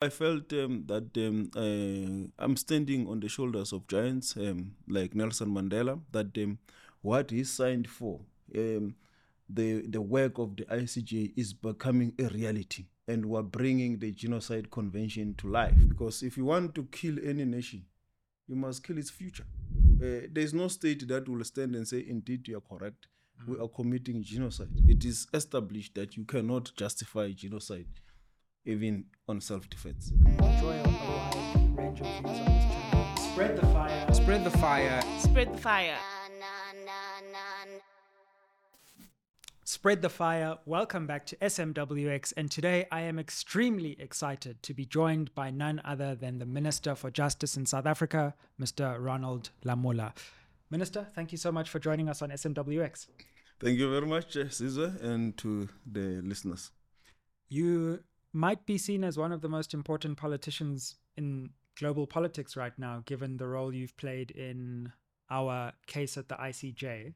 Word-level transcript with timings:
I 0.00 0.10
felt 0.10 0.52
um, 0.52 0.84
that 0.86 1.10
um, 1.16 1.50
uh, 1.56 2.44
I'm 2.44 2.56
standing 2.56 3.08
on 3.08 3.18
the 3.18 3.28
shoulders 3.28 3.72
of 3.72 3.88
giants 3.88 4.36
um, 4.36 4.76
like 4.86 5.12
Nelson 5.12 5.48
Mandela, 5.48 6.00
that 6.12 6.38
um, 6.38 6.58
what 7.02 7.32
he 7.32 7.42
signed 7.42 7.88
for, 7.88 8.20
um, 8.56 8.94
the, 9.50 9.82
the 9.88 10.00
work 10.00 10.38
of 10.38 10.54
the 10.54 10.64
ICJ 10.66 11.32
is 11.36 11.52
becoming 11.52 12.12
a 12.20 12.28
reality. 12.28 12.84
And 13.08 13.26
we're 13.26 13.42
bringing 13.42 13.98
the 13.98 14.12
Genocide 14.12 14.70
Convention 14.70 15.34
to 15.38 15.48
life. 15.48 15.74
Because 15.88 16.22
if 16.22 16.36
you 16.36 16.44
want 16.44 16.76
to 16.76 16.84
kill 16.92 17.16
any 17.24 17.44
nation, 17.44 17.84
you 18.46 18.54
must 18.54 18.84
kill 18.84 18.98
its 18.98 19.10
future. 19.10 19.46
Uh, 20.00 20.28
there's 20.30 20.54
no 20.54 20.68
state 20.68 21.08
that 21.08 21.28
will 21.28 21.42
stand 21.42 21.74
and 21.74 21.88
say, 21.88 22.04
indeed, 22.08 22.46
you 22.46 22.58
are 22.58 22.78
correct. 22.78 23.08
We 23.48 23.58
are 23.58 23.68
committing 23.68 24.22
genocide. 24.22 24.68
It 24.86 25.04
is 25.04 25.26
established 25.34 25.96
that 25.96 26.16
you 26.16 26.24
cannot 26.24 26.70
justify 26.76 27.32
genocide 27.32 27.86
even 28.64 29.04
on 29.28 29.40
self-defense. 29.40 30.12
Enjoy 30.26 30.72
a 30.72 30.88
wide 30.88 31.78
range 31.78 32.00
of 32.00 32.06
views 32.06 32.24
on 32.24 32.44
this 32.44 32.64
channel. 32.64 33.16
Spread 33.32 33.56
the 33.56 33.66
fire. 33.66 34.14
Spread 34.14 34.44
the 34.44 34.50
fire. 34.50 35.02
Spread 35.20 35.52
the 35.52 35.58
fire. 35.58 35.98
Spread 39.64 40.00
the 40.00 40.08
fire. 40.08 40.56
Welcome 40.64 41.06
back 41.06 41.26
to 41.26 41.36
SMWX. 41.36 42.32
And 42.38 42.50
today 42.50 42.86
I 42.90 43.02
am 43.02 43.18
extremely 43.18 43.96
excited 44.00 44.62
to 44.62 44.72
be 44.72 44.86
joined 44.86 45.34
by 45.34 45.50
none 45.50 45.82
other 45.84 46.14
than 46.14 46.38
the 46.38 46.46
Minister 46.46 46.94
for 46.94 47.10
Justice 47.10 47.54
in 47.56 47.66
South 47.66 47.84
Africa, 47.84 48.34
Mr. 48.58 48.96
Ronald 48.98 49.50
Lamola. 49.64 50.14
Minister, 50.70 51.06
thank 51.14 51.32
you 51.32 51.38
so 51.38 51.52
much 51.52 51.68
for 51.68 51.78
joining 51.78 52.08
us 52.08 52.22
on 52.22 52.30
SMWX. 52.30 53.08
Thank 53.60 53.78
you 53.78 53.90
very 53.90 54.06
much, 54.06 54.36
eh, 54.36 54.48
Caesar, 54.48 54.96
and 55.02 55.36
to 55.36 55.68
the 55.84 56.22
listeners. 56.22 56.70
You 57.50 58.02
might 58.32 58.66
be 58.66 58.78
seen 58.78 59.04
as 59.04 59.16
one 59.16 59.32
of 59.32 59.40
the 59.40 59.48
most 59.48 59.74
important 59.74 60.16
politicians 60.16 60.96
in 61.16 61.50
global 61.78 62.06
politics 62.06 62.56
right 62.56 62.76
now, 62.78 63.02
given 63.06 63.36
the 63.36 63.46
role 63.46 63.74
you've 63.74 63.96
played 63.96 64.30
in 64.32 64.92
our 65.30 65.72
case 65.86 66.16
at 66.16 66.28
the 66.28 66.34
ICJ. 66.34 67.14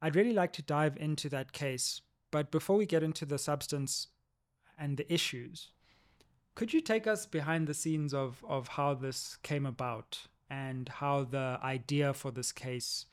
I'd 0.00 0.16
really 0.16 0.32
like 0.32 0.52
to 0.54 0.62
dive 0.62 0.96
into 0.96 1.28
that 1.30 1.52
case, 1.52 2.00
but 2.30 2.50
before 2.50 2.76
we 2.76 2.86
get 2.86 3.02
into 3.02 3.24
the 3.24 3.38
substance 3.38 4.08
and 4.78 4.96
the 4.96 5.12
issues, 5.12 5.70
could 6.54 6.72
you 6.72 6.80
take 6.80 7.06
us 7.06 7.26
behind 7.26 7.66
the 7.66 7.74
scenes 7.74 8.14
of, 8.14 8.44
of 8.48 8.68
how 8.68 8.94
this 8.94 9.36
came 9.42 9.66
about 9.66 10.26
and 10.48 10.88
how 10.88 11.24
the 11.24 11.58
idea 11.62 12.14
for 12.14 12.30
this 12.30 12.52
case 12.52 13.06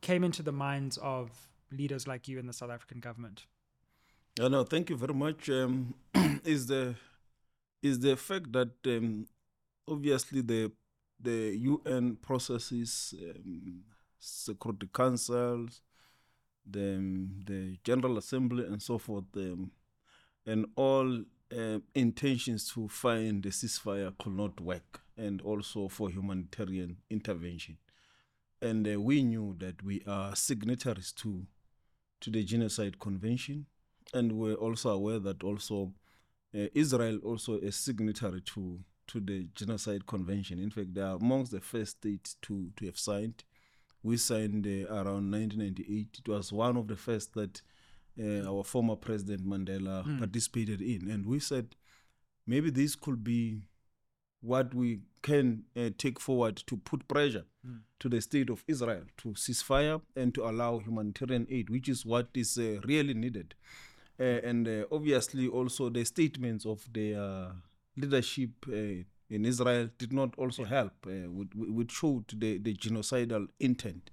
came 0.00 0.24
into 0.24 0.42
the 0.42 0.52
minds 0.52 0.98
of 0.98 1.48
leaders 1.70 2.08
like 2.08 2.26
you 2.26 2.38
in 2.38 2.46
the 2.46 2.52
South 2.52 2.70
African 2.70 3.00
government? 3.00 3.46
Uh, 4.40 4.48
no, 4.48 4.64
thank 4.64 4.88
you 4.88 4.96
very 4.96 5.12
much. 5.12 5.50
Um, 5.50 5.94
is 6.46 6.66
the 6.66 6.94
is 7.82 7.98
the 7.98 8.16
fact 8.16 8.50
that 8.52 8.70
um, 8.86 9.26
obviously 9.86 10.40
the 10.40 10.72
the 11.20 11.54
UN 11.58 12.16
processes, 12.16 13.12
um, 13.20 13.82
Security 14.18 14.88
Councils, 14.94 15.82
the 16.64 16.94
um, 16.96 17.42
the 17.44 17.76
General 17.84 18.16
Assembly, 18.16 18.64
and 18.64 18.80
so 18.80 18.96
forth, 18.96 19.24
um, 19.36 19.72
and 20.46 20.64
all 20.74 21.22
um 21.52 21.82
intentions 21.94 22.72
to 22.72 22.88
find 22.88 23.42
the 23.42 23.50
ceasefire 23.50 24.16
could 24.16 24.34
not 24.34 24.58
work, 24.58 25.02
and 25.18 25.42
also 25.42 25.86
for 25.88 26.08
humanitarian 26.08 26.96
intervention. 27.10 27.76
And 28.62 28.88
uh, 28.88 28.98
we 28.98 29.22
knew 29.22 29.54
that 29.58 29.82
we 29.82 30.02
are 30.06 30.34
signatories 30.34 31.12
to 31.16 31.46
to 32.22 32.30
the 32.30 32.42
Genocide 32.42 32.98
Convention, 32.98 33.66
and 34.14 34.32
we're 34.32 34.54
also 34.54 34.90
aware 34.90 35.18
that 35.18 35.42
also 35.42 35.92
uh, 36.54 36.66
Israel 36.74 37.18
also 37.24 37.58
a 37.58 37.70
signatory 37.72 38.40
to 38.42 38.80
to 39.08 39.20
the 39.20 39.48
Genocide 39.56 40.06
Convention. 40.06 40.60
In 40.60 40.70
fact, 40.70 40.94
they 40.94 41.00
are 41.00 41.16
amongst 41.16 41.50
the 41.50 41.60
first 41.60 41.98
states 41.98 42.36
to 42.42 42.70
to 42.76 42.86
have 42.86 42.98
signed. 42.98 43.44
We 44.02 44.16
signed 44.16 44.66
uh, 44.66 44.86
around 44.92 45.30
1998. 45.30 46.20
It 46.20 46.28
was 46.28 46.52
one 46.52 46.76
of 46.76 46.88
the 46.88 46.96
first 46.96 47.34
that 47.34 47.60
uh, 48.18 48.48
our 48.48 48.64
former 48.64 48.96
President 48.96 49.46
Mandela 49.46 50.18
participated 50.18 50.80
in, 50.80 51.10
and 51.10 51.26
we 51.26 51.38
said 51.38 51.76
maybe 52.46 52.70
this 52.70 52.94
could 52.96 53.22
be 53.22 53.62
what 54.40 54.74
we 54.74 55.00
can 55.22 55.64
uh, 55.76 55.90
take 55.98 56.18
forward 56.18 56.56
to 56.66 56.76
put 56.78 57.06
pressure 57.06 57.44
to 57.98 58.08
the 58.08 58.20
state 58.20 58.48
of 58.48 58.64
Israel 58.66 59.02
to 59.18 59.34
cease 59.34 59.60
fire 59.60 60.00
and 60.16 60.34
to 60.34 60.44
allow 60.48 60.78
humanitarian 60.78 61.46
aid, 61.50 61.68
which 61.68 61.88
is 61.88 62.06
what 62.06 62.28
is 62.34 62.56
uh, 62.56 62.80
really 62.84 63.12
needed. 63.12 63.54
Uh, 64.20 64.40
and 64.44 64.68
uh, 64.68 64.84
obviously, 64.92 65.48
also 65.48 65.88
the 65.88 66.04
statements 66.04 66.66
of 66.66 66.86
the 66.92 67.14
uh, 67.14 67.52
leadership 67.96 68.50
uh, 68.68 69.02
in 69.30 69.46
Israel 69.46 69.88
did 69.96 70.12
not 70.12 70.34
also 70.36 70.64
help, 70.64 70.92
uh, 71.06 71.30
which, 71.30 71.48
which 71.54 71.92
showed 71.92 72.24
the, 72.38 72.58
the 72.58 72.74
genocidal 72.74 73.46
intent. 73.60 74.10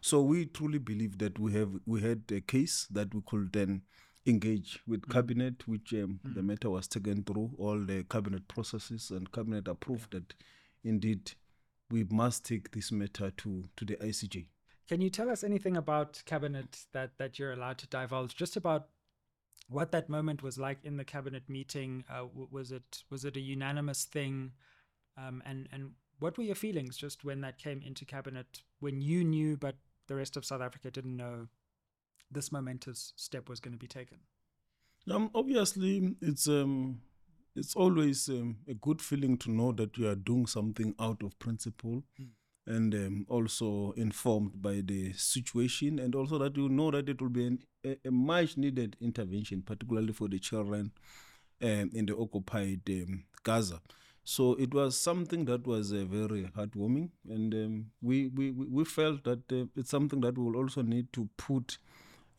So 0.00 0.22
we 0.22 0.46
truly 0.46 0.78
believe 0.78 1.18
that 1.18 1.38
we 1.38 1.52
have 1.52 1.70
we 1.86 2.00
had 2.00 2.22
a 2.32 2.40
case 2.40 2.86
that 2.90 3.14
we 3.14 3.22
could 3.24 3.52
then 3.52 3.82
engage 4.26 4.80
with 4.86 5.08
cabinet, 5.08 5.68
which 5.68 5.92
um, 5.94 6.18
the 6.24 6.42
matter 6.42 6.70
was 6.70 6.88
taken 6.88 7.22
through 7.22 7.52
all 7.58 7.78
the 7.78 8.04
cabinet 8.04 8.48
processes, 8.48 9.10
and 9.10 9.30
cabinet 9.32 9.68
approved 9.68 10.12
that 10.12 10.34
indeed 10.82 11.32
we 11.90 12.04
must 12.04 12.44
take 12.44 12.72
this 12.72 12.90
matter 12.90 13.30
to 13.30 13.64
to 13.76 13.84
the 13.84 13.96
ICJ. 13.96 14.46
Can 14.88 15.00
you 15.00 15.08
tell 15.08 15.30
us 15.30 15.44
anything 15.44 15.76
about 15.76 16.22
cabinet 16.26 16.86
that 16.92 17.16
that 17.18 17.38
you're 17.38 17.52
allowed 17.52 17.78
to 17.78 17.86
divulge? 17.86 18.34
Just 18.34 18.56
about 18.56 18.88
what 19.68 19.92
that 19.92 20.08
moment 20.08 20.42
was 20.42 20.58
like 20.58 20.78
in 20.84 20.96
the 20.96 21.04
cabinet 21.04 21.48
meeting. 21.48 22.04
Uh, 22.10 22.24
was 22.50 22.72
it 22.72 23.02
was 23.10 23.24
it 23.24 23.36
a 23.36 23.40
unanimous 23.40 24.04
thing? 24.04 24.52
Um, 25.16 25.42
and 25.46 25.68
and 25.72 25.92
what 26.18 26.36
were 26.38 26.44
your 26.44 26.54
feelings 26.54 26.96
just 26.96 27.24
when 27.24 27.40
that 27.40 27.58
came 27.58 27.82
into 27.84 28.04
cabinet 28.04 28.62
when 28.80 29.00
you 29.00 29.24
knew 29.24 29.56
but 29.56 29.76
the 30.06 30.14
rest 30.14 30.36
of 30.36 30.44
South 30.44 30.60
Africa 30.60 30.90
didn't 30.90 31.16
know 31.16 31.48
this 32.30 32.52
momentous 32.52 33.12
step 33.16 33.48
was 33.48 33.60
going 33.60 33.72
to 33.72 33.78
be 33.78 33.86
taken? 33.86 34.18
Um, 35.10 35.30
obviously, 35.34 36.14
it's 36.20 36.48
um, 36.48 37.00
it's 37.54 37.74
always 37.74 38.28
um, 38.28 38.58
a 38.68 38.74
good 38.74 39.00
feeling 39.00 39.36
to 39.38 39.50
know 39.50 39.72
that 39.72 39.96
you 39.96 40.08
are 40.08 40.14
doing 40.14 40.46
something 40.46 40.94
out 40.98 41.22
of 41.22 41.38
principle, 41.38 42.02
and 42.66 42.94
um, 42.94 43.26
also 43.28 43.92
informed 43.96 44.60
by 44.62 44.80
the 44.84 45.12
situation, 45.12 45.98
and 45.98 46.14
also 46.14 46.38
that 46.38 46.56
you 46.56 46.68
know 46.68 46.90
that 46.90 47.08
it 47.08 47.20
will 47.20 47.28
be 47.28 47.46
an, 47.46 47.58
a, 47.84 47.96
a 48.06 48.10
much 48.10 48.56
needed 48.56 48.96
intervention, 49.00 49.62
particularly 49.62 50.12
for 50.12 50.28
the 50.28 50.38
children 50.38 50.92
um, 51.62 51.90
in 51.94 52.06
the 52.06 52.16
occupied 52.16 52.80
um, 52.88 53.24
Gaza. 53.42 53.80
So 54.26 54.54
it 54.54 54.72
was 54.72 54.96
something 54.98 55.44
that 55.44 55.66
was 55.66 55.92
uh, 55.92 56.04
very 56.08 56.44
heartwarming, 56.56 57.10
and 57.28 57.52
um, 57.54 57.86
we, 58.00 58.28
we 58.28 58.50
we 58.52 58.84
felt 58.84 59.24
that 59.24 59.52
uh, 59.52 59.66
it's 59.76 59.90
something 59.90 60.20
that 60.22 60.38
we 60.38 60.44
will 60.44 60.56
also 60.56 60.80
need 60.82 61.12
to 61.12 61.28
put 61.36 61.76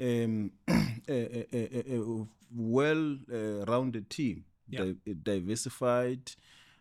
um, 0.01 0.51
a, 1.07 1.45
a, 1.53 1.95
a, 1.95 2.25
well-rounded 2.55 4.09
team, 4.09 4.45
Yeah. 4.69 4.93
di- 5.05 5.13
diversified, 5.13 6.31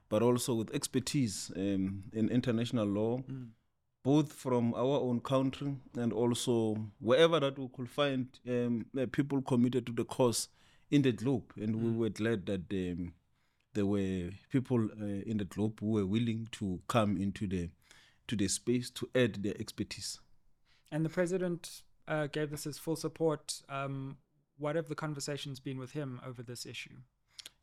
but 0.09 0.23
also 0.23 0.55
with 0.55 0.75
expertise 0.75 1.51
um, 1.57 2.05
in 2.13 2.29
international 2.29 2.87
law, 2.87 3.23
both 4.03 4.33
from 4.33 4.75
our 4.75 5.01
own 5.01 5.21
country 5.21 5.75
and 5.97 6.13
also 6.13 6.77
wherever 7.01 7.41
that 7.41 7.59
we 7.59 7.69
could 7.75 7.89
find 7.89 8.29
um, 8.49 8.87
uh, 9.01 9.07
people 9.11 9.41
committed 9.43 9.87
to 9.87 9.93
the 9.93 10.05
cause 10.05 10.49
in 10.91 11.03
the 11.03 11.13
globe. 11.13 11.53
And 11.57 11.77
we 11.77 11.91
were 11.91 12.11
glad 12.11 12.47
that 12.47 12.71
um, 12.71 13.15
there 13.73 13.87
were 13.87 14.31
people 14.51 14.89
uh, 15.01 15.05
in 15.27 15.39
the 15.39 15.45
globe 15.45 15.81
who 15.81 15.93
were 15.93 16.07
willing 16.07 16.49
to 16.53 16.81
come 16.89 17.17
into 17.17 17.47
the 17.47 17.71
to 18.27 18.37
the 18.37 18.49
space 18.49 18.89
to 18.89 19.09
add 19.15 19.43
their 19.43 19.55
expertise. 19.61 20.19
And 20.91 21.05
the 21.05 21.11
president 21.11 21.83
uh, 22.09 22.27
gave 22.29 22.51
this 22.51 22.65
his 22.65 22.79
full 22.79 22.97
support. 22.97 23.61
Um, 23.69 24.17
what 24.57 24.77
have 24.77 24.89
the 24.89 24.95
conversations 24.95 25.61
been 25.61 25.79
with 25.79 25.93
him 25.93 26.21
over 26.27 26.43
this 26.43 26.65
issue? 26.65 26.97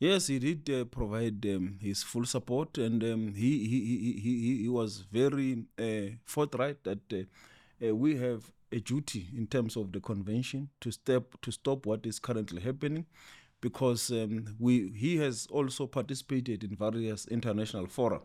Yes, 0.02 0.28
he 0.28 0.40
did 0.40 0.68
uh, 0.70 0.86
provide 0.86 1.46
um, 1.46 1.78
his 1.80 2.02
full 2.02 2.26
support, 2.26 2.78
and 2.80 3.04
um, 3.04 3.34
he, 3.36 3.68
he, 3.68 3.80
he, 3.86 4.14
he, 4.20 4.58
he- 4.64 4.70
was 4.70 5.06
very 5.12 5.66
uh, 5.78 6.16
forthright 6.26 6.84
that 6.84 7.00
uh, 7.14 7.88
uh, 7.88 7.96
we 7.96 8.18
have 8.18 8.52
a 8.72 8.80
duty 8.80 9.28
in 9.38 9.46
terms 9.46 9.78
of 9.78 9.92
the 9.92 10.00
convention 10.00 10.70
to 10.80 10.92
step 10.92 11.36
to 11.44 11.52
stop 11.52 11.86
what 11.86 12.04
is 12.08 12.18
currently 12.18 12.62
happening, 12.62 13.06
because 13.62 14.10
um, 14.10 14.56
we 14.60 14.90
he 14.90 15.18
has 15.18 15.46
also 15.52 15.86
participated 15.86 16.64
in 16.64 16.76
various 16.76 17.28
international 17.28 17.86
fora 17.86 18.22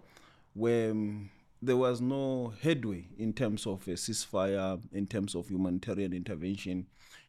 where 0.55 0.93
um, 0.93 1.29
there 1.61 1.77
was 1.77 2.01
no 2.01 2.55
headway 2.63 3.07
in 3.19 3.35
terms 3.35 3.67
of 3.67 3.87
a 3.89 3.93
ceasefire, 3.93 4.81
in 4.93 5.07
terms 5.07 5.35
of 5.35 5.49
humanitarian 5.51 6.15
intervention. 6.15 6.87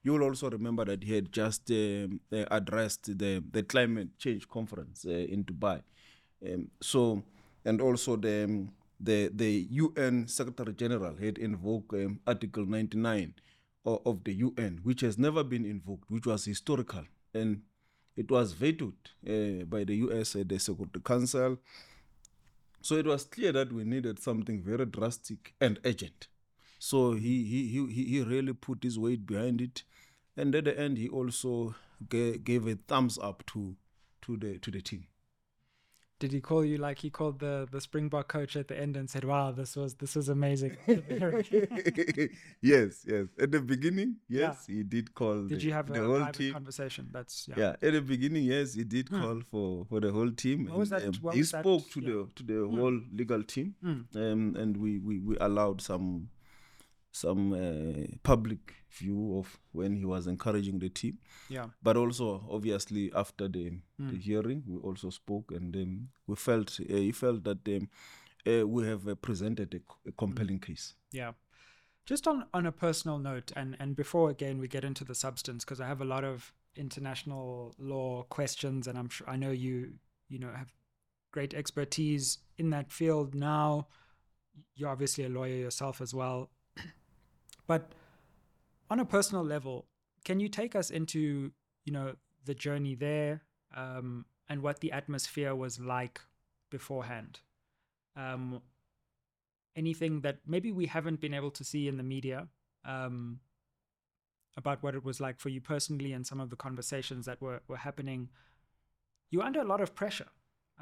You 0.08 0.14
will 0.14 0.24
also 0.24 0.50
remember 0.50 0.86
that 0.86 1.04
he 1.04 1.16
had 1.16 1.34
just 1.34 1.70
um, 1.70 2.22
uh, 2.32 2.46
addressed 2.50 3.18
the, 3.18 3.44
the 3.52 3.64
climate 3.64 4.18
change 4.18 4.48
conference 4.48 5.06
uh, 5.06 5.10
in 5.12 5.44
Dubai. 5.44 5.82
Um, 6.42 6.70
so, 6.82 7.24
and 7.66 7.82
also 7.82 8.16
the, 8.16 8.46
um, 8.46 8.72
the, 9.02 9.30
the 9.34 9.68
UN 9.70 10.30
Secretary 10.30 10.72
General 10.76 11.14
had 11.18 11.38
invoked 11.38 11.92
um, 11.96 12.22
Article 12.26 12.66
99 12.66 13.34
of, 13.86 14.24
the 14.24 14.34
UN, 14.36 14.80
which 14.84 15.02
has 15.02 15.18
never 15.18 15.44
been 15.44 15.66
invoked, 15.66 16.10
which 16.10 16.26
was 16.26 16.46
historical. 16.46 17.04
And 17.34 17.64
it 18.16 18.32
was 18.32 18.54
vetoed 18.54 19.10
uh, 19.28 19.66
by 19.66 19.84
the 19.84 19.96
US 20.08 20.38
at 20.38 20.48
the 20.48 20.58
Security 20.58 21.02
Council. 21.04 21.58
So 22.82 22.96
it 22.96 23.06
was 23.06 23.26
clear 23.26 23.52
that 23.52 23.74
we 23.74 23.84
needed 23.84 24.20
something 24.20 24.64
very 24.64 24.86
drastic 24.86 25.54
and 25.60 25.82
urgent. 25.84 26.28
So 26.80 27.14
he 27.14 27.44
he 27.44 27.68
he 27.88 28.04
he 28.06 28.22
really 28.22 28.54
put 28.54 28.84
his 28.84 29.00
weight 29.00 29.26
behind 29.26 29.62
it, 29.62 29.84
and 30.38 30.56
at 30.56 30.66
the 30.66 30.80
end 30.80 30.98
he 30.98 31.10
also 31.10 31.76
gave, 32.10 32.44
gave 32.44 32.68
a 32.68 32.76
thumbs 32.76 33.18
up 33.22 33.44
to 33.48 33.76
to 34.22 34.38
the 34.38 34.60
to 34.60 34.72
the 34.72 34.82
team. 34.82 35.06
Did 36.20 36.32
he 36.32 36.42
call 36.42 36.66
you 36.66 36.78
like 36.80 36.98
he 37.00 37.10
called 37.12 37.40
the 37.40 37.68
the 37.72 37.80
Springbok 37.80 38.28
coach 38.28 38.56
at 38.56 38.68
the 38.70 38.80
end 38.80 38.98
and 38.98 39.08
said, 39.10 39.24
"Wow, 39.24 39.52
this 39.52 39.76
was 39.76 39.96
this 39.96 40.16
was 40.16 40.30
amazing"? 40.30 40.76
yes, 42.62 43.06
yes. 43.06 43.28
At 43.40 43.52
the 43.52 43.62
beginning, 43.62 44.16
yes, 44.28 44.66
yeah. 44.68 44.76
he 44.76 44.84
did 44.84 45.14
call. 45.14 45.44
Did 45.48 45.60
the, 45.60 45.66
you 45.66 45.74
have 45.74 45.88
the 45.88 46.02
a 46.04 46.06
whole 46.08 46.18
private 46.18 46.34
team. 46.36 46.54
conversation? 46.54 47.10
That's 47.12 47.48
yeah. 47.50 47.56
Yeah, 47.58 47.76
at 47.88 47.94
the 47.94 48.02
beginning, 48.02 48.44
yes, 48.46 48.74
he 48.74 48.84
did 48.84 49.10
call 49.12 49.42
for 49.42 49.86
for 49.86 50.00
the 50.00 50.12
whole 50.12 50.32
team. 50.32 50.66
What 50.66 50.80
was 50.80 50.92
and, 50.92 51.14
that- 51.14 51.24
um, 51.24 51.32
he 51.34 51.40
was 51.40 51.52
that- 51.52 51.62
spoke 51.64 51.90
to 51.92 52.00
yeah. 52.02 52.08
the 52.10 52.30
to 52.36 52.44
the 52.44 52.76
whole 52.76 53.00
legal 53.14 53.44
team, 53.44 53.76
Mm. 53.84 54.16
um, 54.16 54.56
and 54.56 54.78
we, 54.78 54.98
we 55.00 55.20
we 55.20 55.38
allowed 55.40 55.82
some 55.82 56.30
some 57.12 57.54
uh, 57.54 58.06
public 58.24 58.74
view 58.92 59.38
of 59.40 59.60
when 59.72 59.96
he 59.96 60.06
was 60.06 60.28
encouraging 60.28 60.80
the 60.80 60.90
team. 60.90 61.18
Yeah. 61.50 61.68
But 61.82 61.98
also, 61.98 62.48
obviously, 62.50 63.12
after 63.16 63.48
the, 63.48 63.72
Hmm. 63.98 64.10
the 64.10 64.18
hearing, 64.18 64.64
we 64.68 64.78
also 64.80 65.10
spoke, 65.10 65.52
and 65.52 65.76
um, 65.76 66.10
we 66.28 66.36
felt 66.36 66.80
uh, 66.80 66.84
he 66.96 67.12
felt 67.12 67.44
that 67.44 67.68
um, 67.68 67.90
uh, 68.46 68.68
we 68.68 68.86
have 68.88 69.08
uh, 69.08 69.16
presented 69.16 69.82
a 70.08 70.12
compelling 70.12 70.60
case. 70.60 70.96
Yeah. 71.12 71.34
Just 72.06 72.28
on 72.28 72.46
on 72.54 72.66
a 72.66 72.72
personal 72.72 73.18
note, 73.20 73.52
and 73.56 73.76
and 73.80 73.96
before 73.96 74.30
again 74.30 74.60
we 74.60 74.68
get 74.68 74.84
into 74.86 75.04
the 75.04 75.16
substance, 75.16 75.66
because 75.66 75.82
I 75.82 75.88
have 75.88 76.02
a 76.02 76.06
lot 76.06 76.24
of 76.24 76.54
international 76.76 77.74
law 77.80 78.24
questions, 78.30 78.88
and 78.88 78.98
I'm 78.98 79.10
sure 79.10 79.30
I 79.30 79.36
know 79.36 79.52
you 79.52 79.94
you 80.30 80.40
know 80.40 80.52
have 80.56 80.72
great 81.32 81.54
expertise 81.54 82.38
in 82.58 82.70
that 82.70 82.92
field 82.92 83.36
now. 83.36 83.88
You're 84.76 84.90
obviously 84.90 85.26
a 85.26 85.30
lawyer 85.30 85.56
yourself 85.56 86.00
as 86.02 86.14
well, 86.14 86.50
but 87.68 87.92
on 88.90 89.00
a 89.00 89.06
personal 89.06 89.44
level, 89.44 89.86
can 90.24 90.40
you 90.40 90.50
take 90.50 90.76
us 90.76 90.90
into 90.90 91.52
you 91.86 91.94
know 91.94 92.16
the 92.46 92.56
journey 92.56 92.96
there 92.96 93.44
um, 93.76 94.26
and 94.50 94.62
what 94.62 94.80
the 94.80 94.92
atmosphere 94.92 95.56
was 95.56 95.80
like 95.80 96.22
beforehand? 96.72 97.42
Um, 98.16 98.62
anything 99.76 100.22
that 100.22 100.40
maybe 100.48 100.72
we 100.72 100.88
haven't 100.88 101.22
been 101.22 101.34
able 101.34 101.52
to 101.52 101.64
see 101.64 101.88
in 101.88 101.98
the 101.98 102.04
media 102.04 102.48
um, 102.84 103.40
about 104.58 104.82
what 104.82 104.96
it 104.96 105.06
was 105.06 105.22
like 105.22 105.40
for 105.40 105.50
you 105.50 105.62
personally 105.62 106.14
and 106.14 106.26
some 106.26 106.40
of 106.40 106.50
the 106.50 106.56
conversations 106.56 107.28
that 107.28 107.40
were, 107.40 107.62
were 107.68 107.78
happening. 107.78 108.30
You 109.30 109.40
were 109.40 109.46
under 109.46 109.62
a 109.62 109.66
lot 109.66 109.82
of 109.82 109.94
pressure. 109.94 110.30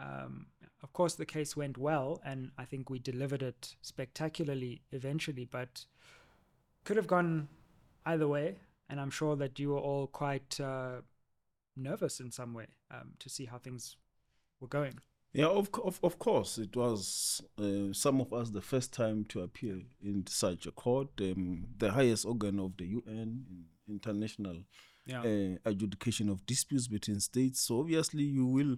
Um, 0.02 0.48
of 0.82 0.94
course, 0.94 1.16
the 1.16 1.26
case 1.26 1.58
went 1.58 1.78
well, 1.78 2.22
and 2.24 2.52
I 2.58 2.66
think 2.66 2.90
we 2.90 3.00
delivered 3.00 3.42
it 3.42 3.76
spectacularly 3.82 4.82
eventually, 4.92 5.46
but 5.46 5.86
could 6.86 6.98
have 6.98 7.08
gone 7.08 7.48
either 8.06 8.28
way. 8.28 8.56
And 8.90 9.00
I'm 9.02 9.10
sure 9.10 9.36
that 9.36 9.60
you 9.60 9.70
were 9.72 9.80
all 9.80 10.08
quite 10.08 10.60
uh, 10.62 11.02
nervous 11.76 12.20
in 12.20 12.32
some 12.32 12.54
way 12.54 12.68
um, 12.92 13.14
to 13.20 13.30
see 13.30 13.46
how 13.46 13.58
things 13.58 13.98
were 14.62 14.68
going. 14.68 15.00
Yeah, 15.34 15.48
of, 15.48 15.70
of, 15.84 16.00
of 16.02 16.18
course, 16.18 16.58
it 16.60 16.76
was 16.78 17.42
uh, 17.60 17.92
some 17.92 18.22
of 18.22 18.32
us 18.32 18.52
the 18.52 18.62
first 18.62 18.94
time 18.94 19.26
to 19.30 19.42
appear 19.42 19.82
in 20.02 20.26
such 20.28 20.66
a 20.66 20.72
court, 20.72 21.10
um, 21.20 21.66
the 21.78 21.92
highest 21.92 22.26
organ 22.26 22.60
of 22.60 22.78
the 22.78 22.86
UN, 22.86 23.44
international 23.90 24.58
Yeah. 25.08 25.22
uh, 25.22 25.58
adjudication 25.70 26.30
of 26.30 26.46
disputes 26.46 26.88
between 26.88 27.20
states. 27.20 27.60
So 27.62 27.80
obviously, 27.82 28.24
you 28.24 28.46
will 28.46 28.78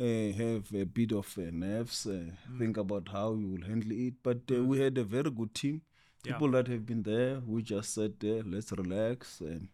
uh, 0.00 0.32
have 0.42 0.72
a 0.74 0.84
bit 0.84 1.12
of 1.12 1.26
uh, 1.38 1.42
nerves, 1.52 2.06
uh, 2.06 2.30
think 2.58 2.76
about 2.78 3.08
how 3.12 3.34
you 3.34 3.48
will 3.48 3.66
handle 3.70 3.92
it. 3.92 4.14
But 4.22 4.40
uh, 4.50 4.64
we 4.64 4.80
had 4.80 4.96
a 4.98 5.04
very 5.04 5.30
good 5.30 5.54
team, 5.54 5.82
Yeah. 6.24 6.32
people 6.34 6.50
that 6.52 6.68
have 6.68 6.86
been 6.86 7.02
there. 7.02 7.40
We 7.46 7.62
just 7.62 7.94
said, 7.94 8.14
uh, 8.24 8.42
let's 8.46 8.70
relax 8.72 9.40
and 9.40 9.68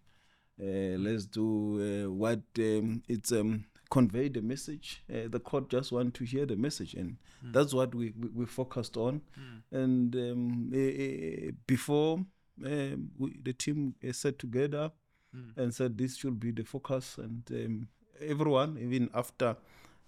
uh, 0.61 0.99
let's 0.99 1.27
do 1.27 2.07
uh, 2.07 2.11
what 2.11 2.41
um, 2.59 3.03
it's 3.09 3.33
um, 3.33 3.65
convey 3.91 4.29
the 4.29 4.41
message. 4.43 5.03
Uh, 5.13 5.29
the 5.29 5.39
court 5.41 5.69
just 5.69 5.93
want 5.93 6.15
to 6.15 6.25
hear 6.25 6.47
the 6.47 6.57
message, 6.57 6.95
and 6.95 7.17
that's 7.53 7.73
what 7.75 7.95
we, 7.95 8.13
we, 8.19 8.29
we 8.35 8.47
focused 8.47 8.97
on. 8.97 9.21
And 9.71 10.15
um, 10.17 10.71
eh, 10.75 10.79
eh, 10.79 11.51
before 11.67 12.25
um, 12.65 13.11
we, 13.19 13.39
the 13.43 13.53
team 13.53 13.95
uh, 14.07 14.13
sat 14.13 14.39
together 14.39 14.91
and 15.57 15.73
said 15.75 15.97
this 15.99 16.17
should 16.17 16.41
be 16.41 16.51
the 16.51 16.65
focus, 16.65 17.19
and 17.19 17.43
um, 17.53 17.89
everyone, 18.21 18.79
even 18.81 19.11
after 19.15 19.57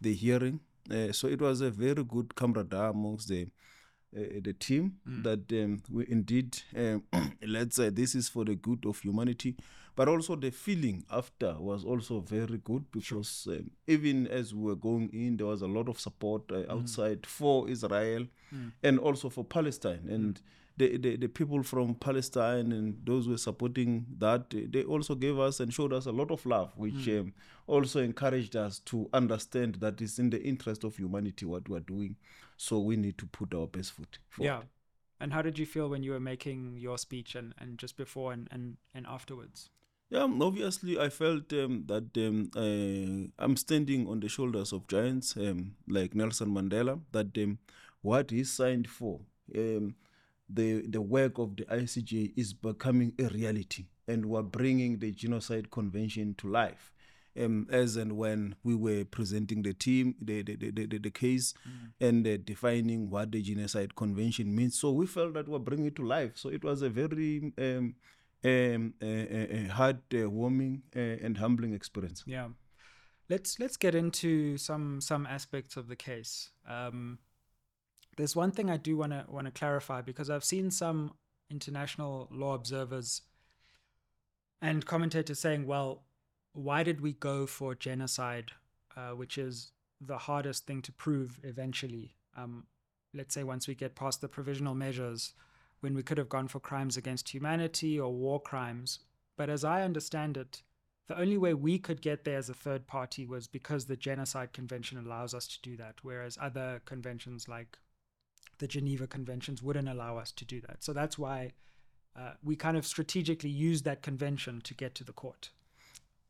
the 0.00 0.14
hearing. 0.14 0.60
Uh, 0.90 1.12
so 1.12 1.28
it 1.28 1.40
was 1.40 1.60
a 1.60 1.70
very 1.70 2.02
good 2.02 2.34
camaraderie 2.34 2.90
amongst 2.90 3.28
the 3.28 3.46
uh, 4.16 4.40
the 4.42 4.52
team 4.52 4.94
that 5.22 5.52
um, 5.52 5.82
we 5.90 6.06
indeed 6.08 6.58
um, 6.76 7.02
let's 7.46 7.76
say 7.76 7.90
this 7.90 8.14
is 8.14 8.28
for 8.28 8.44
the 8.44 8.54
good 8.54 8.84
of 8.86 8.98
humanity 9.00 9.56
but 10.00 10.08
also 10.08 10.34
the 10.34 10.50
feeling 10.50 11.04
after 11.10 11.54
was 11.58 11.84
also 11.84 12.20
very 12.20 12.56
good 12.64 12.90
because 12.90 13.46
um, 13.50 13.70
even 13.86 14.26
as 14.28 14.54
we 14.54 14.62
were 14.62 14.74
going 14.74 15.10
in 15.12 15.36
there 15.36 15.46
was 15.46 15.60
a 15.60 15.66
lot 15.66 15.90
of 15.90 16.00
support 16.00 16.40
uh, 16.50 16.62
outside 16.72 17.26
for 17.26 17.68
israel 17.68 18.26
and 18.82 18.98
also 18.98 19.28
for 19.28 19.44
palestine. 19.44 20.00
And 20.08 20.40
the, 20.78 20.96
the, 20.96 21.16
the 21.16 21.28
people 21.28 21.62
from 21.62 21.94
palestine 21.96 22.72
and 22.72 22.96
those 23.04 23.26
who 23.26 23.32
were 23.32 23.36
supporting 23.36 24.06
that 24.16 24.48
they 24.48 24.84
also 24.84 25.14
gave 25.14 25.38
us 25.38 25.60
and 25.60 25.70
showed 25.70 25.92
us 25.92 26.06
a 26.06 26.12
lot 26.12 26.30
of 26.30 26.46
love 26.46 26.72
which 26.76 27.06
um, 27.08 27.34
also 27.66 28.00
encouraged 28.00 28.56
us 28.56 28.78
to 28.78 29.06
understand 29.12 29.74
that 29.80 30.00
it's 30.00 30.18
in 30.18 30.30
the 30.30 30.42
interest 30.42 30.82
of 30.82 30.96
humanity 30.96 31.44
what 31.44 31.68
we're 31.68 31.80
doing. 31.80 32.16
So 32.56 32.78
we 32.78 32.96
need 32.96 33.18
to 33.18 33.26
put 33.26 33.52
our 33.52 33.66
best 33.66 33.92
foot 33.92 34.18
forward. 34.30 34.48
Yeah. 34.48 34.60
And 35.22 35.34
how 35.34 35.42
did 35.42 35.58
you 35.58 35.66
feel 35.66 35.90
when 35.90 36.02
you 36.02 36.12
were 36.12 36.20
making 36.20 36.78
your 36.78 36.96
speech 36.96 37.34
and, 37.34 37.52
and 37.58 37.76
just 37.76 37.98
before 37.98 38.32
and, 38.32 38.48
and, 38.50 38.78
and 38.94 39.06
afterwards? 39.06 39.68
Yeah, 40.10 40.24
um, 40.24 40.42
obviously, 40.42 40.98
I 40.98 41.08
felt 41.08 41.52
um, 41.52 41.84
that 41.86 42.16
um, 42.16 42.50
uh, 42.56 43.44
I'm 43.44 43.56
standing 43.56 44.08
on 44.08 44.18
the 44.18 44.28
shoulders 44.28 44.72
of 44.72 44.88
giants 44.88 45.36
um, 45.36 45.76
like 45.86 46.16
Nelson 46.16 46.48
Mandela. 46.48 47.00
That 47.12 47.38
um, 47.38 47.58
what 48.02 48.32
he 48.32 48.42
signed 48.42 48.88
for, 48.88 49.20
um, 49.56 49.94
the 50.48 50.84
the 50.88 51.00
work 51.00 51.38
of 51.38 51.56
the 51.56 51.64
ICJ 51.66 52.32
is 52.36 52.52
becoming 52.52 53.12
a 53.20 53.28
reality, 53.28 53.86
and 54.08 54.26
we're 54.26 54.42
bringing 54.42 54.98
the 54.98 55.12
Genocide 55.12 55.70
Convention 55.70 56.34
to 56.38 56.48
life. 56.48 56.92
Um, 57.40 57.68
as 57.70 57.96
and 57.96 58.16
when 58.16 58.56
we 58.64 58.74
were 58.74 59.04
presenting 59.04 59.62
the 59.62 59.74
team, 59.74 60.16
the 60.20 60.42
the, 60.42 60.56
the, 60.56 60.86
the, 60.86 60.98
the 60.98 61.10
case, 61.10 61.54
and 62.00 62.26
uh, 62.26 62.36
defining 62.38 63.10
what 63.10 63.30
the 63.30 63.40
Genocide 63.40 63.94
Convention 63.94 64.52
means, 64.56 64.76
so 64.76 64.90
we 64.90 65.06
felt 65.06 65.34
that 65.34 65.46
we're 65.46 65.60
bringing 65.60 65.86
it 65.86 65.94
to 65.96 66.04
life. 66.04 66.32
So 66.34 66.48
it 66.48 66.64
was 66.64 66.82
a 66.82 66.88
very 66.90 67.52
um, 68.44 68.50
um, 68.50 68.94
a, 69.02 69.64
a 69.64 69.68
heart-warming 69.68 70.82
uh, 70.96 70.98
and 70.98 71.38
humbling 71.38 71.74
experience. 71.74 72.24
Yeah. 72.26 72.48
Let's 73.28 73.60
let's 73.60 73.76
get 73.76 73.94
into 73.94 74.56
some 74.56 75.00
some 75.00 75.26
aspects 75.26 75.76
of 75.76 75.86
the 75.86 75.96
case. 75.96 76.50
Um, 76.68 77.18
there's 78.16 78.34
one 78.34 78.50
thing 78.50 78.70
I 78.70 78.76
do 78.76 78.96
want 78.96 79.12
to 79.12 79.24
want 79.28 79.46
to 79.46 79.52
clarify 79.52 80.00
because 80.00 80.28
I've 80.28 80.44
seen 80.44 80.70
some 80.70 81.12
international 81.48 82.28
law 82.32 82.54
observers 82.54 83.22
and 84.60 84.84
commentators 84.84 85.38
saying, 85.38 85.66
"Well, 85.66 86.02
why 86.52 86.82
did 86.82 87.00
we 87.00 87.12
go 87.12 87.46
for 87.46 87.74
genocide, 87.74 88.50
uh, 88.96 89.10
which 89.10 89.38
is 89.38 89.72
the 90.00 90.18
hardest 90.18 90.66
thing 90.66 90.82
to 90.82 90.92
prove 90.92 91.38
eventually? 91.44 92.16
Um, 92.36 92.66
let's 93.14 93.34
say 93.34 93.44
once 93.44 93.68
we 93.68 93.74
get 93.74 93.94
past 93.94 94.20
the 94.20 94.28
provisional 94.28 94.74
measures, 94.74 95.34
when 95.80 95.94
we 95.94 96.02
could 96.02 96.18
have 96.18 96.28
gone 96.28 96.48
for 96.48 96.60
crimes 96.60 96.96
against 96.96 97.30
humanity 97.30 97.98
or 97.98 98.12
war 98.12 98.40
crimes. 98.40 99.00
But 99.36 99.50
as 99.50 99.64
I 99.64 99.82
understand 99.82 100.36
it, 100.36 100.62
the 101.08 101.18
only 101.18 101.38
way 101.38 101.54
we 101.54 101.78
could 101.78 102.02
get 102.02 102.24
there 102.24 102.38
as 102.38 102.48
a 102.48 102.54
third 102.54 102.86
party 102.86 103.26
was 103.26 103.48
because 103.48 103.86
the 103.86 103.96
Genocide 103.96 104.52
Convention 104.52 104.96
allows 104.96 105.34
us 105.34 105.48
to 105.48 105.60
do 105.60 105.76
that, 105.76 105.96
whereas 106.02 106.38
other 106.40 106.82
conventions 106.84 107.48
like 107.48 107.78
the 108.58 108.68
Geneva 108.68 109.06
Conventions 109.06 109.62
wouldn't 109.62 109.88
allow 109.88 110.18
us 110.18 110.30
to 110.32 110.44
do 110.44 110.60
that. 110.60 110.84
So 110.84 110.92
that's 110.92 111.18
why 111.18 111.52
uh, 112.16 112.34
we 112.44 112.54
kind 112.54 112.76
of 112.76 112.86
strategically 112.86 113.50
used 113.50 113.84
that 113.86 114.02
convention 114.02 114.60
to 114.60 114.74
get 114.74 114.94
to 114.96 115.04
the 115.04 115.12
court, 115.12 115.50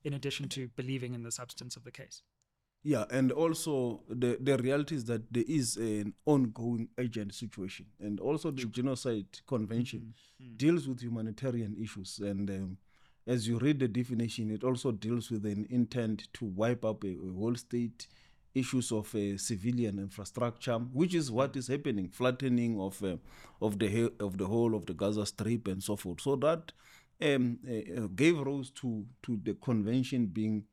in 0.03 0.15
addition 0.15 0.49
to 0.51 0.69
believing 0.69 1.13
in 1.13 1.25
the 1.25 1.33
substance 1.33 1.77
of 1.77 1.85
the 1.85 1.91
case. 1.91 2.23
Yeah, 2.83 3.05
and 3.11 3.31
also 3.31 4.01
the, 4.09 4.39
the 4.41 4.57
reality 4.57 4.95
is 4.95 5.05
that 5.05 5.31
there 5.31 5.45
is 5.47 5.77
an 5.77 6.15
ongoing 6.25 6.89
urgent 6.97 7.35
situation, 7.35 7.87
and 8.01 8.19
also 8.21 8.51
the 8.51 8.65
Genocide 8.65 9.27
Convention 9.47 10.15
deals 10.57 10.89
with 10.89 11.03
humanitarian 11.03 11.77
issues. 11.79 12.19
And 12.21 12.49
um, 12.49 12.79
as 13.27 13.47
you 13.47 13.59
read 13.59 13.81
the 13.81 13.89
definition, 13.89 14.51
it 14.51 14.65
also 14.65 14.93
deals 14.93 15.31
with 15.31 15.45
an 15.45 15.67
intent 15.69 16.29
to 16.35 16.47
wipe 16.47 16.83
up 16.87 17.05
a, 17.05 17.09
a 17.09 17.33
whole 17.37 17.55
state, 17.55 18.07
issues 18.55 18.91
of 18.91 19.15
uh, 19.15 19.37
civilian 19.37 19.99
infrastructure, 19.99 20.79
which 20.79 21.15
is 21.15 21.31
what 21.31 21.55
is 21.57 21.69
happening, 21.69 22.09
flattening 22.09 22.81
of 22.81 23.03
uh, 23.05 23.17
of 23.61 23.79
the 23.79 24.11
of 24.19 24.39
the 24.39 24.47
whole 24.47 24.75
of 24.75 24.87
the 24.87 24.95
Gaza 24.95 25.27
Strip 25.27 25.69
and 25.69 25.83
so 25.83 25.97
forth. 25.97 26.23
So 26.23 26.35
that 26.37 26.73
um, 27.23 27.59
uh, 27.69 28.05
uh, 28.05 28.07
gave 28.09 28.39
rise 28.41 28.71
to 28.71 29.05
to 29.25 29.39
the 29.45 29.55
convention 29.55 30.27
being 30.27 30.65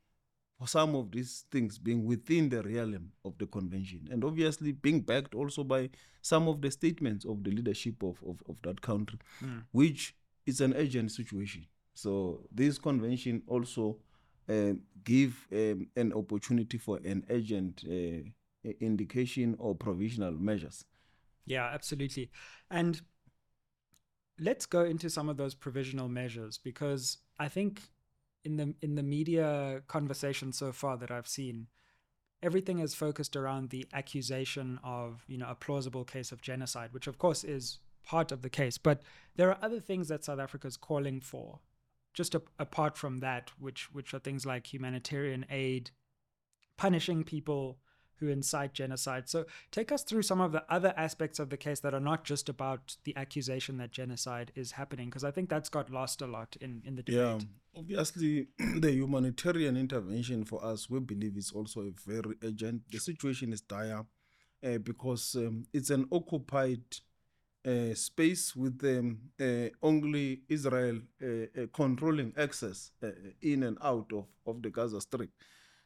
for 0.58 0.68
some 0.68 0.96
of 0.96 1.12
these 1.12 1.46
things 1.52 1.78
being 1.78 2.06
within 2.06 2.50
the 2.50 2.64
realm 2.64 3.12
of 3.24 3.38
the 3.38 3.46
convention 3.46 4.08
and 4.12 4.24
obviously 4.24 4.72
being 4.72 5.02
backed 5.02 5.36
also 5.36 5.64
by 5.64 5.90
some 6.22 6.48
of 6.48 6.62
the 6.62 6.72
statements 6.72 7.26
of 7.26 7.44
the 7.44 7.52
leadership 7.52 8.02
of, 8.04 8.18
of, 8.28 8.42
of 8.50 8.56
that 8.64 8.82
country, 8.82 9.20
Mm. 9.44 9.64
which 9.72 10.16
is 10.46 10.62
an 10.62 10.74
urgent 10.74 11.12
situation. 11.12 11.66
So 11.94 12.48
this 12.52 12.78
convention 12.80 13.44
also 13.48 13.98
uh, 14.50 14.74
give 15.04 15.46
um, 15.52 15.88
an 15.96 16.14
opportunity 16.14 16.78
for 16.78 16.98
an 17.06 17.24
urgent 17.30 17.84
uh, 17.88 18.70
indication 18.80 19.56
or 19.60 19.76
provisional 19.76 20.32
measures. 20.32 20.86
Yeah, 21.46 21.66
absolutely. 21.74 22.30
And 22.72 23.02
let's 24.40 24.66
go 24.66 24.84
into 24.86 25.10
some 25.10 25.30
of 25.30 25.38
those 25.38 25.56
provisional 25.56 26.08
measures 26.08 26.58
because 26.58 27.18
I 27.40 27.48
think 27.50 27.82
in 28.48 28.58
the 28.58 28.68
in 28.82 28.96
the 28.96 29.04
media 29.04 29.82
conversation 29.96 30.51
so 30.62 30.72
far 30.82 30.96
that 31.01 31.12
I've 31.16 31.27
seen, 31.39 31.68
everything 32.42 32.80
is 32.80 32.94
focused 33.06 33.36
around 33.36 33.70
the 33.70 33.84
accusation 34.00 34.80
of 34.84 35.10
you 35.27 35.38
know 35.42 35.50
a 35.50 35.56
plausible 35.66 36.06
case 36.06 36.32
of 36.32 36.42
genocide, 36.50 36.89
which 36.94 37.08
of 37.08 37.18
course 37.18 37.44
is 37.58 37.80
part 38.13 38.32
of 38.32 38.42
the 38.42 38.50
case. 38.50 38.77
But 38.77 39.01
there 39.36 39.50
are 39.51 39.60
other 39.62 39.82
things 39.89 40.08
that 40.08 40.25
South 40.25 40.39
Africa 40.39 40.68
is 40.68 40.77
calling 40.77 41.20
for, 41.32 41.60
just 42.13 42.36
a, 42.36 42.42
apart 42.58 42.98
from 42.98 43.20
that, 43.20 43.51
which 43.60 43.82
which 43.96 44.13
are 44.13 44.24
things 44.24 44.46
like 44.46 44.74
humanitarian 44.74 45.46
aid, 45.50 45.92
punishing 46.77 47.24
people 47.24 47.80
who 48.20 48.30
incite 48.30 48.74
genocide. 48.74 49.30
So 49.30 49.46
take 49.72 49.92
us 49.92 50.04
through 50.04 50.24
some 50.24 50.42
of 50.42 50.51
the 50.51 50.63
other 50.70 50.94
aspects 50.98 51.39
of 51.39 51.50
the 51.50 51.58
case 51.58 51.82
that 51.82 51.94
are 51.94 52.00
not 52.12 52.24
just 52.24 52.50
about 52.50 52.98
the 53.04 53.16
accusation 53.16 53.77
that 53.77 53.92
genocide 53.92 54.51
is 54.56 54.72
happening, 54.72 55.10
because 55.10 55.24
I 55.24 55.32
think 55.32 55.50
that's 55.50 55.70
got 55.70 55.92
lost 55.92 56.22
a 56.22 56.27
lot 56.27 56.58
in, 56.60 56.82
in 56.84 56.96
the 56.96 57.04
Yeah, 57.06 57.34
debate. 57.34 57.48
Obviously, 57.77 58.48
the 58.79 58.91
humanitarian 58.91 59.77
intervention 59.77 60.43
for 60.46 60.63
us, 60.63 60.89
we 60.89 61.00
believe, 61.00 61.38
is 61.38 61.51
also 61.51 61.81
a 61.81 61.91
very 62.05 62.36
urgent. 62.43 62.81
The 62.91 63.00
situation 63.00 63.53
is 63.53 63.62
dire 63.62 64.05
uh, 64.65 64.77
because 64.79 65.36
um, 65.36 65.65
it's 65.74 65.89
an 65.89 66.07
occupied 66.12 66.81
uh, 67.67 67.93
space 67.93 68.55
with 68.55 68.81
um, 68.86 69.19
uh, 69.39 69.69
only 69.84 70.41
Israel 70.50 71.00
uh, 71.22 71.27
uh, 71.27 71.65
controlling 71.74 72.34
access 72.38 72.91
uh, 73.03 73.10
in 73.41 73.63
and 73.63 73.77
out 73.84 74.12
of, 74.13 74.25
of 74.46 74.62
the 74.62 74.69
Gaza 74.69 75.01
Strip. 75.01 75.29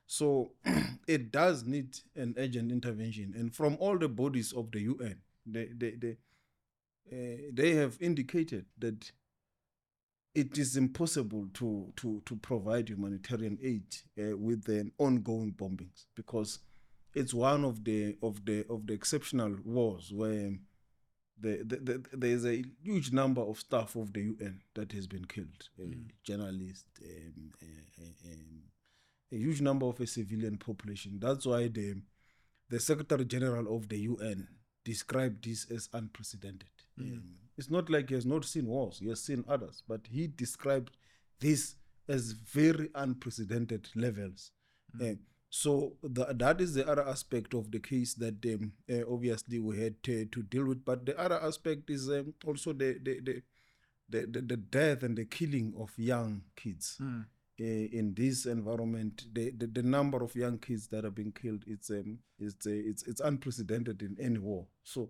So 0.05 0.51
it 1.07 1.31
does 1.31 1.63
need 1.65 1.97
an 2.15 2.35
urgent 2.37 2.71
intervention. 2.71 3.33
And 3.37 3.53
from 3.55 3.77
all 3.79 3.97
the 3.97 4.09
bodies 4.09 4.53
of 4.53 4.71
the 4.71 4.81
UN, 4.81 5.21
they, 5.45 5.69
they, 5.75 5.91
they, 5.91 6.17
they 7.53 7.73
have 7.73 7.97
indicated 7.99 8.65
that 8.79 9.11
it 10.33 10.57
is 10.57 10.77
impossible 10.77 11.47
to 11.53 11.91
to 11.97 12.21
to 12.25 12.35
provide 12.37 12.89
humanitarian 12.89 13.57
aid 13.61 13.83
uh, 14.19 14.37
with 14.37 14.63
the 14.63 14.89
ongoing 14.97 15.51
bombings 15.51 16.05
because 16.15 16.59
it's 17.13 17.33
one 17.33 17.65
of 17.65 17.83
the 17.83 18.15
of 18.21 18.45
the 18.45 18.65
of 18.69 18.87
the 18.87 18.93
exceptional 18.93 19.55
wars 19.65 20.11
where 20.13 20.51
the, 21.39 21.63
the, 21.65 21.75
the, 21.77 22.03
there's 22.13 22.45
a 22.45 22.63
huge 22.83 23.11
number 23.11 23.41
of 23.41 23.57
staff 23.57 23.95
of 23.95 24.13
the 24.13 24.21
UN 24.21 24.61
that 24.75 24.91
has 24.91 25.07
been 25.07 25.25
killed, 25.25 25.69
uh, 25.81 25.85
journalists, 26.23 26.85
um, 27.03 27.51
uh, 27.63 28.03
uh, 28.03 28.31
um, 28.31 28.61
a 29.31 29.35
huge 29.35 29.59
number 29.59 29.87
of 29.87 29.99
a 29.99 30.05
civilian 30.05 30.57
population. 30.57 31.17
That's 31.19 31.45
why 31.45 31.67
the 31.67 31.95
the 32.69 32.79
Secretary 32.79 33.25
General 33.25 33.75
of 33.75 33.89
the 33.89 33.97
UN 33.99 34.47
described 34.85 35.43
this 35.43 35.69
as 35.69 35.89
unprecedented. 35.93 36.69
Um, 36.97 37.23
it's 37.61 37.69
not 37.77 37.89
like 37.89 38.09
he 38.09 38.15
has 38.15 38.25
not 38.25 38.43
seen 38.45 38.65
wars; 38.65 38.99
he 38.99 39.09
has 39.09 39.21
seen 39.23 39.43
others, 39.47 39.83
but 39.87 40.01
he 40.15 40.27
described 40.27 40.97
this 41.39 41.75
as 42.07 42.31
very 42.31 42.89
unprecedented 42.95 43.87
levels. 43.95 44.51
Uh, 45.01 45.15
so 45.49 45.71
the, 46.15 46.25
that 46.43 46.59
is 46.61 46.73
the 46.73 46.85
other 46.91 47.05
aspect 47.07 47.53
of 47.53 47.71
the 47.71 47.79
case 47.79 48.13
that 48.15 48.45
um, 48.53 48.71
uh, 48.89 49.03
obviously 49.13 49.59
we 49.59 49.79
had 49.83 50.01
to, 50.03 50.25
to 50.25 50.41
deal 50.43 50.65
with. 50.65 50.83
But 50.85 51.05
the 51.05 51.15
other 51.25 51.39
aspect 51.49 51.89
is 51.89 52.09
um, 52.09 52.33
also 52.45 52.73
the 52.73 52.89
the, 53.07 53.19
the 53.27 53.35
the, 54.09 54.19
the 54.33 54.41
the 54.41 54.57
death 54.57 55.03
and 55.03 55.15
the 55.17 55.25
killing 55.25 55.73
of 55.83 55.91
young 55.97 56.41
kids 56.55 56.97
Mm. 57.01 57.25
uh, 57.61 57.87
in 57.99 58.13
this 58.21 58.45
environment. 58.45 59.15
The, 59.33 59.51
the 59.51 59.67
the 59.67 59.83
number 59.83 60.19
of 60.23 60.35
young 60.35 60.57
kids 60.67 60.87
that 60.87 61.03
are 61.05 61.15
being 61.19 61.31
killed 61.41 61.63
it's 61.67 61.89
um 61.89 62.19
it's 62.39 62.65
uh, 62.67 62.71
it's 62.89 63.03
it's 63.09 63.21
unprecedented 63.21 64.01
in 64.01 64.13
any 64.19 64.39
war. 64.39 64.63
So 64.83 65.09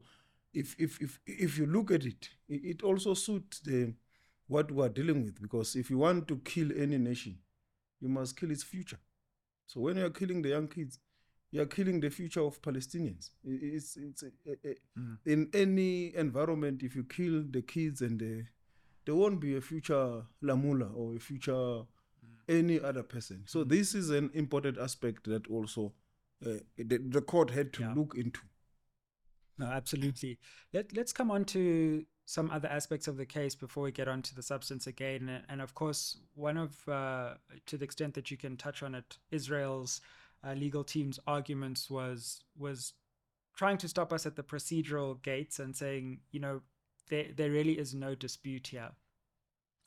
if 0.54 0.76
if 0.80 1.02
if 1.02 1.20
if 1.26 1.58
you 1.58 1.66
look 1.66 1.92
at 1.92 2.06
it, 2.06 2.30
it, 2.50 2.84
also 2.84 3.14
suits 3.14 3.60
the 3.62 3.94
what 4.48 4.72
we 4.72 4.84
are 4.84 4.90
dealing 4.90 5.24
with 5.24 5.42
because 5.42 5.76
if 5.76 5.90
you 5.90 5.98
want 5.98 6.28
to 6.28 6.38
kill 6.38 6.72
any 6.76 6.98
nation, 6.98 7.38
you 8.02 8.10
must 8.10 8.36
kill 8.38 8.52
its 8.52 8.64
future. 8.64 9.00
So 9.66 9.80
when 9.80 9.98
you 9.98 10.06
are 10.06 10.10
killing 10.10 10.42
the 10.42 10.50
young 10.50 10.68
kids, 10.68 11.00
you 11.52 11.62
are 11.62 11.66
killing 11.66 12.02
the 12.02 12.10
future 12.10 12.42
of 12.42 12.62
Palestinians. 12.62 13.30
It's 13.44 13.96
it's 13.98 14.24
a, 14.24 14.32
a, 14.48 14.70
a- 14.72 14.76
Mm. 15.00 15.18
in 15.26 15.50
any 15.54 16.14
environment. 16.16 16.84
If 16.84 16.96
you 16.98 17.04
kill 17.06 17.44
the 17.50 17.62
kids 17.62 18.02
and 18.02 18.20
the, 18.20 18.44
there 19.06 19.16
won't 19.16 19.40
be 19.40 19.56
a 19.56 19.62
future 19.62 20.24
Lamola 20.44 20.94
or 20.94 21.16
a 21.16 21.20
future 21.20 21.84
any 22.50 22.78
other 22.82 23.04
person. 23.04 23.44
So 23.48 23.64
this 23.64 23.96
is 23.96 24.10
an 24.10 24.30
important 24.34 24.78
aspect 24.78 25.24
that 25.30 25.48
also 25.48 25.94
uh, 26.46 26.56
the, 26.78 26.98
the 26.98 27.22
court 27.22 27.52
had 27.52 27.72
to 27.74 27.82
Yeah. 27.84 27.94
look 27.96 28.16
into. 28.18 28.42
No, 29.58 29.66
absolutely. 29.68 30.40
Let, 30.74 30.96
let's 30.96 31.14
come 31.14 31.30
on 31.32 31.46
to 31.46 32.06
some 32.26 32.50
other 32.50 32.70
aspects 32.70 33.08
of 33.08 33.18
the 33.18 33.26
case 33.26 33.56
before 33.56 33.84
we 33.84 33.92
get 33.92 34.08
on 34.08 34.22
to 34.22 34.36
the 34.36 34.42
substance 34.42 34.88
again. 34.88 35.44
And, 35.50 35.62
of 35.62 35.76
course, 35.76 36.18
one 36.34 36.58
of, 36.58 36.88
uh, 36.88 37.34
to 37.66 37.78
the 37.78 37.84
extent 37.84 38.14
that 38.14 38.32
you 38.32 38.38
can 38.38 38.58
touch 38.58 38.82
on 38.84 38.96
it, 38.96 39.18
Israel's 39.32 40.02
uh, 40.44 40.54
legal 40.54 40.84
team's 40.84 41.20
arguments 41.28 41.90
was 41.90 42.44
was 42.58 42.94
trying 43.56 43.78
to 43.78 43.88
stop 43.88 44.14
us 44.14 44.26
at 44.26 44.36
the 44.36 44.44
procedural 44.44 45.22
gates 45.22 45.60
and 45.60 45.76
saying, 45.76 46.20
you 46.32 46.40
know, 46.40 46.62
there 47.10 47.28
there 47.36 47.52
really 47.52 47.78
is 47.78 47.94
no 47.94 48.16
dispute 48.16 48.68
here. 48.68 48.92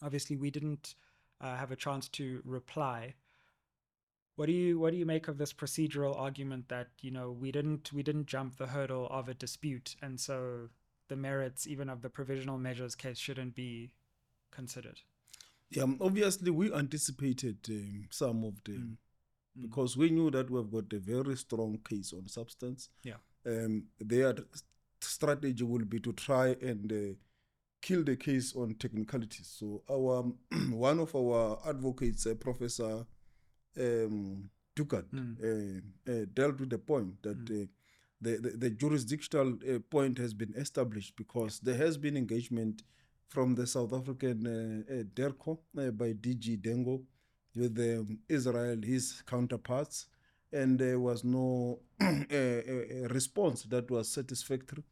Obviously, 0.02 0.36
we 0.36 0.50
didn't 0.50 0.94
uh, 1.40 1.56
have 1.56 1.72
a 1.72 1.76
chance 1.76 2.08
to 2.08 2.40
reply. 2.44 3.14
What 4.36 4.46
do 4.46 4.52
you 4.52 4.78
what 4.78 4.92
do 4.92 4.96
you 4.96 5.06
make 5.06 5.28
of 5.28 5.38
this 5.38 5.52
procedural 5.52 6.18
argument 6.18 6.68
that 6.68 6.88
you 7.00 7.10
know 7.10 7.30
we 7.30 7.52
didn't 7.52 7.92
we 7.92 8.02
didn't 8.02 8.26
jump 8.26 8.56
the 8.56 8.66
hurdle 8.66 9.06
of 9.10 9.28
a 9.28 9.34
dispute 9.34 9.94
and 10.02 10.18
so 10.18 10.68
the 11.08 11.16
merits 11.16 11.66
even 11.66 11.88
of 11.88 12.02
the 12.02 12.10
provisional 12.10 12.58
measures 12.58 12.94
case 12.94 13.18
shouldn't 13.18 13.54
be 13.54 13.90
considered? 14.50 15.00
Yeah, 15.70 15.84
um, 15.84 15.98
obviously 16.00 16.50
we 16.50 16.72
anticipated 16.72 17.58
um, 17.68 18.06
some 18.10 18.44
of 18.44 18.62
them 18.64 18.98
because 19.60 19.96
we 19.96 20.10
knew 20.10 20.30
that 20.30 20.50
we've 20.50 20.70
got 20.70 20.92
a 20.92 20.98
very 20.98 21.36
strong 21.36 21.78
case 21.88 22.12
on 22.12 22.28
substance. 22.28 22.88
Yeah. 23.02 23.14
Um, 23.46 23.84
their 24.00 24.34
strategy 25.00 25.62
will 25.64 25.84
be 25.84 26.00
to 26.00 26.12
try 26.12 26.56
and 26.60 26.92
uh, 26.92 27.14
kill 27.80 28.02
the 28.02 28.16
case 28.16 28.54
on 28.56 28.74
technicalities. 28.74 29.54
So 29.58 29.82
our 29.90 30.24
one 30.70 31.00
of 31.00 31.14
our 31.14 31.58
advocates, 31.66 32.26
uh, 32.26 32.34
Professor 32.34 33.06
um, 33.78 34.50
Mm. 34.76 35.36
uh, 36.08 36.12
uh, 36.12 36.24
dealt 36.34 36.58
with 36.58 36.70
the 36.70 36.78
point 36.78 37.22
that 37.22 37.38
uh, 37.48 37.66
the, 38.20 38.38
the 38.38 38.50
the 38.58 38.70
jurisdictional 38.70 39.54
uh, 39.70 39.78
point 39.88 40.18
has 40.18 40.34
been 40.34 40.52
established 40.56 41.14
because 41.16 41.60
there 41.60 41.76
has 41.76 41.96
been 41.96 42.16
engagement 42.16 42.82
from 43.28 43.54
the 43.54 43.66
South 43.68 43.92
African 43.92 44.42
DIRCO 45.14 45.60
by 45.74 46.12
DG 46.12 46.60
Dangor 46.60 47.00
with 47.54 47.78
um, 47.78 48.18
Israel, 48.28 48.80
his 48.82 49.22
counterparts, 49.26 50.06
and 50.52 50.76
there 50.78 50.98
was 50.98 51.22
no 51.22 51.78
response 53.10 53.62
that 53.64 53.90
was 53.90 54.08
satisfactory. 54.08 54.82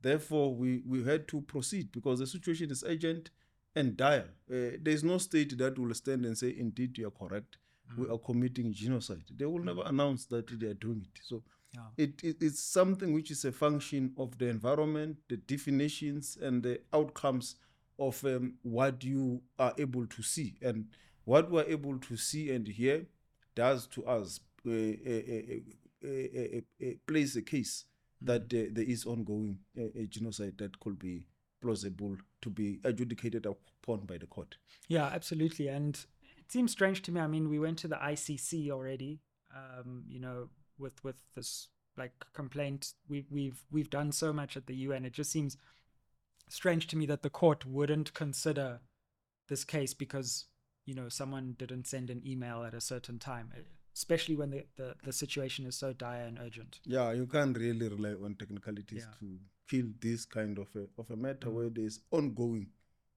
Therefore, 0.00 0.54
we, 0.54 0.82
we 0.86 1.04
had 1.04 1.26
to 1.28 1.40
proceed 1.42 1.90
because 1.92 2.18
the 2.20 2.26
situation 2.26 2.70
is 2.70 2.84
urgent 2.86 3.30
and 3.74 3.96
dire. 3.96 4.30
Uh, 4.50 4.78
there 4.80 4.94
is 4.94 5.02
no 5.04 5.18
state 5.18 5.56
that 5.58 5.78
will 5.78 5.92
stand 5.94 6.24
and 6.24 6.36
say, 6.36 6.54
indeed, 6.56 6.98
you 6.98 7.08
are 7.08 7.10
correct. 7.10 7.58
We 7.96 8.08
are 8.08 8.18
committing 8.18 8.72
genocide. 8.72 9.24
They 9.36 9.46
will 9.46 9.62
never 9.64 9.82
announce 9.86 10.26
that 10.26 10.46
they 10.60 10.66
are 10.66 10.74
doing 10.74 11.06
it. 11.14 11.20
So 11.22 11.42
Yeah. 11.74 11.82
it, 11.96 12.24
it, 12.24 12.36
it's 12.42 12.60
something 12.60 13.12
which 13.12 13.30
is 13.30 13.44
a 13.44 13.52
function 13.52 14.12
of 14.16 14.38
the 14.38 14.48
environment, 14.48 15.16
the 15.28 15.36
definitions, 15.36 16.36
and 16.40 16.62
the 16.62 16.80
outcomes 16.92 17.56
of 17.98 18.24
um, 18.24 18.54
what 18.62 19.04
you 19.04 19.42
are 19.58 19.74
able 19.78 20.06
to 20.06 20.22
see. 20.22 20.56
And 20.62 20.86
what 21.24 21.50
we're 21.50 21.64
able 21.64 21.98
to 21.98 22.16
see 22.16 22.50
and 22.52 22.66
hear 22.66 23.06
does 23.54 23.86
to 23.88 24.04
us 24.06 24.40
uh, 24.66 24.70
uh, 24.70 24.74
uh, 24.74 25.60
uh, 26.04 26.08
uh, 26.08 26.60
uh, 26.86 26.92
plays 27.06 27.36
a 27.36 27.42
case 27.42 27.84
that 28.22 28.42
uh, 28.54 28.70
there 28.72 28.84
is 28.84 29.04
ongoing 29.04 29.58
uh, 29.78 29.82
a 30.02 30.06
genocide 30.06 30.56
that 30.58 30.78
could 30.80 30.98
be 30.98 31.24
plausible 31.60 32.16
to 32.40 32.50
be 32.50 32.78
adjudicated 32.84 33.46
upon 33.46 34.06
by 34.06 34.16
the 34.16 34.26
court. 34.26 34.56
Yeah, 34.88 35.06
absolutely. 35.06 35.68
And 35.68 35.98
seems 36.48 36.72
strange 36.72 37.02
to 37.02 37.12
me. 37.12 37.20
I 37.20 37.26
mean, 37.26 37.48
we 37.48 37.58
went 37.58 37.78
to 37.80 37.88
the 37.88 37.96
ICC 37.96 38.70
already. 38.70 39.20
Um, 39.54 40.04
you 40.08 40.20
know, 40.20 40.48
with 40.78 41.02
with 41.04 41.16
this 41.34 41.68
like 41.96 42.12
complaint, 42.34 42.92
we 43.08 43.26
we've 43.30 43.62
we've 43.70 43.90
done 43.90 44.12
so 44.12 44.32
much 44.32 44.56
at 44.56 44.66
the 44.66 44.74
UN. 44.76 45.04
It 45.04 45.12
just 45.12 45.30
seems 45.32 45.56
strange 46.48 46.86
to 46.88 46.96
me 46.96 47.06
that 47.06 47.22
the 47.22 47.30
court 47.30 47.66
wouldn't 47.66 48.14
consider 48.14 48.80
this 49.48 49.64
case 49.64 49.94
because 49.94 50.46
you 50.86 50.94
know 50.94 51.08
someone 51.08 51.54
didn't 51.58 51.86
send 51.86 52.10
an 52.10 52.22
email 52.26 52.64
at 52.64 52.74
a 52.74 52.80
certain 52.80 53.18
time. 53.18 53.52
Especially 53.94 54.36
when 54.36 54.50
the, 54.50 54.64
the, 54.76 54.94
the 55.02 55.12
situation 55.12 55.66
is 55.66 55.74
so 55.74 55.92
dire 55.92 56.22
and 56.22 56.38
urgent. 56.38 56.78
Yeah, 56.84 57.10
you 57.10 57.26
can't 57.26 57.56
really 57.58 57.88
rely 57.88 58.14
on 58.24 58.36
technicalities 58.36 59.04
Yeah. 59.04 59.14
to 59.18 59.38
kill 59.68 59.86
this 60.00 60.24
kind 60.24 60.56
of 60.56 60.68
a, 60.76 60.86
of 61.00 61.10
a 61.10 61.16
matter 61.16 61.48
Mm. 61.48 61.52
where 61.52 61.68
there's 61.68 61.98
ongoing 62.12 62.68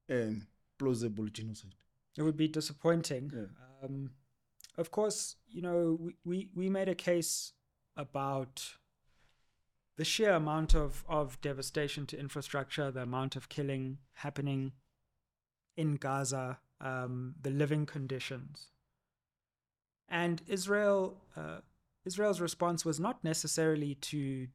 and 0.10 0.48
plausible 0.80 1.28
genocide. 1.28 1.76
It 2.18 2.24
would 2.24 2.38
be 2.38 2.48
disappointing. 2.48 3.32
Yeah. 3.34 3.86
Um, 3.86 4.12
of 4.77 4.91
course, 4.91 5.36
you 5.48 5.62
know, 5.62 5.98
we, 6.00 6.15
we, 6.24 6.50
we 6.56 6.70
made 6.70 6.89
a 6.89 6.96
case 6.96 7.53
about 7.98 8.75
the 9.98 10.06
sheer 10.06 10.32
amount 10.32 10.74
of, 10.74 11.03
of 11.08 11.39
devastation 11.41 12.06
to 12.08 12.20
infrastructure, 12.20 12.91
the 12.91 13.03
amount 13.03 13.36
of 13.36 13.50
killing 13.50 13.98
happening 14.13 14.72
in 15.77 15.96
Gaza, 15.96 16.60
um, 16.80 17.36
the 17.41 17.50
living 17.50 17.86
conditions. 17.86 18.68
And 20.10 20.41
Israel, 20.48 21.18
uh, 21.38 21.60
Israel's 22.06 22.41
response 22.41 22.84
was 22.84 23.00
not 23.00 23.24
necessarily 23.24 23.96
to 23.96 24.48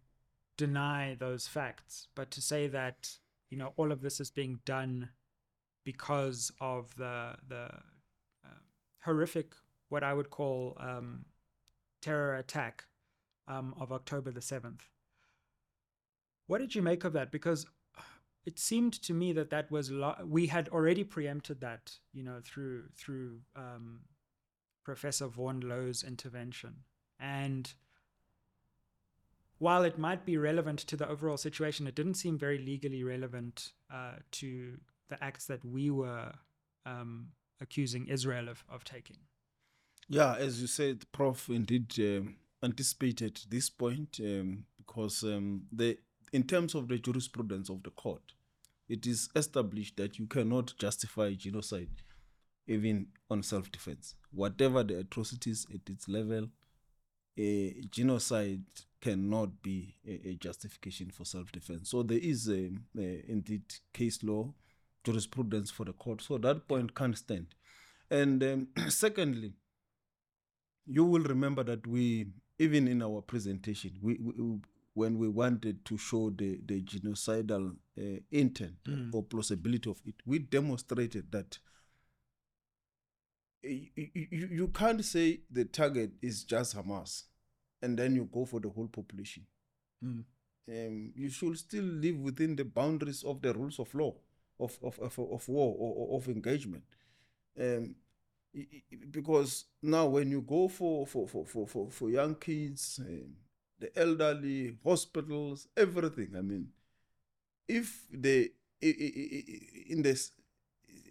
deny 0.56 1.16
those 1.18 1.46
facts, 1.46 2.08
but 2.14 2.30
to 2.32 2.42
say 2.42 2.66
that 2.68 3.18
you 3.50 3.56
know 3.56 3.72
all 3.76 3.92
of 3.92 4.02
this 4.02 4.20
is 4.20 4.30
being 4.30 4.60
done 4.64 5.10
because 5.86 6.50
of 6.60 6.94
the 6.96 7.36
the 7.48 7.64
uh, 8.44 8.60
horrific, 9.04 9.54
what 9.88 10.02
I 10.02 10.12
would 10.12 10.30
call 10.30 10.76
um, 10.78 11.24
terror 12.02 12.34
attack 12.34 12.84
um, 13.48 13.72
of 13.80 13.92
October 13.92 14.32
the 14.32 14.42
seventh. 14.42 14.84
What 16.48 16.58
did 16.58 16.74
you 16.74 16.82
make 16.82 17.04
of 17.04 17.12
that? 17.14 17.30
Because 17.30 17.66
it 18.44 18.58
seemed 18.58 19.00
to 19.02 19.14
me 19.14 19.32
that 19.32 19.50
that 19.50 19.70
was 19.70 19.90
lo- 19.90 20.16
we 20.24 20.48
had 20.48 20.68
already 20.68 21.04
preempted 21.04 21.60
that, 21.60 21.92
you 22.12 22.24
know, 22.24 22.40
through 22.44 22.88
through 22.96 23.38
um, 23.54 24.00
Professor 24.84 25.28
Vaughan 25.28 25.60
Lowe's 25.60 26.02
intervention, 26.02 26.74
and 27.20 27.74
while 29.58 29.84
it 29.84 29.98
might 29.98 30.26
be 30.26 30.36
relevant 30.36 30.80
to 30.80 30.96
the 30.96 31.08
overall 31.08 31.36
situation, 31.36 31.86
it 31.86 31.94
didn't 31.94 32.14
seem 32.14 32.36
very 32.36 32.58
legally 32.58 33.04
relevant 33.04 33.72
uh, 33.90 34.16
to 34.32 34.78
the 35.08 35.22
acts 35.22 35.46
that 35.46 35.64
we 35.64 35.90
were 35.90 36.32
um, 36.84 37.28
accusing 37.60 38.06
Israel 38.08 38.48
of, 38.48 38.64
of 38.68 38.84
taking. 38.84 39.18
Yeah, 40.08 40.36
as 40.36 40.60
you 40.60 40.66
said, 40.66 41.04
Prof. 41.12 41.48
Indeed 41.48 41.94
um, 41.98 42.36
anticipated 42.62 43.40
this 43.48 43.68
point 43.68 44.20
um, 44.20 44.64
because 44.78 45.22
um, 45.25 45.62
the 45.72 45.98
in 46.32 46.42
terms 46.42 46.75
of 46.75 46.88
the 46.88 46.98
jurisprudence 46.98 47.68
of 47.70 47.82
the 47.82 47.90
court, 47.90 48.32
it 48.88 49.06
is 49.06 49.28
established 49.34 49.96
that 49.96 50.18
you 50.18 50.26
cannot 50.26 50.75
justify 50.78 51.32
genocide 51.34 52.02
even 52.66 53.06
on 53.30 53.42
self-defense. 53.42 54.14
Whatever 54.32 54.82
the 54.82 54.98
atrocities 54.98 55.66
at 55.72 55.88
its 55.88 56.08
level, 56.08 56.48
a 57.38 57.80
genocide 57.90 58.64
cannot 59.00 59.62
be 59.62 59.94
a, 60.06 60.30
a 60.30 60.34
justification 60.34 61.10
for 61.10 61.25
self-defense. 61.25 61.90
So 61.90 62.02
there 62.02 62.18
is 62.18 62.48
a, 62.48 62.70
a 62.98 63.25
indeed 63.28 63.62
case 63.92 64.22
law 64.22 64.52
jurisprudence 65.06 65.70
for 65.70 65.84
the 65.84 65.92
court. 65.92 66.20
So 66.22 66.38
that 66.38 66.66
point 66.68 66.94
can't 66.94 67.16
stand. 67.16 67.46
And 68.10 68.42
um, 68.42 68.68
secondly, 68.88 69.54
you 70.86 71.04
will 71.04 71.22
remember 71.22 71.62
that 71.64 71.86
we 71.86 72.26
even 72.58 72.88
in 72.88 73.02
our 73.02 73.20
presentation 73.20 73.90
we, 74.00 74.16
we 74.20 74.32
when 74.94 75.18
we 75.18 75.28
wanted 75.28 75.84
to 75.84 75.98
show 75.98 76.30
the 76.30 76.60
the 76.64 76.80
genocidal 76.82 77.75
uh, 77.98 78.20
intent 78.30 78.76
Mm. 78.86 79.12
or 79.12 79.22
plausibility 79.22 79.90
of 79.90 80.00
it 80.06 80.14
we 80.25 80.38
demonstrated 80.38 81.30
that 81.32 81.58
y- 83.62 83.90
y- 83.96 84.10
you, 84.14 84.46
you 84.50 84.68
can't 84.68 85.04
say 85.04 85.40
the 85.50 85.64
target 85.64 86.12
is 86.22 86.44
just 86.44 86.76
hamas 86.76 87.25
and 87.82 87.98
then 87.98 88.14
you 88.14 88.25
go 88.32 88.44
for 88.44 88.60
the 88.60 88.68
whole 88.68 88.88
population 88.88 89.44
Mm. 90.04 90.25
um, 90.68 91.12
you 91.16 91.30
should 91.30 91.56
still 91.58 91.84
live 91.84 92.18
within 92.18 92.54
the 92.56 92.64
boundaries 92.64 93.25
of 93.25 93.40
the 93.42 93.52
rules 93.54 93.78
of 93.78 93.92
law 93.95 94.14
of 94.60 94.78
of, 94.82 94.99
of, 95.00 95.19
of 95.19 95.49
war 95.49 95.75
or, 95.78 95.95
or 96.08 96.19
of 96.19 96.28
engagement 96.28 96.84
um, 97.60 97.95
because 99.10 99.64
now 99.82 100.06
when 100.06 100.30
you 100.30 100.40
go 100.42 100.69
for 100.69 101.06
for 101.06 101.26
for 101.28 101.45
for 101.47 101.66
for, 101.66 101.90
for 101.90 102.10
young 102.10 102.34
kids 102.34 103.00
um, 103.02 103.34
the 103.78 103.97
elderly 103.99 104.76
hospitals 104.84 105.69
everything 105.76 106.34
i 106.36 106.40
mean 106.40 106.69
if 107.69 108.06
the 108.12 108.52
i- 108.82 108.86
i- 108.86 109.14
i- 109.16 109.45
i- 109.49 109.84
in 109.92 110.02
the 110.02 110.14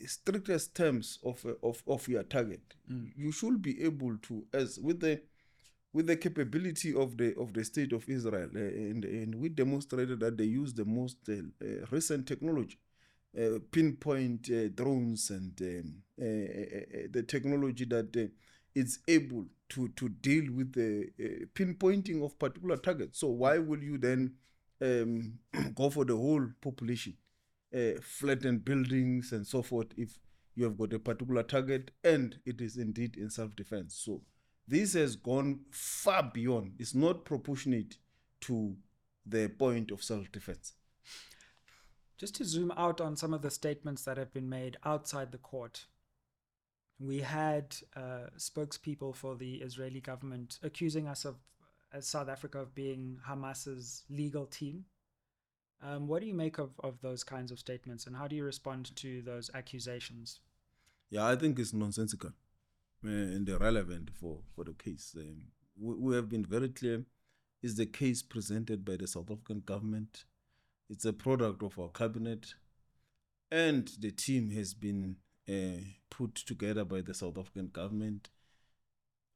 strictest 0.08 0.76
terms 0.76 1.20
of 1.24 1.46
of 1.64 1.84
of 1.88 2.08
your 2.08 2.24
target 2.24 2.76
Mm. 2.90 3.12
you 3.16 3.32
should 3.32 3.62
be 3.62 3.82
able 3.84 4.18
to 4.20 4.46
as 4.54 4.80
with 4.80 5.00
the 5.00 5.22
with 5.94 6.08
the 6.08 6.18
capability 6.18 6.94
of 6.96 7.18
the 7.18 7.36
of 7.38 7.54
the 7.54 7.64
state 7.66 7.94
of 7.94 8.08
Israel, 8.10 8.50
uh, 8.56 8.60
and, 8.60 9.06
and 9.06 9.36
we 9.36 9.50
demonstrated 9.50 10.20
that 10.22 10.38
they 10.38 10.46
use 10.46 10.74
the 10.74 10.86
most 10.86 11.18
uh, 11.30 11.34
uh, 11.64 11.86
recent 11.92 12.28
technology, 12.28 12.80
uh, 13.38 13.60
pinpoint 13.72 14.50
uh, 14.50 14.70
drones 14.70 15.30
and 15.30 15.60
um, 15.62 15.96
uh, 16.22 16.26
uh, 16.26 17.04
uh, 17.04 17.08
the 17.12 17.24
technology 17.24 17.86
that 17.86 18.32
is 18.74 19.00
able 19.08 19.46
to 19.68 19.90
to 19.90 20.10
deal 20.10 20.52
with 20.54 20.74
the 20.74 21.10
pinpointing 21.54 22.24
of 22.24 22.38
particular 22.40 22.78
targets. 22.78 23.20
So 23.20 23.28
why 23.28 23.58
will 23.58 23.84
you 23.84 23.98
then 23.98 24.36
um, 24.82 25.40
go 25.76 25.90
for 25.90 26.06
the 26.06 26.16
whole 26.16 26.48
population, 26.62 27.18
flatten 28.02 28.60
buildings 28.60 29.32
and 29.32 29.46
so 29.46 29.62
forth 29.62 29.88
if 29.98 30.20
you 30.56 30.64
have 30.64 30.78
got 30.78 30.94
a 30.94 31.00
particular 31.00 31.44
target 31.44 31.92
and 32.04 32.38
it 32.46 32.62
is 32.62 32.78
indeed 32.78 33.18
in 33.18 33.30
self-defense? 33.30 33.96
So 33.96 34.22
this 34.68 34.94
has 34.94 35.16
gone 35.16 35.62
far 35.72 36.32
beyond 36.34 36.76
it's 36.80 36.96
not 36.96 37.26
proportionate 37.26 37.98
to 38.42 38.76
the 39.26 39.50
point 39.50 39.92
of 39.92 40.04
self-defense 40.04 40.74
Just 42.18 42.36
to 42.36 42.46
zoom 42.46 42.72
out 42.78 43.02
on 43.02 43.16
some 43.16 43.34
of 43.34 43.42
the 43.42 43.52
statements 43.52 44.04
that 44.04 44.18
have 44.18 44.34
been 44.34 44.50
made 44.50 44.78
outside 44.86 45.32
the 45.32 45.38
court, 45.38 45.86
we 47.00 47.20
had 47.20 47.76
uh, 47.96 48.30
spokespeople 48.38 49.16
for 49.16 49.36
the 49.36 49.56
Israeli 49.56 50.00
government 50.00 50.60
accusing 50.64 51.08
us 51.08 51.26
of, 51.26 51.36
as 51.92 52.08
South 52.08 52.30
Africa, 52.30 52.60
of 52.60 52.74
being 52.74 53.18
Hamas's 53.28 54.04
legal 54.10 54.46
team. 54.46 54.86
Um, 55.84 56.08
what 56.08 56.22
do 56.22 56.28
you 56.28 56.34
make 56.34 56.58
of, 56.58 56.72
of 56.82 57.02
those 57.02 57.24
kinds 57.24 57.52
of 57.52 57.60
statements, 57.60 58.08
and 58.08 58.16
how 58.16 58.28
do 58.28 58.36
you 58.36 58.46
respond 58.46 58.96
to 58.96 59.22
those 59.22 59.52
accusations? 59.54 60.40
yeah 61.10 61.26
i 61.28 61.36
think 61.36 61.60
it's 61.60 61.74
nonsensical 61.74 62.32
uh, 63.06 63.08
and 63.08 63.48
irrelevant 63.48 64.10
for 64.14 64.40
for 64.56 64.64
the 64.64 64.74
case 64.74 65.16
um, 65.18 65.44
we, 65.80 65.96
we 65.96 66.16
have 66.16 66.30
been 66.30 66.46
very 66.46 66.70
clear 66.70 67.04
is 67.62 67.76
the 67.76 67.86
case 67.86 68.22
presented 68.22 68.84
by 68.84 68.96
the 68.96 69.08
south 69.08 69.32
african 69.32 69.62
government 69.62 70.26
it's 70.90 71.06
a 71.06 71.14
product 71.14 71.64
of 71.64 71.78
our 71.80 71.90
cabinet 71.90 72.54
and 73.52 73.92
the 74.00 74.12
team 74.12 74.50
has 74.52 74.74
been 74.74 75.16
uh, 75.50 75.82
put 76.10 76.36
together 76.36 76.84
by 76.86 77.02
the 77.02 77.14
south 77.14 77.38
african 77.38 77.68
government 77.68 78.30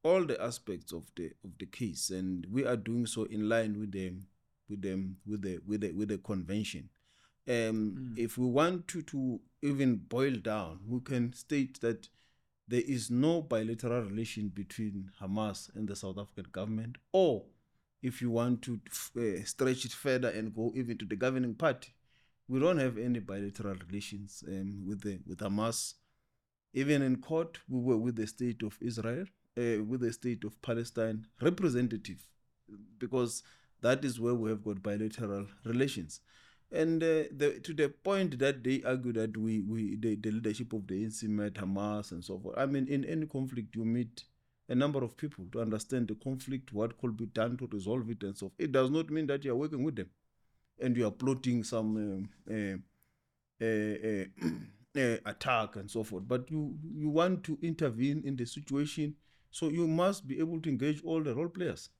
all 0.02 0.24
the 0.24 0.40
aspects 0.42 0.92
of 0.92 1.04
the 1.16 1.30
of 1.44 1.50
the 1.58 1.66
case 1.66 2.10
and 2.10 2.46
we 2.50 2.64
are 2.64 2.76
doing 2.76 3.06
so 3.06 3.24
in 3.24 3.48
line 3.48 3.78
with 3.78 3.92
them 3.92 4.26
with 4.68 4.82
them 4.82 5.16
with 5.26 5.42
the 5.42 5.58
with 5.66 5.80
the 5.82 5.92
with 5.92 6.08
the 6.08 6.18
convention 6.18 6.88
um 7.48 8.14
Mm. 8.14 8.18
if 8.18 8.36
we 8.38 8.46
want 8.46 8.86
to 8.88 9.02
to 9.02 9.40
even 9.62 9.96
boil 9.96 10.34
down 10.36 10.80
we 10.86 11.00
can 11.00 11.32
state 11.32 11.80
that 11.80 12.08
there 12.68 12.82
is 12.86 13.10
no 13.10 13.42
bilateral 13.42 14.02
relation 14.04 14.48
between 14.48 15.10
hamas 15.20 15.74
and 15.74 15.88
the 15.88 15.96
south 15.96 16.18
african 16.18 16.46
government 16.52 16.96
or 17.12 17.44
if 18.02 18.22
you 18.22 18.30
want 18.30 18.62
to 18.62 18.80
uh, 19.18 19.44
stretch 19.44 19.84
it 19.84 19.92
further 19.92 20.28
and 20.28 20.54
go 20.54 20.72
even 20.74 20.96
to 20.96 21.04
the 21.04 21.16
governing 21.16 21.54
party 21.54 21.94
we 22.48 22.58
don't 22.58 22.78
have 22.78 22.98
any 22.98 23.20
bilateral 23.20 23.76
relations 23.86 24.42
um, 24.48 24.84
with 24.86 25.00
the 25.02 25.18
with 25.26 25.38
hamas 25.38 25.94
even 26.72 27.02
in 27.02 27.16
court 27.16 27.58
we 27.68 27.80
were 27.80 27.96
with 27.96 28.16
the 28.16 28.26
state 28.26 28.62
of 28.62 28.76
israel 28.80 29.24
uh, 29.58 29.82
with 29.84 30.00
the 30.00 30.12
state 30.12 30.44
of 30.44 30.60
palestine 30.62 31.26
representative 31.40 32.26
because 32.98 33.42
that 33.82 34.04
is 34.04 34.20
where 34.20 34.34
we 34.34 34.50
have 34.50 34.64
got 34.64 34.82
bilateral 34.82 35.46
relations 35.64 36.20
and 36.72 37.02
uh, 37.02 37.24
the, 37.36 37.60
to 37.64 37.74
the 37.74 37.88
point 37.88 38.38
that 38.38 38.62
they 38.62 38.82
argue 38.84 39.12
that 39.12 39.36
we, 39.36 39.60
we 39.60 39.96
the, 39.96 40.14
the 40.14 40.30
leadership 40.30 40.72
of 40.72 40.86
the 40.86 41.04
ANC 41.04 41.24
met 41.24 41.54
Hamas 41.54 42.12
and 42.12 42.24
so 42.24 42.38
forth. 42.38 42.56
I 42.56 42.66
mean, 42.66 42.86
in 42.86 43.04
any 43.04 43.26
conflict, 43.26 43.74
you 43.74 43.84
meet 43.84 44.24
a 44.70 44.74
number 44.74 45.02
of 45.02 45.16
people 45.16 45.44
to 45.52 45.60
understand 45.60 46.08
the 46.08 46.14
conflict, 46.14 46.72
what 46.72 46.96
could 46.98 47.16
be 47.16 47.26
done 47.26 47.56
to 47.58 47.68
resolve 47.72 48.08
it, 48.08 48.22
and 48.22 48.36
so 48.36 48.46
forth. 48.46 48.52
It 48.58 48.72
does 48.72 48.88
not 48.88 49.10
mean 49.10 49.26
that 49.26 49.44
you 49.44 49.52
are 49.52 49.56
working 49.56 49.82
with 49.82 49.96
them 49.96 50.08
and 50.80 50.96
you 50.96 51.06
are 51.06 51.10
plotting 51.10 51.64
some 51.64 51.96
um, 51.96 52.82
uh, 53.60 53.64
uh, 53.64 53.96
uh, 54.08 54.46
uh, 54.96 55.16
attack 55.26 55.76
and 55.76 55.90
so 55.90 56.04
forth. 56.04 56.26
But 56.26 56.50
you 56.50 56.78
you 56.94 57.10
want 57.10 57.42
to 57.44 57.58
intervene 57.62 58.22
in 58.24 58.36
the 58.36 58.46
situation, 58.46 59.16
so 59.50 59.68
you 59.68 59.88
must 59.88 60.28
be 60.28 60.38
able 60.38 60.60
to 60.60 60.70
engage 60.70 61.02
all 61.04 61.22
the 61.22 61.34
role 61.34 61.48
players. 61.48 61.90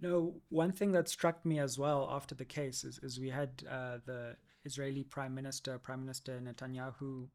No, 0.00 0.34
one 0.48 0.72
thing 0.72 0.92
that 0.92 1.08
struck 1.08 1.44
me 1.44 1.58
as 1.58 1.78
well 1.78 2.08
after 2.10 2.34
the 2.34 2.44
case 2.44 2.82
is, 2.84 2.98
is 3.02 3.20
we 3.20 3.30
had 3.30 3.62
uh, 3.70 3.98
the 4.04 4.36
Israeli 4.64 5.04
Prime 5.04 5.34
Minister, 5.34 5.78
Prime 5.78 6.00
Minister 6.00 6.40
Netanyahu, 6.40 7.28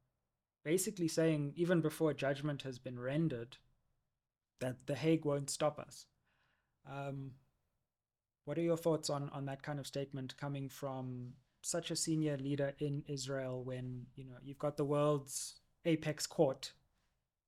basically 0.63 1.07
saying, 1.07 1.53
even 1.55 1.81
before 1.81 2.13
judgment 2.13 2.63
has 2.63 2.79
been 2.79 2.99
rendered, 2.99 3.57
that 4.59 4.87
The 4.87 4.95
Hague 4.95 5.25
won't 5.25 5.49
stop 5.49 5.79
us. 5.79 6.05
Um, 6.89 7.31
what 8.45 8.57
are 8.57 8.61
your 8.61 8.77
thoughts 8.77 9.09
on 9.09 9.29
on 9.29 9.45
that 9.45 9.61
kind 9.61 9.79
of 9.79 9.87
statement 9.87 10.35
coming 10.37 10.69
from 10.69 11.33
such 11.61 11.91
a 11.91 11.95
senior 11.95 12.37
leader 12.37 12.73
in 12.79 13.03
Israel 13.07 13.63
when 13.63 14.07
you 14.15 14.23
know 14.23 14.37
you've 14.43 14.59
got 14.59 14.77
the 14.77 14.85
world's 14.85 15.59
apex 15.85 16.25
court, 16.25 16.73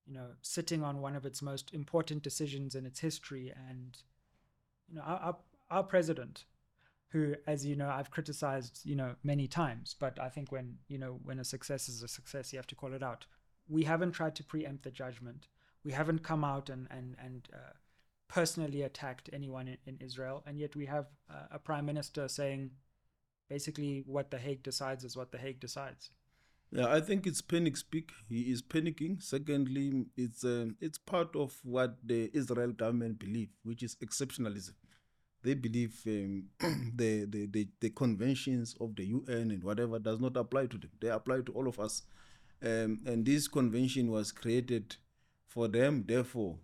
you 0.06 0.14
know, 0.14 0.28
sitting 0.42 0.84
on 0.84 1.02
one 1.02 1.16
of 1.16 1.26
its 1.26 1.42
most 1.42 1.74
important 1.74 2.24
decisions 2.24 2.76
in 2.76 2.86
its 2.86 3.00
history, 3.00 3.52
and 3.70 3.98
you 4.88 4.96
know 4.96 5.02
our 5.02 5.20
our, 5.20 5.38
our 5.70 5.84
president, 5.84 6.46
who, 7.12 7.36
as 7.46 7.66
you 7.66 7.76
know, 7.76 7.90
I've 7.90 8.12
criticized 8.12 8.82
you 8.84 8.96
know 8.96 9.16
many 9.24 9.48
times, 9.48 9.96
but 10.00 10.20
I 10.20 10.30
think 10.30 10.52
when 10.52 10.78
you 10.88 10.98
know 10.98 11.20
when 11.24 11.40
a 11.40 11.44
success 11.44 11.90
is 11.90 12.02
a 12.04 12.08
success, 12.08 12.52
you 12.52 12.58
have 12.58 12.68
to 12.68 12.76
call 12.76 12.94
it 12.94 13.04
out. 13.04 13.26
We 13.68 13.84
haven't 13.84 14.14
tried 14.14 14.36
to 14.36 14.44
preempt 14.44 14.84
the 14.84 14.92
judgment. 14.92 15.48
We 15.84 15.92
haven't 15.92 16.24
come 16.24 16.44
out 16.44 16.70
and 16.70 16.88
and 16.90 17.16
and 17.24 17.48
uh, 17.54 17.74
personally 18.28 18.84
attacked 18.84 19.30
anyone 19.34 19.68
in, 19.68 19.78
in 19.86 19.98
Israel, 20.00 20.44
and 20.46 20.58
yet 20.58 20.76
we 20.76 20.86
have 20.86 21.08
uh, 21.30 21.48
a 21.52 21.60
prime 21.60 21.86
minister 21.86 22.28
saying 22.28 22.72
basically 23.50 24.04
what 24.06 24.32
the 24.32 24.38
Hague 24.38 24.64
decides 24.64 25.04
is 25.04 25.18
what 25.18 25.32
the 25.32 25.38
Hague 25.38 25.60
decides. 25.60 26.12
Yeah, 26.72 26.88
I 26.88 27.02
think 27.02 27.28
it's 27.28 27.42
panic 27.42 27.76
speak. 27.76 28.12
He 28.30 28.44
is 28.44 28.62
panicking. 28.62 29.22
Secondly, 29.22 30.06
it's 30.16 30.46
um, 30.46 30.78
it's 30.80 30.98
part 30.98 31.36
of 31.36 31.60
what 31.64 31.98
the 32.02 32.32
Israel 32.34 32.72
government 32.72 33.20
believe, 33.20 33.50
which 33.64 33.84
is 33.84 33.98
exceptionalism. 33.98 34.76
They 35.44 35.56
believe 35.56 36.00
um, 36.08 36.44
the, 36.96 37.26
the, 37.26 37.48
the 37.48 37.68
the 37.80 37.90
conventions 37.90 38.76
of 38.80 38.96
the 38.96 39.06
UN 39.06 39.52
and 39.52 39.64
whatever 39.64 39.98
does 40.00 40.20
not 40.20 40.38
apply 40.38 40.68
to 40.68 40.78
them. 40.78 40.92
They 41.00 41.10
apply 41.10 41.42
to 41.42 41.52
all 41.54 41.68
of 41.68 41.80
us, 41.80 42.04
um, 42.64 43.00
and 43.06 43.26
this 43.26 43.48
convention 43.48 44.12
was 44.12 44.32
created 44.32 44.96
for 45.48 45.68
them. 45.68 46.04
Therefore, 46.08 46.58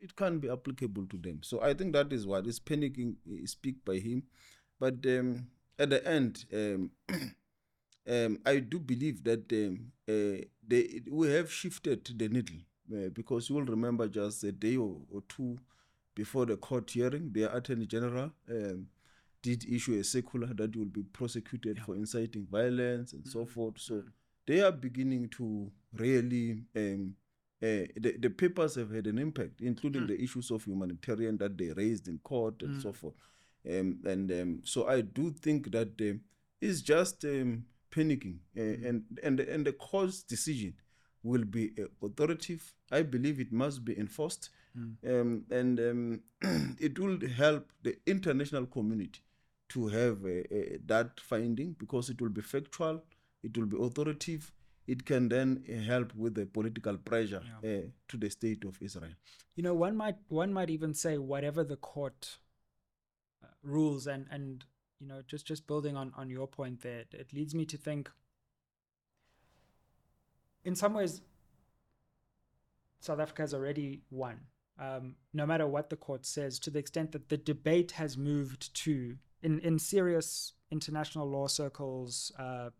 it 0.00 0.14
can't 0.14 0.40
be 0.40 0.48
applicable 0.48 1.06
to 1.06 1.16
them. 1.16 1.40
So 1.42 1.60
I 1.62 1.74
think 1.74 1.92
that 1.94 2.12
is 2.12 2.26
what 2.26 2.46
is 2.46 2.60
panicking. 2.60 3.16
Speak 3.46 3.84
by 3.84 3.96
him, 3.96 4.22
but 4.78 4.94
um, 5.06 5.48
at 5.78 5.90
the 5.90 6.06
end, 6.06 6.44
um, 6.52 6.90
um, 8.08 8.38
I 8.46 8.58
do 8.60 8.78
believe 8.78 9.24
that 9.24 9.52
um, 9.52 9.92
uh, 10.08 10.44
they, 10.66 11.00
we 11.10 11.32
have 11.32 11.50
shifted 11.50 12.04
the 12.16 12.28
needle 12.28 12.56
uh, 12.92 13.08
because 13.12 13.48
you 13.48 13.56
will 13.56 13.64
remember 13.64 14.08
just 14.08 14.44
a 14.44 14.52
day 14.52 14.76
or, 14.76 14.96
or, 15.12 15.22
two 15.28 15.58
before 16.14 16.46
the 16.46 16.56
court 16.56 16.90
hearing, 16.90 17.30
the 17.32 17.54
Attorney 17.54 17.86
General 17.86 18.30
um, 18.50 18.86
did 19.42 19.64
issue 19.70 19.98
a 19.98 20.04
circular 20.04 20.48
that 20.54 20.74
will 20.76 20.84
be 20.86 21.02
prosecuted 21.02 21.76
yeah. 21.78 21.84
for 21.84 21.96
inciting 21.96 22.46
violence 22.50 23.12
and 23.12 23.22
mm-hmm. 23.22 23.30
so 23.30 23.44
forth. 23.46 23.78
So 23.78 23.94
mm-hmm. 23.94 24.08
they 24.46 24.60
are 24.60 24.72
beginning 24.72 25.28
to 25.30 25.70
really. 25.92 26.64
Um, 26.76 27.14
uh, 27.62 27.86
the, 27.96 28.16
the 28.18 28.28
papers 28.28 28.74
have 28.74 28.90
had 28.90 29.06
an 29.06 29.16
impact, 29.16 29.62
including 29.62 30.02
mm. 30.02 30.08
the 30.08 30.22
issues 30.22 30.50
of 30.50 30.62
humanitarian 30.64 31.38
that 31.38 31.56
they 31.56 31.70
raised 31.70 32.08
in 32.08 32.18
court 32.18 32.60
and 32.60 32.76
mm. 32.76 32.82
so 32.82 32.92
forth. 32.92 33.14
Um, 33.66 34.00
and 34.04 34.30
um, 34.32 34.60
so 34.64 34.86
I 34.86 35.00
do 35.00 35.30
think 35.30 35.70
that 35.72 35.88
uh, 35.98 36.18
it's 36.60 36.82
just 36.82 37.24
um, 37.24 37.64
panicking, 37.90 38.36
uh, 38.54 38.60
mm. 38.60 38.86
and 38.86 39.04
and 39.22 39.40
and 39.40 39.66
the 39.66 39.72
court's 39.72 40.22
decision 40.22 40.74
will 41.22 41.44
be 41.44 41.72
uh, 41.78 42.06
authoritative. 42.06 42.74
I 42.92 43.02
believe 43.02 43.40
it 43.40 43.52
must 43.52 43.82
be 43.82 43.98
enforced, 43.98 44.50
mm. 44.76 45.20
um, 45.20 45.44
and 45.50 45.80
um, 45.80 46.20
it 46.80 46.98
will 46.98 47.18
help 47.36 47.70
the 47.82 47.96
international 48.06 48.66
community 48.66 49.20
to 49.70 49.88
have 49.88 50.24
uh, 50.24 50.54
uh, 50.54 50.78
that 50.86 51.20
finding 51.20 51.74
because 51.78 52.10
it 52.10 52.20
will 52.20 52.28
be 52.28 52.42
factual, 52.42 53.02
it 53.42 53.56
will 53.56 53.66
be 53.66 53.76
authoritative. 53.80 54.52
It 54.86 55.06
can 55.06 55.30
then 55.30 55.64
help 55.86 56.14
with 56.14 56.34
the 56.34 56.44
political 56.44 56.98
pressure 56.98 57.42
yeah. 57.62 57.70
Uh, 57.70 57.82
to 58.08 58.18
the 58.18 58.28
state 58.28 58.64
of 58.64 58.76
Israel. 58.82 59.12
You 59.56 59.62
know, 59.62 59.72
one 59.72 59.96
might 59.96 60.16
one 60.28 60.52
might 60.52 60.68
even 60.68 60.92
say 60.92 61.16
whatever 61.16 61.64
the 61.64 61.76
court 61.76 62.36
rules 63.64 64.06
and 64.06 64.26
and 64.30 64.64
you 65.00 65.06
know 65.06 65.22
just 65.26 65.46
just 65.46 65.66
building 65.66 65.96
on 65.96 66.12
on 66.16 66.30
your 66.30 66.46
point 66.46 66.80
there 66.82 67.04
it 67.12 67.32
leads 67.32 67.54
me 67.54 67.64
to 67.64 67.76
think 67.76 68.10
in 70.64 70.74
some 70.74 70.94
ways 70.94 71.22
south 73.00 73.20
africa 73.20 73.42
has 73.42 73.54
already 73.54 74.02
won 74.10 74.40
um, 74.78 75.16
no 75.32 75.46
matter 75.46 75.66
what 75.66 75.90
the 75.90 75.96
court 75.96 76.26
says 76.26 76.58
to 76.58 76.70
the 76.70 76.78
extent 76.78 77.12
that 77.12 77.28
the 77.28 77.36
debate 77.36 77.92
has 77.92 78.16
moved 78.16 78.74
to 78.74 79.16
in 79.42 79.60
in 79.60 79.78
serious 79.78 80.54
international 80.70 81.28
law 81.28 81.46
circles 81.46 82.32
uh, 82.38 82.70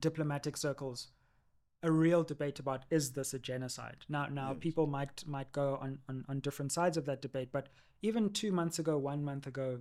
diplomatic 0.00 0.56
circles 0.56 1.08
a 1.82 1.90
real 1.90 2.22
debate 2.22 2.58
about 2.58 2.84
is 2.90 3.12
this 3.12 3.34
a 3.34 3.38
genocide 3.38 3.98
now 4.08 4.26
now 4.26 4.50
yes. 4.50 4.58
people 4.60 4.86
might 4.86 5.26
might 5.26 5.50
go 5.52 5.78
on, 5.82 5.98
on 6.08 6.24
on 6.28 6.40
different 6.40 6.72
sides 6.72 6.96
of 6.96 7.04
that 7.04 7.20
debate 7.20 7.50
but 7.52 7.68
even 8.04 8.28
two 8.28 8.52
months 8.52 8.78
ago, 8.78 8.98
one 8.98 9.24
month 9.24 9.46
ago, 9.46 9.80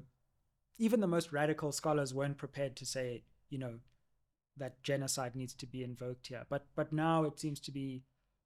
even 0.77 1.01
the 1.01 1.07
most 1.07 1.33
radical 1.33 1.73
scholars 1.73 2.13
weren't 2.13 2.37
prepared 2.37 2.77
to 2.77 2.85
say, 2.85 3.25
you 3.49 3.57
know, 3.57 3.79
that 4.55 4.81
genocide 4.81 5.35
needs 5.35 5.53
to 5.55 5.65
be 5.65 5.83
invoked 5.83 6.27
here. 6.27 6.45
But 6.49 6.67
but 6.73 6.93
now 6.93 7.25
it 7.25 7.37
seems 7.37 7.59
to 7.59 7.71
be 7.71 8.03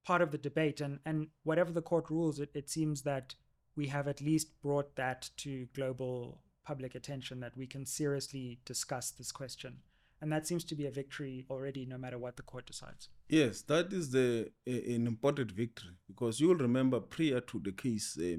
part 0.07 0.21
of 0.21 0.31
the 0.31 0.43
debate, 0.49 0.79
and 0.85 0.99
and 1.05 1.27
whatever 1.43 1.71
the 1.71 1.87
court 1.91 2.09
rules, 2.09 2.39
it, 2.39 2.51
it 2.61 2.69
seems 2.69 3.01
that 3.01 3.35
we 3.75 3.87
have 3.87 4.07
at 4.07 4.21
least 4.21 4.47
brought 4.61 4.95
that 4.95 5.29
to 5.43 5.67
global 5.75 6.41
public 6.65 6.95
attention 6.95 7.39
that 7.41 7.55
we 7.61 7.67
can 7.73 7.85
seriously 7.85 8.59
discuss 8.65 9.11
this 9.11 9.31
question. 9.31 9.73
And 10.19 10.31
that 10.33 10.47
seems 10.47 10.63
to 10.65 10.75
be 10.75 10.87
a 10.87 10.91
victory 10.91 11.45
already, 11.51 11.85
no 11.85 11.97
matter 11.97 12.17
what 12.17 12.37
the 12.37 12.47
court 12.51 12.65
decides. 12.65 13.09
Yes, 13.29 13.61
that 13.73 13.93
is 13.93 14.09
the 14.17 14.51
an 14.65 15.05
important 15.13 15.51
victory 15.51 15.95
because 16.07 16.39
you 16.39 16.47
will 16.49 16.63
remember 16.69 16.99
prior 16.99 17.41
to 17.51 17.59
the 17.67 17.73
case, 17.85 18.17
uh, 18.17 18.37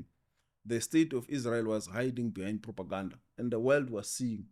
the 0.64 0.80
state 0.80 1.12
of 1.12 1.28
Israel 1.28 1.66
was 1.74 1.86
hiding 1.86 2.30
behind 2.30 2.62
propaganda, 2.68 3.16
and 3.38 3.52
the 3.52 3.60
world 3.68 3.90
was 3.90 4.10
seeing 4.10 4.46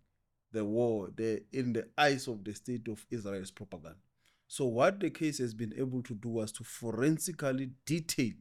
the 0.52 0.64
war 0.64 1.10
the, 1.16 1.42
in 1.52 1.72
the 1.72 1.86
eyes 2.06 2.28
of 2.28 2.44
the 2.44 2.54
state 2.54 2.86
of 2.88 3.04
Israel's 3.10 3.50
propaganda. 3.50 4.05
So, 4.48 4.66
what 4.66 5.00
the 5.00 5.10
case 5.10 5.38
has 5.38 5.54
been 5.54 5.74
able 5.76 6.02
to 6.04 6.14
do 6.14 6.28
was 6.28 6.52
to 6.52 6.64
forensically 6.64 7.70
detail 7.84 8.32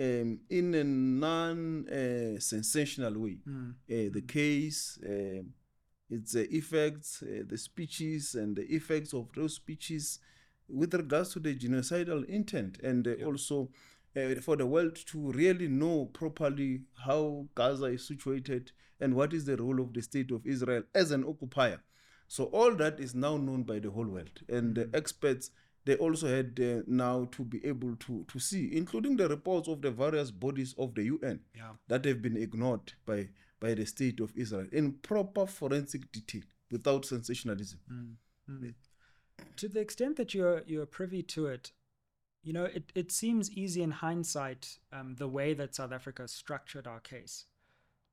um, 0.00 0.40
in 0.50 0.74
a 0.74 0.84
non 0.84 1.88
uh, 1.88 2.40
sensational 2.40 3.18
way 3.18 3.38
mm. 3.48 3.70
uh, 3.70 4.10
the 4.12 4.22
case, 4.26 4.98
uh, 5.04 5.42
its 6.10 6.34
effects, 6.34 7.22
uh, 7.22 7.42
the 7.46 7.58
speeches, 7.58 8.34
and 8.34 8.56
the 8.56 8.66
effects 8.74 9.14
of 9.14 9.28
those 9.34 9.54
speeches 9.54 10.18
with 10.68 10.94
regards 10.94 11.32
to 11.32 11.40
the 11.40 11.54
genocidal 11.54 12.24
intent, 12.26 12.78
and 12.82 13.06
uh, 13.06 13.16
yep. 13.16 13.26
also 13.26 13.68
uh, 14.16 14.34
for 14.40 14.56
the 14.56 14.66
world 14.66 14.96
to 15.06 15.30
really 15.32 15.68
know 15.68 16.06
properly 16.06 16.80
how 17.04 17.46
Gaza 17.54 17.86
is 17.86 18.06
situated 18.06 18.72
and 19.00 19.14
what 19.14 19.32
is 19.32 19.44
the 19.44 19.56
role 19.56 19.80
of 19.80 19.92
the 19.92 20.02
state 20.02 20.30
of 20.30 20.46
Israel 20.46 20.82
as 20.94 21.10
an 21.10 21.24
occupier. 21.24 21.80
So 22.28 22.44
all 22.44 22.74
that 22.76 23.00
is 23.00 23.14
now 23.14 23.36
known 23.36 23.62
by 23.62 23.78
the 23.78 23.90
whole 23.90 24.06
world, 24.06 24.40
and 24.48 24.74
the 24.74 24.84
mm-hmm. 24.84 24.96
experts 24.96 25.50
they 25.84 25.96
also 25.96 26.26
had 26.26 26.58
uh, 26.60 26.82
now 26.88 27.28
to 27.32 27.44
be 27.44 27.64
able 27.64 27.94
to 27.96 28.24
to 28.28 28.38
see, 28.38 28.76
including 28.76 29.16
the 29.16 29.28
reports 29.28 29.68
of 29.68 29.82
the 29.82 29.90
various 29.90 30.30
bodies 30.30 30.74
of 30.78 30.94
the 30.94 31.04
UN 31.04 31.40
yeah. 31.54 31.70
that 31.88 32.04
have 32.04 32.20
been 32.20 32.36
ignored 32.36 32.92
by 33.04 33.28
by 33.60 33.74
the 33.74 33.86
state 33.86 34.20
of 34.20 34.32
Israel 34.36 34.66
in 34.72 34.92
proper 34.92 35.46
forensic 35.46 36.10
detail 36.12 36.42
without 36.70 37.04
sensationalism. 37.04 37.78
Mm. 37.90 38.14
Mm. 38.50 38.74
To 39.56 39.68
the 39.68 39.80
extent 39.80 40.16
that 40.16 40.34
you're 40.34 40.62
you're 40.66 40.86
privy 40.86 41.22
to 41.22 41.46
it, 41.46 41.70
you 42.46 42.52
know, 42.52 42.66
it, 42.66 42.92
it 42.94 43.10
seems 43.10 43.50
easy 43.50 43.82
in 43.82 43.90
hindsight 43.90 44.78
um, 44.92 45.16
the 45.18 45.26
way 45.26 45.52
that 45.54 45.74
South 45.74 45.90
Africa 45.90 46.28
structured 46.28 46.86
our 46.86 47.00
case. 47.00 47.46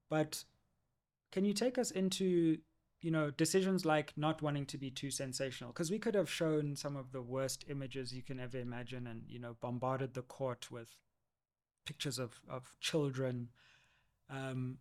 But 0.09 0.43
can 1.31 1.45
you 1.45 1.53
take 1.53 1.77
us 1.77 1.91
into, 1.91 2.57
you 3.03 3.11
know, 3.11 3.29
decisions 3.29 3.83
like 3.83 4.13
not 4.15 4.41
wanting 4.41 4.65
to 4.67 4.77
be 4.77 4.89
too 4.89 5.11
sensational? 5.11 5.73
Because 5.73 5.91
we 5.91 5.99
could 5.99 6.15
have 6.15 6.29
shown 6.29 6.73
some 6.77 6.95
of 6.95 7.11
the 7.11 7.21
worst 7.21 7.65
images 7.69 8.13
you 8.13 8.23
can 8.23 8.39
ever 8.39 8.57
imagine 8.57 9.07
and, 9.07 9.23
you 9.27 9.39
know, 9.39 9.57
bombarded 9.59 10.13
the 10.13 10.21
court 10.21 10.71
with 10.71 10.87
pictures 11.85 12.17
of, 12.17 12.39
of 12.49 12.77
children. 12.79 13.49
Um, 14.29 14.77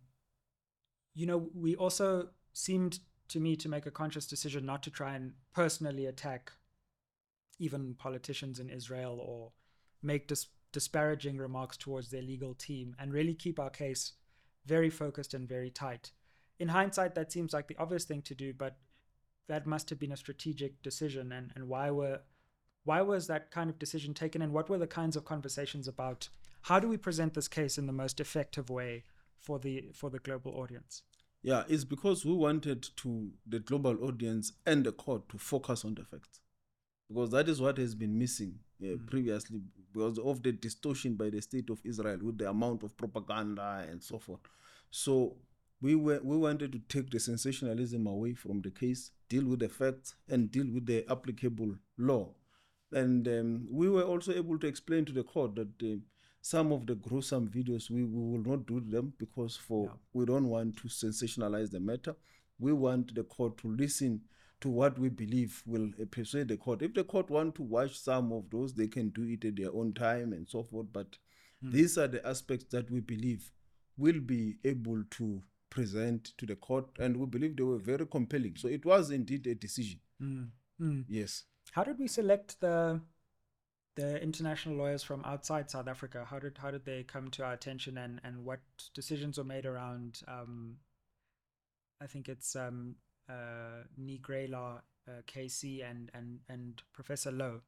you 1.13 1.25
know, 1.25 1.49
we 1.53 1.75
also 1.75 2.29
seemed 2.53 2.99
to 3.27 3.41
me 3.41 3.57
to 3.57 3.67
make 3.67 3.85
a 3.85 3.91
conscious 3.91 4.25
decision 4.25 4.65
not 4.65 4.83
to 4.83 4.89
try 4.89 5.15
and 5.15 5.33
personally 5.53 6.05
attack 6.05 6.53
even 7.59 7.93
politicians 7.93 8.57
in 8.57 8.69
Israel 8.69 9.19
or 9.19 9.51
make 10.01 10.29
dis- 10.29 10.47
disparaging 10.71 11.37
remarks 11.37 11.75
towards 11.75 12.09
their 12.09 12.21
legal 12.21 12.53
team 12.53 12.95
and 12.97 13.11
really 13.11 13.33
keep 13.33 13.59
our 13.59 13.69
case 13.69 14.13
very 14.65 14.89
focused 14.89 15.33
and 15.33 15.49
very 15.49 15.69
tight. 15.69 16.13
In 16.59 16.69
hindsight, 16.69 17.15
that 17.15 17.31
seems 17.31 17.53
like 17.53 17.67
the 17.67 17.77
obvious 17.77 18.05
thing 18.05 18.21
to 18.23 18.35
do, 18.35 18.53
but 18.53 18.77
that 19.47 19.65
must 19.65 19.89
have 19.89 19.99
been 19.99 20.11
a 20.11 20.17
strategic 20.17 20.81
decision. 20.81 21.31
And, 21.31 21.51
and 21.55 21.67
why 21.67 21.91
were 21.91 22.21
why 22.85 23.01
was 23.01 23.27
that 23.27 23.49
kind 23.49 23.69
of 23.69 23.79
decision 23.79 24.13
taken 24.13 24.41
and 24.41 24.51
what 24.51 24.69
were 24.69 24.77
the 24.77 24.87
kinds 24.87 25.15
of 25.15 25.23
conversations 25.23 25.87
about 25.87 26.27
how 26.63 26.79
do 26.79 26.87
we 26.87 26.97
present 26.97 27.33
this 27.33 27.47
case 27.47 27.77
in 27.77 27.87
the 27.87 27.93
most 27.93 28.19
effective 28.19 28.69
way 28.69 29.03
for 29.37 29.59
the 29.59 29.89
for 29.93 30.09
the 30.09 30.19
global 30.19 30.53
audience? 30.53 31.03
Yeah, 31.41 31.63
it's 31.67 31.83
because 31.83 32.25
we 32.25 32.33
wanted 32.33 32.87
to 32.97 33.31
the 33.45 33.59
global 33.59 34.03
audience 34.03 34.53
and 34.65 34.85
the 34.85 34.91
court 34.91 35.27
to 35.29 35.37
focus 35.37 35.83
on 35.83 35.95
the 35.95 36.03
facts 36.03 36.39
because 37.09 37.31
that 37.31 37.49
is 37.49 37.61
what 37.61 37.77
has 37.77 37.95
been 37.95 38.17
missing 38.17 38.55
uh, 38.83 38.95
previously 39.07 39.61
because 39.93 40.17
of 40.19 40.41
the 40.41 40.51
distortion 40.51 41.15
by 41.15 41.29
the 41.29 41.41
state 41.41 41.69
of 41.69 41.79
Israel 41.83 42.17
with 42.21 42.37
the 42.37 42.49
amount 42.49 42.83
of 42.83 42.95
propaganda 42.97 43.85
and 43.89 44.01
so 44.01 44.17
forth. 44.17 44.39
So 44.89 45.35
we 45.83 45.95
were 45.95 46.19
we 46.23 46.37
wanted 46.37 46.71
to 46.71 46.79
take 46.93 47.09
the 47.11 47.19
sensationalism 47.19 48.07
away 48.07 48.33
from 48.33 48.61
the 48.61 48.71
case, 48.71 49.11
deal 49.29 49.45
with 49.45 49.59
the 49.59 49.69
facts, 49.69 50.15
and 50.29 50.49
deal 50.49 50.65
with 50.73 50.85
the 50.85 50.99
applicable 51.11 51.75
law. 51.97 52.25
And 52.91 53.27
um, 53.27 53.67
we 53.69 53.89
were 53.89 54.03
also 54.03 54.31
able 54.33 54.57
to 54.59 54.67
explain 54.67 55.03
to 55.05 55.11
the 55.13 55.23
court 55.23 55.55
that 55.55 55.83
uh, 55.83 55.97
some 56.41 56.71
of 56.71 56.85
the 56.87 56.95
gruesome 56.95 57.47
videos 57.49 57.89
we, 57.89 58.03
we 58.03 58.21
will 58.31 58.43
not 58.51 58.65
do 58.65 58.79
them 58.79 59.13
because 59.17 59.55
for 59.57 59.85
Yeah. 59.87 59.97
we 60.13 60.25
don't 60.25 60.47
want 60.47 60.77
to 60.77 60.87
sensationalize 60.87 61.71
the 61.71 61.79
matter. 61.79 62.15
We 62.59 62.71
want 62.73 63.13
the 63.15 63.23
court 63.23 63.57
to 63.59 63.67
listen 63.67 64.21
to 64.61 64.69
what 64.69 64.97
we 64.97 65.09
believe 65.09 65.61
will 65.65 65.89
uh, 66.01 66.05
persuade 66.09 66.47
the 66.47 66.57
court. 66.57 66.81
If 66.81 66.93
the 66.93 67.03
court 67.03 67.29
want 67.29 67.55
to 67.55 67.63
watch 67.63 67.99
some 67.99 68.31
of 68.31 68.49
those, 68.51 68.73
they 68.73 68.87
can 68.87 69.09
do 69.09 69.23
it 69.23 69.43
at 69.43 69.55
their 69.57 69.73
own 69.73 69.93
time 69.93 70.31
and 70.31 70.47
so 70.47 70.63
forth. 70.63 70.87
But 70.93 71.17
these 71.61 71.97
are 71.97 72.07
the 72.07 72.25
aspects 72.25 72.65
that 72.71 72.91
we 72.91 72.99
believe 73.01 73.51
will 73.97 74.19
be 74.21 74.57
able 74.63 75.03
to 75.11 75.41
present 75.73 76.33
to 76.37 76.45
the 76.45 76.55
court, 76.55 76.85
and 76.99 77.17
we 77.17 77.25
believe 77.25 77.55
they 77.57 77.63
were 77.63 77.79
very 77.91 78.05
compelling. 78.05 78.55
So 78.57 78.67
it 78.67 78.85
was 78.85 79.09
indeed 79.11 79.47
a 79.47 79.55
decision. 79.55 79.99
Mm. 80.21 80.49
Mm. 80.79 81.05
Yes. 81.09 81.43
How 81.71 81.83
did 81.83 81.97
we 81.99 82.07
select 82.07 82.59
the 82.61 83.01
the 83.95 84.21
international 84.23 84.75
lawyers 84.75 85.03
from 85.03 85.23
outside 85.25 85.69
South 85.69 85.87
Africa? 85.87 86.25
How 86.29 86.39
did 86.39 86.57
how 86.57 86.71
did 86.71 86.85
they 86.85 87.03
come 87.03 87.29
to 87.31 87.43
our 87.43 87.53
attention, 87.53 87.97
and 87.97 88.21
and 88.23 88.45
what 88.45 88.59
decisions 88.93 89.37
were 89.37 89.43
made 89.55 89.65
around? 89.65 90.21
Um, 90.27 90.77
I 92.01 92.07
think 92.07 92.29
it's 92.29 92.55
um, 92.55 92.95
uh, 93.29 93.83
Ní 93.99 94.19
Ghrálaigh, 94.21 94.81
uh, 95.07 95.21
KC, 95.27 95.83
and 95.89 96.11
and 96.13 96.39
and 96.49 96.81
Professor 96.93 97.31
Lowe. 97.31 97.61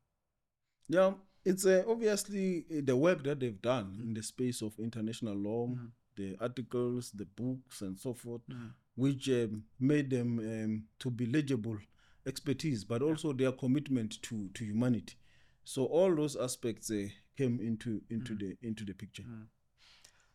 Yeah, 0.88 1.14
it's 1.44 1.66
uh, 1.66 1.84
obviously 1.88 2.66
uh, 2.72 2.82
the 2.84 2.96
work 2.96 3.24
that 3.24 3.40
they've 3.40 3.62
done 3.62 3.98
in 4.04 4.14
the 4.14 4.22
space 4.24 4.62
of 4.62 4.78
international 4.80 5.36
law, 5.36 5.68
Mhm. 5.68 5.92
The 6.16 6.36
articles, 6.40 7.12
the 7.12 7.26
books, 7.26 7.82
and 7.82 7.98
so 7.98 8.14
forth, 8.14 8.42
Mm. 8.50 8.72
which 8.96 9.30
um, 9.30 9.64
made 9.80 10.10
them 10.10 10.40
um, 10.40 10.84
to 11.00 11.12
be 11.12 11.26
legible 11.26 11.78
expertise, 12.26 12.84
but 12.86 13.02
also 13.02 13.34
their 13.34 13.52
commitment 13.52 14.22
to 14.22 14.50
to 14.54 14.64
humanity. 14.66 15.16
So 15.64 15.86
all 15.86 16.16
those 16.16 16.36
aspects 16.36 16.90
uh, 16.92 17.08
came 17.38 17.60
into 17.60 18.02
into 18.10 18.36
the 18.36 18.58
into 18.62 18.86
the 18.86 18.94
picture. 18.94 19.24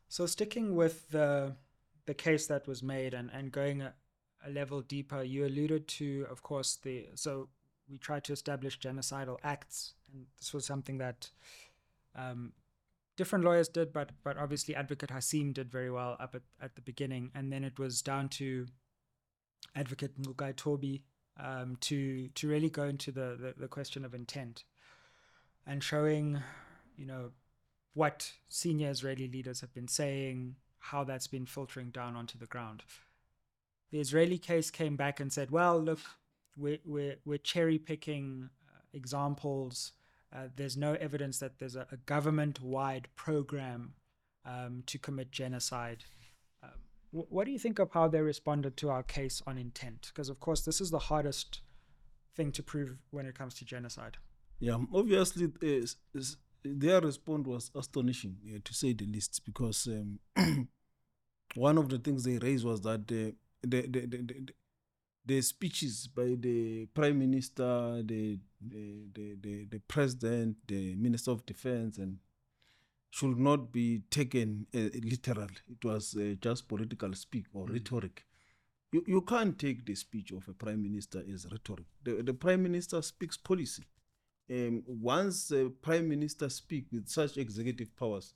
So 0.09 0.27
sticking 0.27 0.75
with 0.77 1.09
the 1.11 1.57
the 2.07 2.15
case 2.15 2.47
that 2.49 2.67
was 2.67 2.83
made 2.83 3.15
and 3.15 3.31
and 3.33 3.53
going 3.53 3.83
a, 3.83 3.95
a 4.47 4.51
level 4.51 4.83
deeper, 4.83 5.23
you 5.23 5.45
alluded 5.47 5.87
to, 5.89 6.27
of 6.31 6.43
course, 6.43 6.77
the 6.83 7.09
so 7.15 7.49
we 7.89 7.99
tried 7.99 8.25
to 8.25 8.33
establish 8.33 8.79
genocidal 8.79 9.39
acts, 9.43 9.95
and 10.13 10.27
this 10.39 10.53
was 10.55 10.65
something 10.67 10.99
that 10.99 11.31
um, 12.15 12.53
different 13.21 13.45
lawyers 13.45 13.69
did, 13.69 13.93
but 13.93 14.09
but 14.27 14.37
obviously 14.45 14.75
Advocate 14.75 15.11
Hassim 15.11 15.53
did 15.53 15.71
very 15.71 15.91
well 15.91 16.17
up 16.25 16.35
at, 16.35 16.43
at 16.67 16.75
the 16.77 16.81
beginning, 16.91 17.31
and 17.35 17.53
then 17.53 17.65
it 17.65 17.79
was 17.79 18.03
down 18.03 18.29
to 18.41 18.67
Advocate 19.83 20.15
Ngcukaitobi 20.21 21.03
um, 21.39 21.77
to 21.89 22.29
to 22.29 22.49
really 22.49 22.71
go 22.71 22.85
into 22.85 23.11
the, 23.13 23.29
the 23.43 23.55
the 23.63 23.69
question 23.69 24.07
of 24.07 24.15
intent 24.15 24.65
and 25.67 25.85
showing, 25.85 26.43
you 26.97 27.07
know, 27.07 27.31
what 27.95 28.33
senior 28.49 28.91
Israeli 28.91 29.29
leaders 29.29 29.61
have 29.61 29.75
been 29.75 29.89
saying, 29.89 30.57
how 30.79 31.05
that's 31.05 31.27
been 31.27 31.47
filtering 31.47 31.91
down 31.91 32.17
onto 32.17 32.39
the 32.39 32.47
ground. 32.47 32.83
The 33.93 34.01
Israeli 34.01 34.39
case 34.39 34.71
came 34.71 34.97
back 34.97 35.21
and 35.21 35.33
said, 35.33 35.51
well, 35.51 35.79
look, 35.79 36.01
we're, 36.57 36.79
we're, 36.85 37.17
we're 37.25 37.39
cherry 37.39 37.79
picking 37.79 38.51
uh, 38.69 38.81
examples. 38.93 39.93
Uh, 40.35 40.47
there's 40.55 40.77
no 40.77 40.95
evidence 40.95 41.39
that 41.39 41.59
there's 41.59 41.77
a, 41.77 41.87
a 41.91 41.97
government 41.97 42.61
wide 42.61 43.09
program 43.17 43.95
um, 44.45 44.83
to 44.87 44.99
commit 44.99 45.33
genocide. 45.33 46.05
Um, 46.63 46.71
wh- 47.11 47.33
what 47.33 47.47
do 47.47 47.51
you 47.51 47.59
think 47.59 47.79
of 47.79 47.91
how 47.93 48.09
they 48.09 48.21
responded 48.21 48.77
to 48.79 48.91
our 48.91 49.03
case 49.03 49.43
on 49.47 49.59
intent? 49.59 50.11
Because, 50.15 50.29
of 50.29 50.39
course, 50.39 50.63
this 50.63 50.81
is 50.81 50.91
the 50.91 50.99
hardest 51.01 51.63
thing 52.37 52.53
to 52.53 52.63
prove 52.63 52.97
when 53.11 53.27
it 53.27 53.35
comes 53.37 53.55
to 53.55 53.65
genocide. 53.65 54.19
Yeah, 54.61 54.79
obviously, 54.95 55.47
uh, 55.47 55.83
s- 55.83 55.97
s- 56.17 56.37
their 56.65 57.01
response 57.01 57.47
was 57.47 57.71
astonishing, 57.75 58.37
uh, 58.55 58.59
to 58.63 58.75
say 58.75 58.93
the 58.93 59.07
least, 59.07 59.43
because 59.45 59.89
um, 59.89 60.21
one 61.55 61.79
of 61.79 61.89
the 61.89 61.99
things 61.99 62.23
they 62.25 62.39
raised 62.39 62.65
was 62.65 62.81
that 62.83 63.09
the 63.09 63.35
the, 63.63 63.83
the, 63.83 64.07
the, 64.07 64.49
the, 65.27 65.41
speeches 65.41 66.07
by 66.07 66.37
the 66.39 66.87
prime 66.95 67.19
minister, 67.19 68.03
the 68.05 68.39
the, 68.61 69.07
the, 69.15 69.37
the 69.41 69.65
the 69.71 69.79
president, 69.81 70.57
the 70.67 70.95
minister 70.97 71.31
of 71.31 71.47
defense, 71.47 71.99
and 71.99 72.19
should 73.11 73.39
not 73.39 73.73
be 73.73 74.03
taken 74.11 74.67
uh, 74.75 74.79
literal. 75.03 75.49
It 75.69 75.85
was 75.85 76.17
uh, 76.17 76.35
just 76.41 76.69
political 76.69 77.13
speak 77.15 77.47
or 77.55 77.67
rhetoric. 77.67 78.25
You, 78.93 79.05
you 79.07 79.21
can't 79.23 79.59
take 79.59 79.87
the 79.87 79.95
speech 79.95 80.33
of 80.33 80.49
a 80.49 80.53
prime 80.53 80.83
minister 80.83 81.23
as 81.33 81.47
rhetoric. 81.51 81.87
The, 82.03 82.23
the 82.23 82.35
prime 82.35 82.63
minister 82.63 83.01
speaks 83.03 83.37
policy 83.37 83.85
um, 84.51 84.83
once 84.87 85.49
the 85.49 85.73
prime 85.81 86.09
minister 86.09 86.49
speak 86.49 86.87
with 86.93 87.09
such 87.09 87.37
executive 87.37 87.95
powers, 87.97 88.35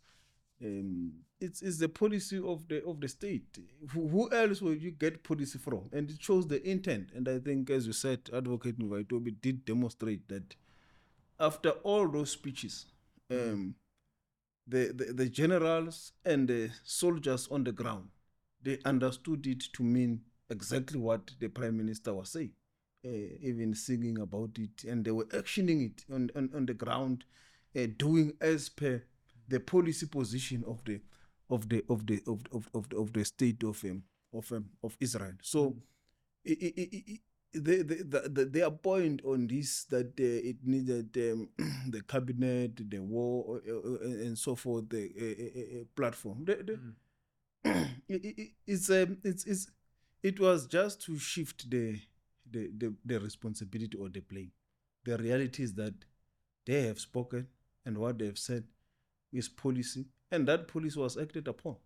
um, 0.62 1.12
it's, 1.40 1.78
the 1.78 1.88
policy 1.88 2.38
of 2.38 2.66
the 2.68 2.84
of 2.84 3.00
the 3.00 3.08
state. 3.08 3.58
Who, 3.92 4.30
else 4.32 4.62
will 4.62 4.74
you 4.74 4.90
get 4.92 5.24
policy 5.24 5.58
from? 5.58 5.88
And 5.92 6.10
it 6.10 6.22
shows 6.22 6.46
the 6.46 6.62
intent. 6.68 7.10
And 7.14 7.28
I 7.28 7.38
think, 7.38 7.70
as 7.70 7.86
you 7.86 7.92
said, 7.92 8.30
Advocate 8.32 8.78
Ngcukaitobi 8.78 9.40
did 9.40 9.64
demonstrate 9.64 10.28
that 10.28 10.54
after 11.38 11.70
all 11.82 12.08
those 12.08 12.30
speeches, 12.30 12.86
um, 13.30 13.74
the, 14.66 14.92
the 14.94 15.12
the 15.12 15.28
generals 15.28 16.12
and 16.24 16.48
the 16.48 16.70
soldiers 16.84 17.48
on 17.50 17.64
the 17.64 17.72
ground, 17.72 18.08
they 18.62 18.78
understood 18.84 19.46
it 19.46 19.64
to 19.74 19.82
mean 19.82 20.22
exactly 20.50 20.98
what 20.98 21.32
the 21.40 21.48
prime 21.48 21.76
minister 21.76 22.14
was 22.14 22.30
saying 22.30 22.52
uh, 23.04 23.36
even 23.40 23.74
singing 23.74 24.18
about 24.18 24.58
it, 24.58 24.84
and 24.88 25.04
they 25.04 25.10
were 25.10 25.26
actioning 25.26 25.84
it 25.86 26.04
on, 26.12 26.30
on, 26.34 26.50
on 26.54 26.66
the 26.66 26.74
ground, 26.74 27.24
uh, 27.76 27.86
doing 27.98 28.32
as 28.40 28.68
per 28.68 29.02
the 29.48 29.60
policy 29.60 30.06
position 30.06 30.64
of 30.66 30.84
the 30.84 31.00
of 31.50 31.68
the 31.68 31.84
of 31.88 32.06
the 32.06 32.22
of 32.26 32.42
of, 32.52 32.68
of, 32.74 32.88
the, 32.88 32.96
of 32.96 33.12
the 33.12 33.24
state 33.24 33.62
of 33.62 33.82
um, 33.84 34.02
of 34.32 34.50
um, 34.52 34.66
of 34.82 34.96
Israel. 35.00 35.34
So, 35.42 35.76
i 36.46 37.20
the, 37.54 37.82
the, 37.82 37.94
the, 38.04 38.28
the, 38.28 38.44
their 38.46 38.70
point 38.70 39.20
on 39.24 39.46
this 39.46 39.84
that 39.84 40.06
uh, 40.18 40.48
it 40.48 40.56
needed 40.64 41.16
um, 41.16 41.48
the 41.88 42.02
cabinet, 42.02 42.90
the 42.90 42.98
war, 42.98 43.60
uh, 43.66 43.72
uh, 43.72 43.76
uh, 43.76 43.98
and 44.26 44.36
so 44.36 44.56
forth, 44.56 44.88
the 44.88 45.10
uh, 45.16 45.80
uh, 45.80 45.84
platform. 45.94 46.44
The, 46.44 46.78
it, 48.08 48.50
it's 48.66 48.90
um, 48.90 49.18
it's 49.22 49.44
it's 49.44 49.68
it 50.22 50.40
was 50.40 50.66
just 50.66 51.02
to 51.02 51.18
shift 51.18 51.70
the 51.70 52.00
the, 52.50 52.70
the 52.76 52.94
the 53.04 53.20
responsibility 53.20 53.96
or 53.96 54.08
the 54.08 54.20
blame. 54.20 54.50
The 55.04 55.16
reality 55.18 55.62
is 55.62 55.74
that 55.74 55.94
they 56.66 56.82
have 56.86 56.98
spoken 56.98 57.46
and 57.84 57.98
what 57.98 58.18
they 58.18 58.26
have 58.26 58.38
said 58.38 58.64
is 59.34 59.48
policy, 59.48 60.06
and 60.30 60.46
that 60.48 60.68
policy 60.68 60.98
was 60.98 61.16
acted 61.16 61.48
upon. 61.48 61.76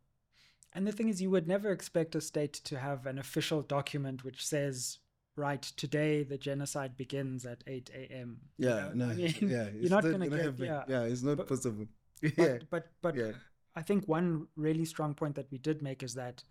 And 0.75 0.87
the 0.87 0.93
thing 0.93 1.09
is, 1.09 1.21
you 1.23 1.31
would 1.31 1.49
never 1.49 1.71
expect 1.73 2.15
a 2.15 2.21
state 2.21 2.53
to 2.53 2.79
have 2.79 3.07
an 3.07 3.19
official 3.19 3.63
document 3.63 4.23
which 4.23 4.45
says, 4.47 4.99
right, 5.35 5.63
today 5.63 6.23
the 6.23 6.37
genocide 6.37 6.97
begins 6.97 7.47
at 7.47 7.65
8 7.67 7.91
a.m. 7.95 8.39
you 8.59 8.69
Yeah, 8.69 8.75
know? 8.95 9.07
no, 9.07 9.11
I 9.11 9.15
mean, 9.15 9.35
yeah, 9.41 9.69
you're 9.81 9.91
not 9.91 10.03
going 10.05 10.21
to 10.21 10.29
get, 10.29 10.45
happen. 10.45 10.65
yeah. 10.65 10.83
yeah, 10.87 11.03
it's 11.03 11.23
not 11.23 11.39
But- 11.39 11.49
possible. 11.49 11.87
But, 12.37 12.69
but, 12.71 12.87
but 13.01 13.15
yeah. 13.17 13.33
I 13.77 13.83
think 13.83 14.07
one 14.09 14.49
really 14.57 14.85
strong 14.85 15.15
point 15.15 15.37
that 15.37 15.51
we 15.53 15.59
did 15.59 15.83
make 15.83 16.03
is 16.03 16.15
that, 16.15 16.43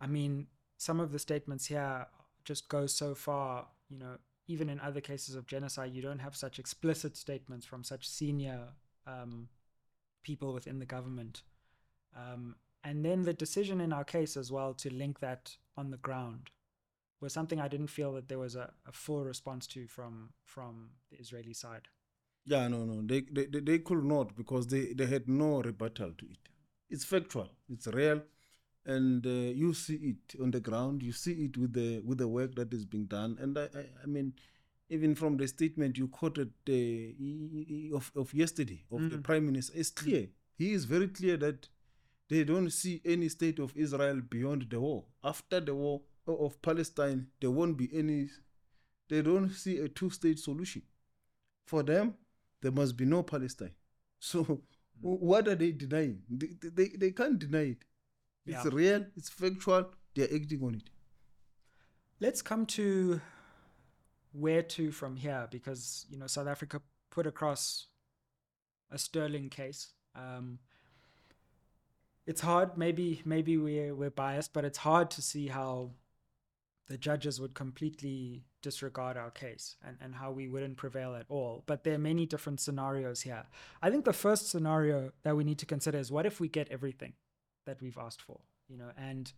I 0.00 0.06
mean, 0.06 0.46
some 0.78 0.98
of 0.98 1.12
the 1.12 1.18
statements 1.18 1.66
here 1.66 2.06
just 2.44 2.68
go 2.68 2.86
so 2.86 3.14
far, 3.14 3.66
you 3.90 3.98
know, 3.98 4.16
even 4.48 4.68
in 4.70 4.80
other 4.80 5.00
cases 5.02 5.34
of 5.36 5.46
genocide, 5.46 5.92
you 5.94 6.00
don't 6.02 6.18
have 6.20 6.34
such 6.34 6.58
explicit 6.58 7.16
statements 7.16 7.66
from 7.66 7.84
such 7.84 8.08
senior 8.08 8.68
um, 9.06 9.48
people 10.22 10.52
within 10.52 10.78
the 10.78 10.86
government. 10.86 11.42
Um, 12.16 12.56
and 12.84 13.04
then 13.04 13.22
the 13.22 13.32
decision 13.34 13.80
in 13.80 13.92
our 13.92 14.04
case 14.04 14.36
as 14.36 14.50
well 14.50 14.74
to 14.74 14.92
link 14.92 15.20
that 15.20 15.56
on 15.76 15.90
the 15.90 15.96
ground 15.98 16.50
was 17.20 17.32
something 17.32 17.60
I 17.60 17.68
didn't 17.68 17.88
feel 17.88 18.12
that 18.14 18.28
there 18.28 18.38
was 18.38 18.56
a, 18.56 18.72
a 18.86 18.92
full 18.92 19.24
response 19.24 19.66
to 19.68 19.86
from 19.86 20.30
from 20.44 20.90
the 21.10 21.18
Israeli 21.18 21.54
side. 21.54 21.88
Yeah, 22.46 22.68
no, 22.68 22.84
no, 22.84 23.02
they, 23.02 23.20
they 23.20 23.46
they- 23.46 23.78
could 23.78 24.04
not 24.04 24.34
because 24.36 24.66
they 24.66 24.92
they 24.94 25.06
had 25.06 25.28
no 25.28 25.62
rebuttal 25.62 26.12
to 26.18 26.26
it. 26.26 26.48
It's 26.88 27.04
factual, 27.04 27.50
it's 27.68 27.86
real, 27.86 28.22
and 28.84 29.26
uh, 29.26 29.30
you 29.62 29.74
see 29.74 29.96
it 30.12 30.40
on 30.40 30.50
the 30.50 30.60
ground. 30.60 31.02
You 31.02 31.12
see 31.12 31.34
it 31.46 31.56
with 31.58 31.72
the 31.74 32.00
with 32.00 32.18
the 32.18 32.28
work 32.28 32.54
that 32.56 32.72
is 32.72 32.84
being 32.86 33.06
done. 33.06 33.36
And 33.40 33.58
I 33.58 33.64
I, 33.82 33.84
I 34.02 34.06
mean, 34.06 34.32
even 34.90 35.14
from 35.14 35.36
the 35.36 35.46
statement 35.48 35.96
you 35.96 36.08
quoted 36.08 36.50
uh, 36.68 37.96
of 37.96 38.12
of 38.16 38.34
yesterday 38.34 38.84
of 38.90 39.00
the 39.10 39.16
Mm. 39.18 39.22
prime 39.22 39.46
minister, 39.46 39.72
it's 39.76 39.90
clear. 39.90 40.28
He 40.58 40.72
is 40.72 40.84
very 40.84 41.08
clear 41.08 41.36
that 41.38 41.68
they 42.28 42.44
don't 42.44 42.70
see 42.70 43.00
any 43.04 43.28
state 43.28 43.58
of 43.58 43.72
Israel 43.76 44.20
beyond 44.20 44.66
the 44.70 44.78
war. 44.80 45.04
After 45.24 45.60
the 45.60 45.74
war 45.74 46.02
of 46.26 46.60
Palestine, 46.62 47.28
there 47.40 47.50
won't 47.50 47.76
be 47.76 47.88
any. 47.92 48.28
They 49.08 49.22
don't 49.22 49.50
see 49.50 49.78
a 49.78 49.88
two-state 49.88 50.38
solution. 50.38 50.82
For 51.66 51.82
them, 51.82 52.14
there 52.60 52.72
must 52.72 52.96
be 52.96 53.04
no 53.04 53.22
Palestine. 53.22 53.74
So, 54.22 54.42
w- 54.42 54.62
what 55.30 55.48
are 55.48 55.54
they 55.54 55.72
denying? 55.72 56.22
They, 56.28 56.48
they, 56.78 56.88
they 56.88 57.10
can't 57.10 57.38
deny 57.38 57.66
it. 57.74 57.84
It's 58.46 58.64
Yeah. 58.64 58.70
real, 58.72 59.06
it's 59.16 59.30
factual, 59.30 59.90
they're 60.14 60.32
acting 60.34 60.62
on 60.62 60.74
it. 60.74 60.90
Let's 62.20 62.42
come 62.42 62.66
to 62.66 63.20
where 64.32 64.62
to 64.62 64.90
from 64.92 65.16
here 65.16 65.48
because 65.50 66.06
you 66.10 66.18
know 66.18 66.26
South 66.26 66.46
Africa 66.46 66.80
put 67.10 67.26
across 67.26 67.86
a 68.90 68.98
sterling 68.98 69.48
case. 69.48 69.92
Um, 70.14 70.58
it's 72.26 72.40
hard. 72.40 72.76
Maybe 72.76 73.22
maybe 73.24 73.56
we're 73.56 73.94
we're 73.94 74.10
biased, 74.10 74.52
but 74.52 74.64
it's 74.64 74.78
hard 74.78 75.10
to 75.12 75.22
see 75.22 75.48
how 75.48 75.90
the 76.86 76.98
judges 76.98 77.40
would 77.40 77.54
completely 77.54 78.42
disregard 78.62 79.16
our 79.16 79.30
case 79.30 79.76
and, 79.86 79.96
and 80.00 80.16
how 80.16 80.32
we 80.32 80.48
wouldn't 80.48 80.76
prevail 80.76 81.14
at 81.14 81.24
all. 81.28 81.62
But 81.66 81.84
there 81.84 81.94
are 81.94 81.98
many 81.98 82.26
different 82.26 82.60
scenarios 82.60 83.22
here. 83.22 83.44
I 83.80 83.90
think 83.90 84.04
the 84.04 84.12
first 84.12 84.50
scenario 84.50 85.12
that 85.22 85.36
we 85.36 85.44
need 85.44 85.58
to 85.58 85.66
consider 85.66 85.98
is 85.98 86.10
what 86.10 86.26
if 86.26 86.40
we 86.40 86.48
get 86.48 86.68
everything 86.68 87.12
that 87.64 87.80
we've 87.80 87.96
asked 87.96 88.20
for? 88.20 88.40
You 88.68 88.76
know, 88.76 88.90
and 88.96 89.32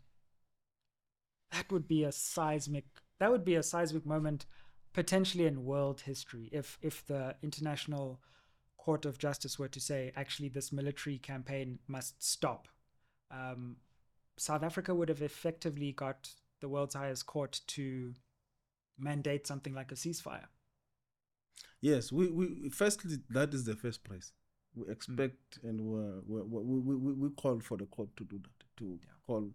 that 1.53 1.71
would 1.71 1.87
be 1.87 2.05
a 2.05 2.13
seismic 2.13 2.87
that 3.19 3.31
would 3.31 3.45
be 3.45 3.55
a 3.55 3.63
seismic 3.63 4.05
moment 4.05 4.47
potentially 4.93 5.47
in 5.47 5.65
world 5.65 6.03
history 6.03 6.49
if 6.53 6.79
if 6.83 7.05
the 7.07 7.35
international 7.43 8.21
court 8.77 9.05
of 9.05 9.19
justice 9.19 9.59
were 9.59 9.69
to 9.69 9.81
say 9.81 10.13
actually 10.17 10.49
this 10.49 10.73
military 10.73 11.19
campaign 11.19 11.79
must 11.87 12.23
stop 12.23 12.69
um, 13.31 13.77
south 14.37 14.63
africa 14.63 14.95
would 14.95 15.09
have 15.09 15.23
effectively 15.23 15.93
got 15.93 16.31
the 16.61 16.69
world's 16.69 16.95
highest 16.95 17.27
court 17.27 17.61
to 17.67 18.15
mandate 18.99 19.47
something 19.47 19.75
like 19.75 19.93
a 19.93 19.95
ceasefire. 19.95 20.47
Yes, 21.81 22.13
we, 22.13 22.29
we 22.29 22.71
firstly 22.71 23.19
that 23.31 23.53
is 23.53 23.65
the 23.65 23.75
first 23.75 24.05
price. 24.05 24.33
We 24.75 24.91
expect 24.91 25.59
and 25.65 25.81
we're, 25.81 26.21
we're, 26.27 26.45
we 26.45 26.79
we 26.79 26.97
we 26.97 27.13
we 27.13 27.29
call 27.31 27.61
for 27.61 27.77
the 27.77 27.87
court 27.87 28.17
to 28.17 28.25
do 28.25 28.39
that 28.39 28.77
to 28.79 28.99
call 29.27 29.51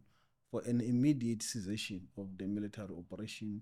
for 0.51 0.61
an 0.65 0.81
immediate 0.81 1.41
cessation 1.41 2.07
of 2.17 2.37
the 2.37 2.45
military 2.45 2.93
operation, 2.97 3.61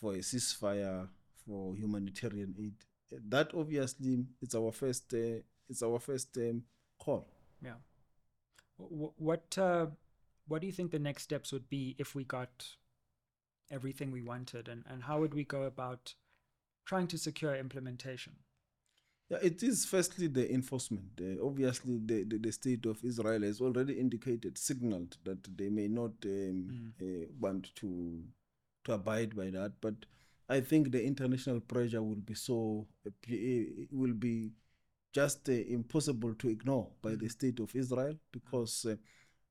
for 0.00 0.14
a 0.14 0.18
ceasefire, 0.18 1.08
for 1.46 1.74
humanitarian 1.74 2.54
aid. 2.58 2.74
That 3.28 3.52
obviously 3.54 4.24
it's 4.42 4.54
our 4.54 4.72
first 4.72 5.12
uh, 5.14 5.40
it's 5.68 5.82
our 5.82 5.98
first 5.98 6.36
um, 6.38 6.62
call. 6.98 7.26
yeah 7.62 7.78
what 8.78 9.56
uh, 9.58 9.86
what 10.48 10.60
do 10.60 10.66
you 10.66 10.72
think 10.72 10.90
the 10.90 10.98
next 10.98 11.22
steps 11.22 11.52
would 11.52 11.68
be 11.68 11.94
if 11.98 12.14
we 12.14 12.24
got 12.24 12.66
everything 13.70 14.12
we 14.12 14.22
wanted 14.22 14.68
and, 14.68 14.84
and 14.88 15.02
how 15.04 15.18
would 15.20 15.34
we 15.34 15.44
go 15.44 15.62
about 15.62 16.14
trying 16.84 17.06
to 17.08 17.18
secure 17.18 17.54
implementation 17.56 18.34
Yeah, 19.28 19.38
it 19.42 19.62
is 19.62 19.84
firstly 19.84 20.28
the 20.28 20.52
enforcement. 20.58 21.10
Uh, 21.20 21.44
obviously, 21.44 21.98
the, 21.98 22.22
the, 22.30 22.38
the 22.38 22.52
state 22.52 22.86
of 22.86 23.04
Israel 23.04 23.42
has 23.42 23.60
already 23.60 23.94
indicated, 23.94 24.56
signaled 24.56 25.16
that 25.24 25.42
they 25.58 25.68
may 25.68 25.88
not 25.88 26.12
um, 26.24 26.92
uh, 27.02 27.26
want 27.40 27.74
to 27.80 27.88
to 28.86 28.92
abide 28.92 29.36
by 29.36 29.50
that. 29.50 29.72
But 29.80 29.94
I 30.48 30.60
think 30.60 30.92
the 30.92 31.04
international 31.04 31.60
pressure 31.60 32.02
will 32.02 32.16
be 32.30 32.34
so 32.34 32.86
will 33.92 34.14
be 34.14 34.52
just 35.12 35.48
uh, 35.48 35.52
impossible 35.52 36.34
to 36.34 36.48
ignore 36.48 36.88
by 37.02 37.14
the 37.14 37.28
state 37.28 37.58
of 37.60 37.74
Israel 37.74 38.14
because 38.32 38.84
uh, 38.84 38.96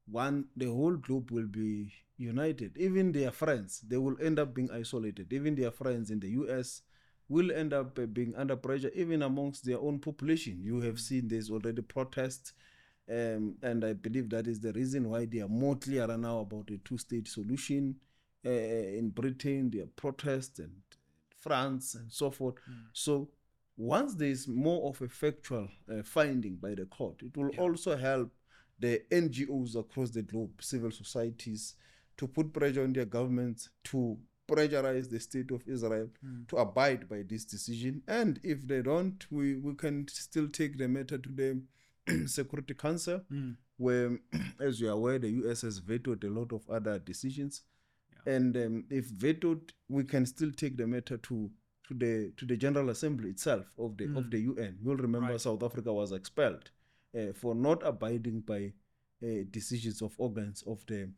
one 0.07 0.45
the 0.55 0.67
whole 0.67 0.95
globe 0.95 1.31
will 1.31 1.47
be 1.47 1.91
united. 2.17 2.77
Even 2.77 3.11
their 3.11 3.31
friends, 3.31 3.81
they 3.87 3.97
will 3.97 4.15
end 4.21 4.39
up 4.39 4.53
being 4.53 4.69
isolated. 4.71 5.31
Even 5.33 5.55
their 5.55 5.71
friends 5.71 6.11
in 6.11 6.19
the 6.19 6.29
U.S 6.29 6.81
will 7.27 7.51
end 7.51 7.73
up 7.73 7.97
uh, 7.97 8.05
being 8.05 8.35
under 8.35 8.55
pressure 8.55 8.91
even 8.95 9.21
amongst 9.23 9.65
their 9.65 9.79
own 9.79 9.99
population. 9.99 10.59
You 10.61 10.81
have 10.81 10.99
seen 10.99 11.27
there's 11.27 11.49
already 11.49 11.81
protests, 11.81 12.53
um, 13.09 13.55
and 13.61 13.83
I 13.83 13.93
believe 13.93 14.29
that 14.29 14.47
is 14.47 14.59
the 14.59 14.73
reason 14.73 15.09
why 15.09 15.25
they 15.25 15.39
are 15.39 15.47
more 15.47 15.75
clearer 15.75 16.17
now 16.17 16.39
about 16.39 16.69
a 16.71 16.77
two-state 16.77 17.27
solution. 17.27 17.95
Uh, 18.45 18.49
in 18.49 19.09
Britain, 19.09 19.71
there 19.73 19.83
are 19.83 19.87
protests 19.95 20.59
and 20.59 20.71
France 21.39 21.95
and 21.95 22.11
so 22.11 22.29
forth. 22.31 22.55
So 22.93 23.29
once 23.77 24.15
there 24.15 24.29
is 24.29 24.47
more 24.47 24.89
of 24.89 25.01
a 25.01 25.07
factual 25.09 25.67
uh, 25.91 26.03
finding 26.03 26.55
by 26.55 26.75
the 26.75 26.85
court, 26.85 27.21
it 27.23 27.35
will 27.35 27.49
also 27.57 27.97
help 27.97 28.31
the 28.79 29.01
NGOs 29.11 29.75
across 29.75 30.11
the 30.11 30.21
globe, 30.21 30.51
civil 30.61 30.91
societies, 30.91 31.75
to 32.17 32.27
put 32.27 32.53
pressure 32.53 32.83
on 32.83 32.93
their 32.93 33.05
governments 33.05 33.69
to 33.85 34.17
pressurize 34.47 35.09
the 35.09 35.19
state 35.19 35.49
of 35.51 35.63
Israel 35.67 36.07
to 36.47 36.57
abide 36.57 37.09
by 37.09 37.23
this 37.27 37.45
decision. 37.45 38.01
And 38.07 38.39
if 38.43 38.67
they 38.67 38.81
don't, 38.81 39.25
we, 39.31 39.55
we 39.55 39.73
can 39.73 40.07
still 40.07 40.47
take 40.49 40.77
the 40.77 40.87
matter 40.87 41.17
to 41.17 41.29
the 41.29 41.61
Security 42.27 42.73
Council, 42.75 43.21
where, 43.77 44.19
as 44.59 44.79
you 44.79 44.87
are 44.87 44.91
aware, 44.91 45.17
the 45.19 45.29
US 45.45 45.61
has 45.63 45.79
vetoed 45.79 46.23
a 46.23 46.29
lot 46.29 46.53
of 46.53 46.69
other 46.69 46.99
decisions. 46.99 47.63
And 48.25 48.55
um, 48.57 48.85
if 48.89 49.05
vetoed, 49.05 49.73
we 49.89 50.03
can 50.03 50.25
still 50.25 50.51
take 50.51 50.77
the 50.77 50.87
matter 50.87 51.17
to 51.17 51.51
to 51.87 51.93
the 51.93 52.31
to 52.37 52.45
the 52.45 52.57
General 52.57 52.89
Assembly 52.89 53.29
itself 53.29 53.65
of 53.77 53.97
the 53.97 54.05
of 54.17 54.31
the 54.31 54.39
UN. 54.39 54.77
You'll 54.83 54.97
remember 54.97 55.31
Right. 55.33 55.41
South 55.41 55.63
Africa 55.63 55.93
was 55.93 56.11
expelled 56.11 56.71
uh, 57.17 57.33
for 57.33 57.53
not 57.55 57.85
abiding 57.85 58.41
by 58.41 58.73
uh, 59.23 59.43
decisions 59.51 60.01
of 60.01 60.13
organs 60.17 60.63
of 60.67 60.85
the 60.87 61.09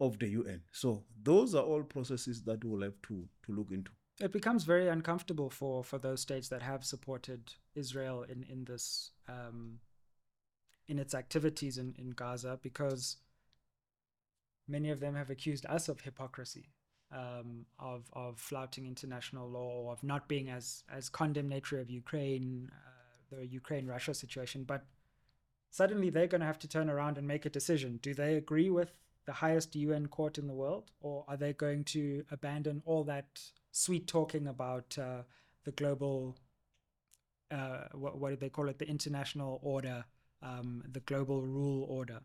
of 0.00 0.18
the 0.18 0.28
UN. 0.28 0.62
So 0.72 1.04
those 1.22 1.54
are 1.54 1.62
all 1.62 1.82
processes 1.82 2.42
that 2.44 2.64
we'll 2.64 2.82
have 2.82 3.00
to 3.08 3.28
to 3.46 3.52
look 3.52 3.70
into. 3.70 3.90
it 4.20 4.32
becomes 4.32 4.62
very 4.64 4.88
uncomfortable 4.88 5.50
for 5.50 5.82
for 5.82 5.98
those 5.98 6.20
states 6.20 6.48
that 6.48 6.62
have 6.62 6.84
supported 6.84 7.52
Israel 7.74 8.22
in 8.22 8.44
in 8.44 8.64
this 8.64 9.10
um, 9.28 9.80
in 10.86 10.98
its 10.98 11.14
activities 11.14 11.78
in 11.78 11.94
in 11.98 12.10
Gaza 12.10 12.58
because 12.62 13.16
many 14.68 14.90
of 14.90 15.00
them 15.00 15.14
have 15.14 15.30
accused 15.30 15.66
us 15.66 15.88
of 15.88 16.00
hypocrisy, 16.00 16.70
um, 17.12 17.66
of 17.78 18.10
of 18.12 18.38
flouting 18.38 18.86
international 18.86 19.48
law, 19.48 19.90
of 19.90 20.02
not 20.02 20.28
being 20.28 20.50
as 20.50 20.84
as 20.90 21.08
condemnatory 21.08 21.80
of 21.80 21.90
Ukraine, 21.90 22.70
uh, 22.72 23.36
the 23.36 23.46
Ukraine 23.46 23.86
Russia 23.86 24.14
situation, 24.14 24.64
but. 24.64 24.84
Suddenly, 25.70 26.08
they're 26.08 26.28
going 26.28 26.40
to 26.40 26.46
have 26.46 26.60
to 26.60 26.68
turn 26.68 26.88
around 26.88 27.18
and 27.18 27.26
make 27.26 27.46
a 27.46 27.50
decision. 27.50 27.98
Do 28.00 28.14
they 28.14 28.36
agree 28.36 28.70
with 28.70 28.92
the 29.26 29.32
highest 29.32 29.74
UN 29.74 30.06
court 30.06 30.38
in 30.38 30.46
the 30.46 30.54
world, 30.54 30.90
or 31.00 31.24
are 31.28 31.36
they 31.36 31.52
going 31.52 31.84
to 31.84 32.24
abandon 32.30 32.82
all 32.84 33.04
that 33.04 33.40
sweet 33.72 34.06
talking 34.06 34.46
about 34.46 34.96
uh, 34.98 35.22
the 35.64 35.72
global, 35.72 36.36
uh, 37.50 37.84
what, 37.92 38.18
what 38.18 38.30
do 38.30 38.36
they 38.36 38.48
call 38.48 38.68
it, 38.68 38.78
the 38.78 38.88
international 38.88 39.58
order, 39.62 40.04
um, 40.42 40.82
the 40.92 41.00
global 41.00 41.42
rule 41.42 41.86
order? 41.88 42.20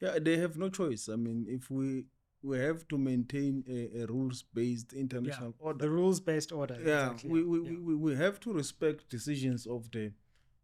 Yeah, 0.00 0.18
they 0.18 0.38
have 0.38 0.56
no 0.56 0.68
choice. 0.70 1.08
I 1.08 1.16
mean, 1.16 1.46
if 1.48 1.70
we 1.70 2.06
we 2.42 2.58
have 2.58 2.88
to 2.88 2.96
maintain 2.96 3.64
a, 3.68 4.02
a 4.02 4.06
rules 4.06 4.42
based 4.42 4.92
international 4.94 5.54
order. 5.58 5.78
The 5.78 5.90
rules 5.90 6.20
based 6.20 6.52
order. 6.52 6.78
yeah, 6.82 7.10
exactly. 7.10 7.30
we, 7.30 7.42
we, 7.44 7.70
Yeah. 7.70 7.78
we, 7.80 7.94
we 7.94 8.16
have 8.16 8.40
to 8.40 8.52
respect 8.52 9.08
decisions 9.10 9.66
of 9.66 9.90
the 9.90 10.12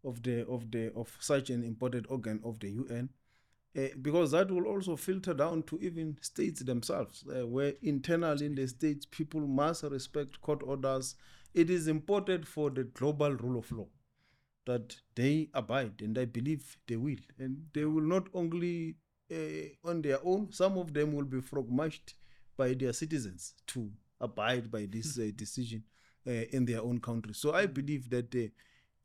of 0.05 0.23
the 0.23 0.47
of 0.47 0.71
the 0.71 0.93
of 0.95 1.17
such 1.21 1.51
an 1.51 1.65
important 1.65 2.07
organ 2.09 2.41
of 2.45 2.61
the 2.61 2.71
UN. 2.71 3.11
Uh, 3.77 3.89
because 4.01 4.31
that 4.31 4.51
will 4.51 4.67
also 4.67 4.97
filter 4.97 5.35
down 5.35 5.63
to 5.65 5.79
even 5.83 6.17
states 6.23 6.63
themselves, 6.63 7.25
uh, 7.29 7.47
where 7.47 7.75
internally 7.83 8.47
in 8.47 8.55
the 8.55 8.67
states 8.67 9.05
people 9.05 9.41
must 9.47 9.83
respect 9.83 10.41
court 10.41 10.63
orders. 10.65 11.15
It 11.53 11.69
is 11.69 11.87
important 11.87 12.47
for 12.47 12.71
the 12.71 12.85
global 12.85 13.33
rule 13.33 13.59
of 13.59 13.71
law 13.71 13.89
that 14.65 14.97
they 15.15 15.51
abide, 15.53 16.01
and 16.01 16.17
I 16.17 16.25
believe 16.25 16.79
they 16.87 16.97
will. 16.97 17.19
And 17.39 17.67
they 17.75 17.85
will 17.85 18.03
not 18.03 18.29
only 18.33 18.97
uh, 19.33 19.89
on 19.91 20.03
their 20.03 20.19
own, 20.25 20.53
some 20.53 20.79
of 20.79 20.93
them 20.93 21.13
will 21.15 21.25
be 21.25 21.41
frog-marched 21.41 22.15
by 22.57 22.75
their 22.75 22.93
citizens 22.93 23.55
to 23.67 23.91
abide 24.21 24.71
by 24.71 24.87
this 24.87 25.19
uh, 25.19 25.31
decision 25.37 25.83
uh, 26.27 26.31
in 26.31 26.65
their 26.65 26.81
own 26.83 26.99
country. 27.01 27.35
So 27.35 27.53
I 27.55 27.67
believe 27.67 28.09
that 28.11 28.35
uh, 28.35 28.49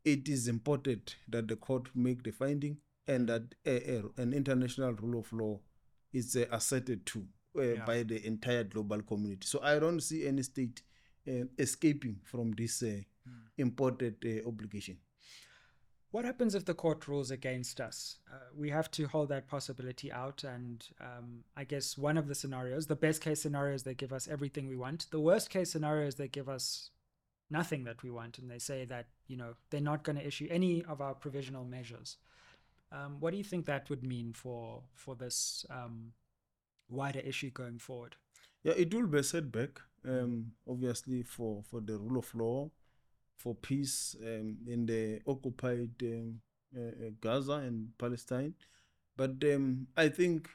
it 0.04 0.28
is 0.28 0.48
important 0.48 1.16
that 1.28 1.48
the 1.48 1.56
court 1.56 1.88
make 1.94 2.22
the 2.22 2.30
finding 2.32 2.78
and 3.06 3.28
that 3.28 3.42
uh, 3.66 3.70
uh, 3.70 4.22
an 4.22 4.32
international 4.32 4.92
rule 4.94 5.20
of 5.20 5.32
law 5.32 5.60
is 6.12 6.36
uh, 6.36 6.46
asserted 6.50 7.04
to 7.06 7.24
uh, 7.58 7.62
Yeah. 7.62 7.84
by 7.84 8.02
the 8.02 8.24
entire 8.26 8.64
global 8.64 9.02
community. 9.02 9.46
So 9.46 9.60
I 9.62 9.78
don't 9.78 10.00
see 10.00 10.26
any 10.26 10.42
state 10.42 10.82
uh, 11.28 11.44
escaping 11.58 12.20
from 12.24 12.52
this 12.52 12.82
uh, 12.82 13.00
important 13.58 14.16
uh, 14.24 14.48
obligation. 14.48 14.96
What 16.12 16.26
happens 16.26 16.54
if 16.54 16.66
the 16.66 16.74
court 16.74 17.08
rules 17.08 17.30
against 17.30 17.80
us? 17.80 18.18
Uh, 18.30 18.36
we 18.54 18.68
have 18.68 18.90
to 18.92 19.06
hold 19.06 19.30
that 19.30 19.48
possibility 19.48 20.12
out. 20.12 20.44
And 20.44 20.86
um, 21.00 21.44
I 21.56 21.64
guess 21.64 21.96
one 21.96 22.18
of 22.18 22.28
the 22.28 22.34
scenarios, 22.34 22.86
the 22.86 22.94
best 22.94 23.22
case 23.22 23.40
scenario 23.40 23.74
is 23.74 23.82
they 23.82 23.94
give 23.94 24.12
us 24.12 24.28
everything 24.28 24.68
we 24.68 24.76
want. 24.76 25.06
The 25.10 25.20
worst 25.20 25.48
case 25.48 25.70
scenario 25.70 26.06
is 26.06 26.16
they 26.16 26.28
give 26.28 26.50
us 26.50 26.90
nothing 27.50 27.84
that 27.84 28.02
we 28.02 28.10
want. 28.10 28.36
And 28.36 28.50
they 28.50 28.58
say 28.58 28.84
that, 28.84 29.06
you 29.26 29.38
know, 29.38 29.54
they're 29.70 29.80
not 29.80 30.04
going 30.04 30.16
to 30.18 30.26
issue 30.26 30.46
any 30.50 30.84
of 30.84 31.00
our 31.00 31.14
provisional 31.14 31.64
measures. 31.64 32.18
Um, 32.92 33.16
what 33.20 33.30
do 33.30 33.38
you 33.38 33.44
think 33.44 33.64
that 33.64 33.88
would 33.88 34.04
mean 34.04 34.34
for, 34.34 34.82
for 34.92 35.14
this 35.14 35.64
um, 35.70 36.12
wider 36.90 37.20
issue 37.20 37.48
going 37.48 37.78
forward? 37.78 38.16
Yeah, 38.62 38.74
it 38.76 38.92
will 38.92 39.06
be 39.06 39.20
a 39.20 39.22
setback, 39.22 39.80
um, 40.06 40.52
obviously, 40.68 41.22
for, 41.22 41.62
for 41.62 41.80
the 41.80 41.96
rule 41.96 42.18
of 42.18 42.34
law. 42.34 42.70
For 43.36 43.54
peace 43.54 44.16
um, 44.22 44.56
in 44.66 44.86
the 44.86 45.20
occupied 45.26 45.90
um, 46.02 46.40
uh, 46.76 47.10
Gaza 47.20 47.52
and 47.54 47.88
Palestine. 47.98 48.54
But 49.16 49.42
um, 49.52 49.86
I 49.96 50.08
think 50.08 50.48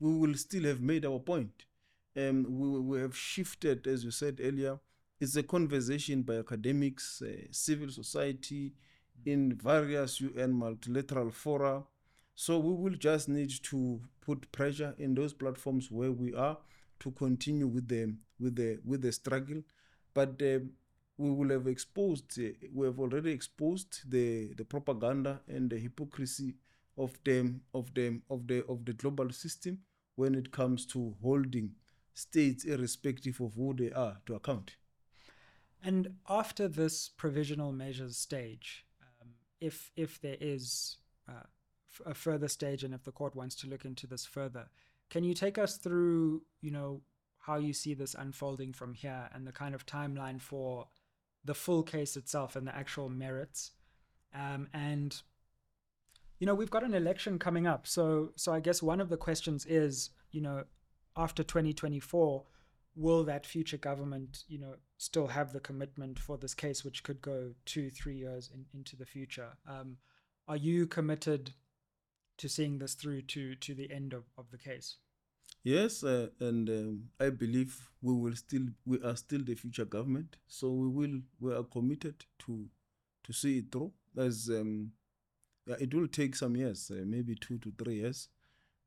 we 0.00 0.14
will 0.14 0.34
still 0.34 0.64
have 0.64 0.80
made 0.80 1.06
our 1.06 1.18
point. 1.18 1.66
Um, 2.16 2.46
we, 2.48 2.80
we 2.80 3.00
have 3.00 3.16
shifted, 3.16 3.86
as 3.86 4.04
you 4.04 4.10
said 4.10 4.40
earlier. 4.42 4.78
It's 5.20 5.36
a 5.36 5.42
conversation 5.42 6.22
by 6.22 6.38
academics, 6.38 7.22
uh, 7.22 7.46
civil 7.52 7.90
society, 7.90 8.72
in 9.24 9.54
various 9.54 10.20
UN 10.20 10.52
multilateral 10.52 11.30
fora. 11.30 11.84
So 12.34 12.58
we 12.58 12.74
will 12.74 12.96
just 12.96 13.28
need 13.28 13.52
to 13.64 14.00
put 14.20 14.50
pressure 14.52 14.94
in 14.98 15.14
those 15.14 15.32
platforms 15.32 15.90
where 15.90 16.10
we 16.10 16.34
are 16.34 16.58
to 17.00 17.10
continue 17.12 17.66
with 17.66 17.88
the 17.88 18.14
with 18.40 18.56
the 18.56 18.78
with 18.84 19.02
the 19.02 19.12
struggle. 19.12 19.62
But 20.14 20.42
uh, 20.42 20.60
we 21.18 21.30
will 21.30 21.50
have 21.50 21.66
exposed, 21.66 22.38
uh, 22.38 22.50
we 22.72 22.86
have 22.86 22.98
already 22.98 23.30
exposed 23.30 24.10
the 24.10 24.54
the 24.54 24.64
propaganda 24.64 25.40
and 25.46 25.70
the 25.70 25.78
hypocrisy 25.78 26.56
of 26.96 27.18
them 27.24 27.62
of 27.74 27.94
them 27.94 28.22
of 28.28 28.46
the 28.46 28.64
of 28.66 28.84
the 28.84 28.92
global 28.92 29.30
system 29.30 29.78
when 30.16 30.34
it 30.34 30.50
comes 30.50 30.86
to 30.86 31.14
holding 31.22 31.74
states 32.14 32.64
irrespective 32.64 33.40
of 33.40 33.54
who 33.54 33.74
they 33.74 33.90
are 33.92 34.18
to 34.26 34.34
account. 34.34 34.76
And 35.82 36.14
after 36.28 36.68
this 36.68 37.08
provisional 37.08 37.72
measures 37.72 38.16
stage, 38.16 38.84
um, 39.02 39.28
if 39.60 39.90
if 39.96 40.20
there 40.20 40.36
is 40.40 40.98
uh, 41.28 41.46
f- 41.88 42.06
a 42.06 42.14
further 42.14 42.48
stage, 42.48 42.84
and 42.84 42.94
if 42.94 43.04
the 43.04 43.12
court 43.12 43.34
wants 43.34 43.56
to 43.56 43.66
look 43.66 43.84
into 43.84 44.06
this 44.06 44.24
further, 44.24 44.68
can 45.10 45.24
you 45.24 45.34
take 45.34 45.58
us 45.58 45.76
through, 45.76 46.42
you 46.60 46.70
know, 46.70 47.02
how 47.38 47.56
you 47.56 47.72
see 47.72 47.94
this 47.94 48.14
unfolding 48.14 48.72
from 48.72 48.94
here, 48.94 49.28
and 49.34 49.46
the 49.46 49.52
kind 49.52 49.74
of 49.74 49.84
timeline 49.84 50.40
for 50.40 50.86
the 51.44 51.54
full 51.54 51.82
case 51.82 52.16
itself 52.16 52.56
and 52.56 52.66
the 52.66 52.74
actual 52.74 53.08
merits, 53.08 53.72
um, 54.34 54.68
and 54.72 55.22
you 56.38 56.46
know, 56.46 56.54
we've 56.54 56.70
got 56.70 56.82
an 56.82 56.94
election 56.94 57.38
coming 57.38 57.66
up, 57.66 57.86
so 57.86 58.32
so 58.36 58.52
I 58.52 58.60
guess 58.60 58.82
one 58.82 59.00
of 59.00 59.08
the 59.08 59.16
questions 59.16 59.64
is, 59.66 60.10
you 60.30 60.40
know, 60.40 60.64
after 61.16 61.42
2024 61.42 62.44
will 62.94 63.24
that 63.24 63.46
future 63.46 63.78
government 63.78 64.44
you 64.48 64.58
know 64.58 64.74
still 64.98 65.26
have 65.26 65.52
the 65.52 65.60
commitment 65.60 66.18
for 66.18 66.36
this 66.36 66.54
case 66.54 66.84
which 66.84 67.02
could 67.02 67.22
go 67.22 67.52
two 67.64 67.88
three 67.90 68.16
years 68.16 68.50
in, 68.52 68.64
into 68.74 68.96
the 68.96 69.06
future? 69.06 69.50
Um, 69.66 69.96
are 70.48 70.56
you 70.56 70.86
committed 70.86 71.54
to 72.38 72.48
seeing 72.48 72.78
this 72.78 72.94
through 72.94 73.22
to 73.22 73.54
to 73.56 73.74
the 73.74 73.90
end 73.90 74.12
of, 74.12 74.24
of 74.36 74.50
the 74.50 74.58
case 74.58 74.96
Yes, 75.64 76.02
uh, 76.02 76.28
and 76.40 76.68
um, 76.68 77.02
I 77.20 77.30
believe 77.30 77.88
we 78.00 78.14
will 78.14 78.34
still 78.34 78.66
we 78.84 79.00
are 79.02 79.14
still 79.14 79.42
the 79.44 79.54
future 79.54 79.84
government, 79.84 80.36
so 80.48 80.70
we 80.70 80.88
will 80.88 81.20
we 81.40 81.54
are 81.54 81.62
committed 81.62 82.24
to 82.40 82.66
to 83.22 83.32
see 83.32 83.58
it 83.58 83.70
through. 83.70 83.92
As 84.16 84.50
um, 84.50 84.90
it 85.66 85.94
will 85.94 86.08
take 86.08 86.34
some 86.34 86.56
years, 86.56 86.90
uh, 86.90 87.04
maybe 87.06 87.36
two 87.36 87.58
to 87.58 87.72
three 87.78 87.96
years. 88.00 88.28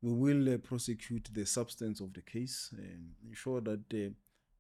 We 0.02 0.12
will 0.12 0.54
uh, 0.54 0.58
prosecute 0.58 1.30
the 1.34 1.46
substance 1.46 2.02
of 2.02 2.14
the 2.14 2.22
case 2.22 2.70
and 2.78 3.14
ensure 3.26 3.62
that 3.62 3.82
uh, 3.94 4.14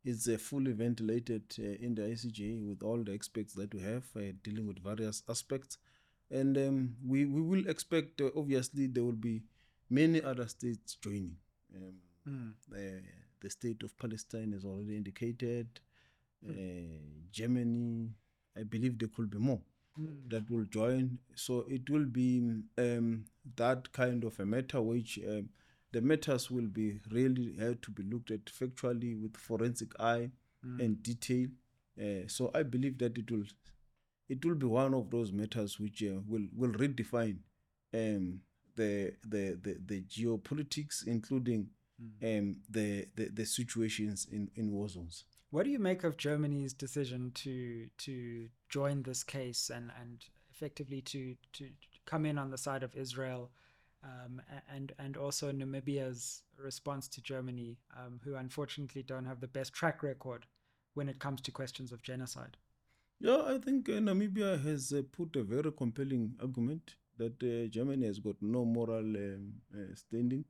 it's 0.05 0.27
uh, 0.29 0.37
fully 0.39 0.71
ventilated 0.71 1.43
uh, 1.59 1.63
in 1.85 1.95
the 1.95 2.03
ICJ 2.03 2.65
with 2.65 2.81
all 2.81 3.03
the 3.03 3.13
experts 3.13 3.53
that 3.55 3.73
we 3.73 3.81
have 3.81 4.05
dealing 4.43 4.65
with 4.65 4.81
various 4.81 5.21
aspects. 5.29 5.77
And 6.31 6.57
um, 6.57 6.95
we, 7.05 7.25
we 7.25 7.41
will 7.41 7.67
expect, 7.67 8.21
obviously, 8.35 8.87
there 8.87 9.03
will 9.03 9.11
be 9.11 9.43
many 9.89 10.23
other 10.23 10.47
states 10.47 10.95
joining. 10.95 11.35
Um, 11.75 11.93
the, 12.25 13.01
the 13.41 13.49
state 13.49 13.83
of 13.83 13.97
Palestine 13.97 14.53
is 14.53 14.65
already 14.65 14.95
indicated, 14.95 15.67
uh, 16.47 16.53
Germany, 17.31 18.09
I 18.57 18.63
believe 18.63 18.97
there 18.99 19.09
could 19.15 19.29
be 19.29 19.37
more 19.37 19.61
that 20.27 20.49
will 20.49 20.65
join. 20.65 21.19
So 21.35 21.65
it 21.69 21.89
will 21.89 22.05
be 22.05 22.61
um, 22.77 23.25
that 23.55 23.91
kind 23.93 24.23
of 24.23 24.39
a 24.39 24.45
matter 24.45 24.81
which 24.81 25.19
um, 25.27 25.49
the 25.91 26.01
matters 26.01 26.51
will 26.51 26.67
be 26.67 26.99
really 27.11 27.55
have 27.59 27.81
to 27.81 27.91
be 27.91 28.03
looked 28.03 28.31
at 28.31 28.45
factually 28.45 29.19
with 29.21 29.37
forensic 29.37 29.97
eye 29.99 30.31
and 30.79 31.01
detail. 31.01 31.47
Uh, 31.99 32.27
so 32.27 32.51
I 32.53 32.63
believe 32.63 32.97
that 32.97 33.17
it 33.17 33.31
will 33.31 33.45
it 34.27 34.43
will 34.43 34.55
be 34.55 34.65
one 34.65 34.93
of 34.93 35.11
those 35.11 35.31
matters 35.31 35.79
which 35.79 36.03
uh, 36.03 36.19
will 36.27 36.47
will 36.55 36.71
redefine 36.71 37.37
um, 37.93 38.41
the, 38.75 39.13
the 39.25 39.57
the 39.61 39.77
the 39.85 40.01
geopolitics, 40.01 41.07
including 41.07 41.69
um, 42.23 42.57
the, 42.69 43.07
the 43.15 43.29
the 43.29 43.45
situations 43.45 44.27
in 44.31 44.49
in 44.55 44.71
war 44.71 44.89
zones. 44.89 45.25
what 45.51 45.63
do 45.63 45.69
you 45.69 45.79
make 45.79 46.03
of 46.03 46.17
germany's 46.17 46.73
decision 46.73 47.31
to 47.33 47.87
to 47.97 48.47
join 48.69 49.03
this 49.03 49.23
case 49.23 49.69
and 49.69 49.91
and 50.01 50.25
effectively 50.51 51.01
to 51.01 51.35
to 51.53 51.69
come 52.05 52.25
in 52.25 52.37
on 52.37 52.49
the 52.49 52.57
side 52.57 52.83
of 52.83 52.95
israel 52.95 53.51
um, 54.03 54.41
and 54.73 54.93
and 54.99 55.17
also 55.17 55.51
namibia's 55.51 56.43
response 56.57 57.07
to 57.07 57.21
germany 57.21 57.77
um, 57.97 58.19
who 58.23 58.35
unfortunately 58.35 59.03
don't 59.03 59.25
have 59.25 59.39
the 59.39 59.47
best 59.47 59.73
track 59.73 60.03
record 60.03 60.45
when 60.95 61.09
it 61.09 61.19
comes 61.19 61.41
to 61.41 61.51
questions 61.51 61.91
of 61.91 62.01
genocide? 62.01 62.57
Yeah, 63.19 63.43
I 63.47 63.59
think 63.59 63.87
uh, 63.87 63.93
Namibia 63.93 64.61
has 64.63 64.91
uh, 64.91 65.03
put 65.11 65.35
a 65.35 65.43
very 65.43 65.71
compelling 65.71 66.35
argument 66.41 66.95
that 67.17 67.41
uh, 67.43 67.69
Germany 67.69 68.07
has 68.07 68.19
got 68.19 68.35
no 68.41 68.65
moral 68.65 68.99
um, 68.99 69.53
uh, 69.73 69.95
standing 69.95 70.43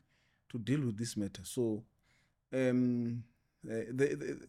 to 0.49 0.57
deal 0.59 0.81
with 0.81 0.97
this 0.97 1.17
matter. 1.17 1.41
So, 1.43 1.83
um, 2.53 3.23
uh, 3.65 3.85
the, 3.91 4.15
the, 4.15 4.47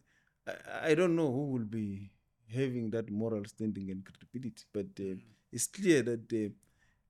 I, 0.82 0.94
don't 0.94 1.16
know 1.16 1.30
who 1.32 1.46
will 1.46 1.64
be 1.64 2.10
having 2.52 2.90
that 2.90 3.10
moral 3.10 3.44
standing 3.46 3.90
and 3.90 4.04
credibility, 4.04 4.64
but 4.72 4.86
uh, 5.00 5.16
it's 5.52 5.66
clear 5.66 6.02
that 6.02 6.32
uh, 6.32 6.52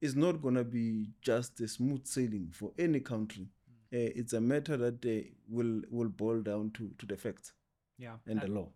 it's 0.01 0.15
not 0.15 0.41
going 0.41 0.55
to 0.55 0.65
be 0.65 1.11
just 1.21 1.61
a 1.61 1.69
smooth 1.69 2.07
sailing 2.07 2.51
for 2.53 2.73
any 2.79 3.01
country. 3.01 3.49
Uh, 3.93 4.11
it's 4.15 4.33
a 4.33 4.41
matter 4.41 4.77
that 4.77 5.05
uh, 5.05 5.29
will 5.49 5.83
will 5.91 6.09
boil 6.09 6.41
down 6.41 6.71
to, 6.73 6.91
to 6.99 7.07
the 7.07 7.17
facts 7.17 7.53
yeah 7.99 8.17
and 8.27 8.41
the 8.41 8.49
law. 8.49 8.69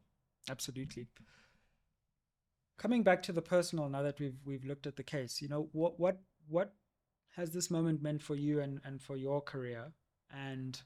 Absolutely. 0.48 1.06
Coming 2.78 3.02
back 3.02 3.22
to 3.24 3.32
the 3.32 3.42
personal, 3.42 3.88
now 3.88 4.02
that 4.02 4.18
we've 4.18 4.38
we've 4.44 4.64
looked 4.64 4.86
at 4.86 4.96
the 4.96 5.02
case, 5.02 5.42
you 5.42 5.48
know 5.48 5.68
what 5.72 5.98
what 5.98 6.20
what 6.48 6.74
has 7.37 7.51
this 7.51 7.70
moment 7.70 8.03
meant 8.03 8.22
for 8.22 8.35
you 8.35 8.61
and 8.61 8.81
and 8.85 9.01
for 9.01 9.16
your 9.16 9.41
career, 9.41 9.93
and 10.33 10.81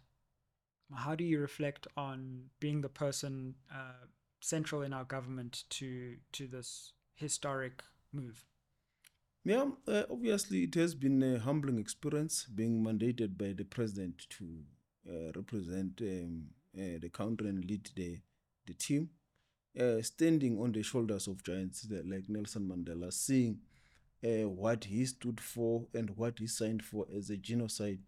how 0.95 1.15
do 1.15 1.25
you 1.25 1.41
reflect 1.41 1.87
on 1.97 2.45
being 2.61 2.81
the 2.81 2.89
person 2.89 3.55
uh, 3.73 4.07
central 4.41 4.83
in 4.83 4.93
our 4.93 5.05
government 5.05 5.65
to 5.71 6.17
to 6.33 6.47
this 6.47 6.93
historic 7.15 7.83
move? 8.13 8.45
Yeah, 9.45 9.67
uh, 9.87 10.05
obviously, 10.11 10.63
it 10.63 10.75
has 10.75 10.95
been 10.95 11.23
a 11.23 11.39
humbling 11.39 11.79
experience 11.79 12.47
being 12.47 12.83
mandated 12.83 13.37
by 13.37 13.53
the 13.53 13.65
president 13.65 14.27
to 14.31 14.45
uh, 15.07 15.33
represent 15.37 16.01
um, 16.01 16.45
uh, 16.75 16.99
the 16.99 17.11
country 17.11 17.49
and 17.49 17.63
lead 17.63 17.91
the, 17.95 18.21
the 18.67 18.73
team, 18.73 19.11
uh, 19.79 20.01
standing 20.01 20.59
on 20.59 20.73
the 20.73 20.83
shoulders 20.83 21.27
of 21.27 21.43
giants 21.43 21.87
like 22.07 22.27
Nelson 22.31 22.67
Mandela, 22.67 23.13
seeing 23.13 23.59
uh, 24.25 24.49
what 24.49 24.85
he 24.85 25.05
stood 25.05 25.41
for 25.41 25.87
and 25.95 26.11
what 26.17 26.39
he 26.39 26.47
signed 26.47 26.83
for 26.83 27.07
as 27.15 27.31
a 27.31 27.37
genocide, 27.37 27.99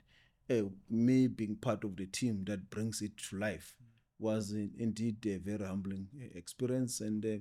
uh, 0.50 0.62
me 0.88 1.26
being 1.26 1.56
part 1.56 1.84
of 1.84 1.96
the 1.96 2.06
team 2.06 2.44
that 2.46 2.70
brings 2.70 3.02
it 3.02 3.16
to 3.16 3.36
life 3.36 3.76
was 4.18 4.52
in, 4.52 4.70
indeed 4.78 5.24
a 5.26 5.36
very 5.36 5.66
humbling 5.66 6.08
uh, 6.18 6.38
experience. 6.38 7.00
And 7.00 7.24
uh, 7.24 7.38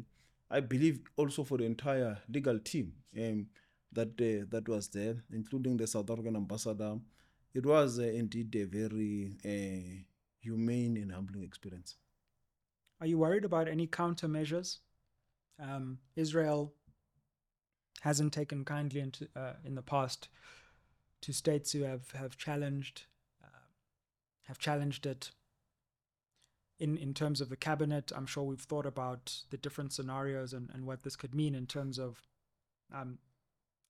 I 0.49 0.59
believe 0.59 0.99
also 1.15 1.43
for 1.43 1.57
the 1.57 1.63
entire 1.63 2.17
legal 2.27 2.59
team 2.59 2.93
um, 3.17 3.47
that 3.93 4.09
uh, 4.19 4.45
that 4.49 4.67
was 4.67 4.89
there, 4.89 5.23
including 5.31 5.77
the 5.77 5.87
South 5.87 6.09
African 6.09 6.35
ambassador. 6.35 6.97
It 7.53 7.65
was 7.65 7.99
uh, 7.99 8.03
indeed 8.03 8.53
a 8.55 8.65
very 8.65 9.37
humane 10.41 10.97
and 10.97 11.11
humbling 11.11 11.43
experience. 11.43 11.95
Are 12.99 13.07
you 13.07 13.17
worried 13.17 13.45
about 13.45 13.69
any 13.69 13.87
countermeasures? 13.87 14.79
Um, 15.59 15.99
Israel 16.17 16.73
hasn't 18.05 18.31
taken 18.31 18.63
kindly 18.63 19.01
into, 19.01 19.27
uh, 19.35 19.53
in 19.65 19.73
the 19.73 19.81
past 19.81 20.29
to 21.21 21.33
states 21.33 21.71
who 21.71 21.81
have 21.81 22.11
have 22.11 22.37
challenged 22.37 23.07
uh, 23.43 23.65
have 24.43 24.59
challenged 24.59 25.05
it. 25.07 25.31
In 26.79 26.97
in 26.97 27.13
terms 27.13 27.41
of 27.41 27.49
the 27.49 27.57
cabinet, 27.69 28.11
I'm 28.15 28.27
sure 28.27 28.43
we've 28.43 28.69
thought 28.69 28.85
about 28.85 29.23
the 29.49 29.57
different 29.57 29.91
scenarios 29.91 30.53
and, 30.53 30.69
and 30.73 30.85
what 30.85 31.01
this 31.01 31.15
could 31.15 31.33
mean 31.33 31.55
in 31.55 31.65
terms 31.65 31.97
of 31.97 32.27
um, 32.93 33.17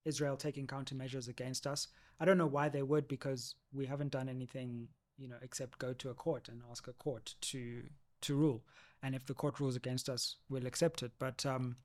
Israel 0.05 0.37
taking 0.37 0.67
countermeasures 0.67 1.27
against 1.27 1.67
us. 1.67 1.89
I 2.19 2.25
don't 2.25 2.37
know 2.37 2.53
why 2.57 2.69
they 2.69 2.83
would, 2.83 3.07
because 3.07 3.55
we 3.73 3.85
haven't 3.85 4.11
done 4.11 4.29
anything, 4.29 4.87
you 5.17 5.27
know, 5.27 5.39
except 5.41 5.77
go 5.85 5.91
to 5.93 6.09
a 6.09 6.13
court 6.13 6.47
and 6.47 6.61
ask 6.71 6.87
a 6.87 6.93
court 6.93 7.35
to 7.51 7.83
to 8.21 8.35
rule. 8.35 8.63
And 9.03 9.13
if 9.13 9.25
the 9.25 9.33
court 9.33 9.59
rules 9.59 9.75
against 9.75 10.07
us, 10.07 10.37
we'll 10.49 10.67
accept 10.67 11.03
it. 11.03 11.11
But 11.19 11.45
um, 11.45 11.75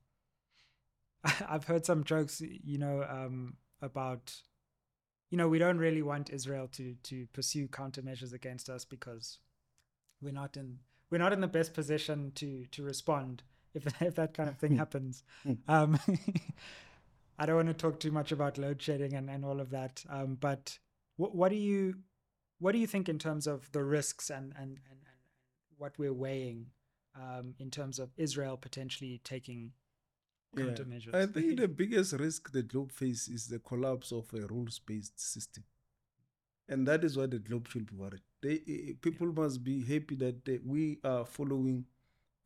I've 1.49 1.65
heard 1.65 1.85
some 1.87 2.05
jokes, 2.05 2.41
you 2.41 2.79
know, 2.79 3.05
um, 3.09 3.57
about, 3.83 4.35
you 5.31 5.39
know, 5.39 5.49
we 5.49 5.59
don't 5.59 5.79
really 5.79 6.03
want 6.03 6.31
Israel 6.31 6.69
to 6.73 6.95
to 7.05 7.27
pursue 7.33 7.69
countermeasures 7.69 8.33
against 8.33 8.69
us 8.69 8.85
because 8.85 9.39
we're 10.23 10.33
not 10.33 10.57
in 10.57 10.79
we're 11.11 11.19
not 11.19 11.33
in 11.33 11.41
the 11.41 11.49
best 11.49 11.75
position 11.75 12.33
to 12.37 12.67
to 12.73 12.83
respond 12.83 13.43
if 13.75 13.87
if 14.03 14.15
that 14.17 14.35
kind 14.35 14.49
of 14.49 14.59
thing 14.59 14.73
Hmm. 14.73 14.79
happens. 14.79 15.23
Hmm. 15.43 15.55
Um, 15.69 15.99
I 17.39 17.47
don't 17.47 17.57
want 17.57 17.69
to 17.69 17.75
talk 17.75 18.01
too 18.01 18.11
much 18.13 18.33
about 18.33 18.59
load 18.59 18.83
shedding 18.83 19.15
and, 19.15 19.31
and 19.31 19.45
all 19.45 19.61
of 19.61 19.71
that. 19.71 20.05
Um, 20.11 20.37
but 20.41 20.79
what, 21.17 21.35
what 21.35 21.49
do 21.51 21.57
you 21.57 21.97
what 22.59 22.73
do 22.73 22.79
you 22.79 22.87
think 22.87 23.09
in 23.09 23.19
terms 23.19 23.47
of 23.47 23.71
the 23.73 23.83
risks 23.85 24.31
and 24.31 24.53
and, 24.57 24.79
and, 24.91 25.01
and 25.07 25.21
what 25.79 25.99
we're 25.99 26.13
weighing 26.13 26.67
um, 27.17 27.55
in 27.59 27.71
terms 27.71 27.99
of 27.99 28.11
Israel 28.17 28.57
potentially 28.57 29.21
taking 29.25 29.73
Yeah. 30.57 30.65
countermeasures? 30.65 31.15
I 31.15 31.27
think 31.27 31.59
the 31.59 31.69
biggest 31.69 32.13
risk 32.15 32.51
the 32.53 32.63
globe 32.63 32.93
faces 32.93 33.29
is 33.29 33.49
the 33.49 33.59
collapse 33.61 34.13
of 34.13 34.33
a 34.35 34.47
rules-based 34.47 35.19
system, 35.21 35.65
and 36.69 36.87
that 36.87 37.05
is 37.05 37.17
why 37.17 37.27
the 37.27 37.39
globe 37.39 37.69
should 37.69 37.87
be 37.87 37.97
worried. 37.97 38.23
They, 38.43 38.61
eh, 38.67 38.93
people 39.01 39.33
must 39.33 39.63
be 39.63 39.83
happy 39.85 40.15
that 40.17 40.49
eh, 40.49 40.59
we 40.65 40.99
are 41.05 41.25
following 41.25 41.85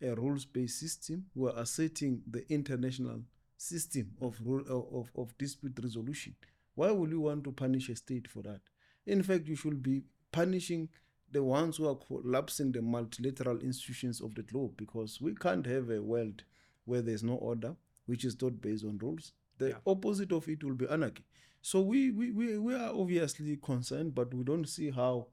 a 0.02 0.14
rules-based 0.14 0.78
system. 0.78 1.26
We 1.34 1.50
are 1.50 1.58
asserting 1.58 2.22
the 2.30 2.44
international 2.52 3.20
system 3.56 4.12
of 4.20 4.38
rule 4.44 4.64
of, 4.68 5.10
of 5.16 5.36
dispute 5.38 5.78
resolution. 5.82 6.34
Why 6.74 6.90
would 6.90 7.10
you 7.10 7.20
want 7.20 7.44
to 7.44 7.52
punish 7.52 7.88
a 7.88 7.96
state 7.96 8.28
for 8.28 8.42
that? 8.42 8.60
In 9.06 9.22
fact, 9.22 9.46
you 9.48 9.56
should 9.56 9.82
be 9.82 10.02
punishing 10.32 10.88
the 11.30 11.42
ones 11.42 11.76
who 11.76 11.88
are 11.88 11.94
collapsing 11.96 12.72
the 12.72 12.82
multilateral 12.82 13.58
institutions 13.60 14.20
of 14.20 14.34
the 14.34 14.42
globe 14.42 14.72
because 14.76 15.20
we 15.20 15.34
can't 15.34 15.66
have 15.66 15.90
a 15.90 16.02
world 16.02 16.44
where 16.84 17.02
there's 17.02 17.22
no 17.22 17.34
order, 17.34 17.76
which 18.06 18.24
is 18.24 18.40
not 18.40 18.60
based 18.60 18.84
on 18.84 18.98
rules. 18.98 19.32
The 19.58 19.70
Yeah. 19.70 19.78
opposite 19.86 20.32
of 20.32 20.48
it 20.48 20.62
will 20.64 20.74
be 20.74 20.86
anarchy. 20.88 21.24
So 21.62 21.80
we, 21.80 22.10
we, 22.10 22.30
we, 22.30 22.58
we 22.58 22.74
are 22.74 22.92
obviously 22.94 23.56
concerned, 23.56 24.14
but 24.14 24.32
we 24.34 24.44
don't 24.44 24.68
see 24.68 24.90
how 24.90 25.28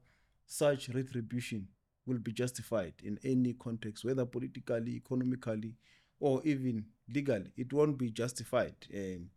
such 0.46 0.88
retribution 0.90 1.68
will 2.06 2.18
be 2.18 2.32
justified 2.32 2.94
in 3.02 3.18
any 3.24 3.52
context, 3.54 4.04
whether 4.04 4.24
politically, 4.26 4.96
economically, 4.96 5.76
or 6.20 6.40
even 6.44 6.86
legally. 7.08 7.52
It 7.56 7.72
won't 7.72 7.98
be 7.98 8.10
justified. 8.10 8.74
Um, 8.94 9.30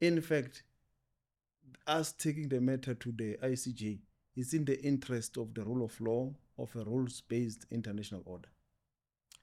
in 0.00 0.20
fact, 0.20 0.64
us 1.86 2.12
taking 2.12 2.48
the 2.48 2.60
matter 2.60 2.94
to 2.94 3.12
the 3.12 3.36
ICJ 3.42 3.98
is 4.36 4.54
in 4.54 4.64
the 4.64 4.80
interest 4.82 5.36
of 5.36 5.54
the 5.54 5.64
rule 5.64 5.84
of 5.84 6.00
law 6.00 6.32
of 6.58 6.74
a 6.76 6.84
rules-based 6.84 7.66
international 7.70 8.22
order. 8.24 8.48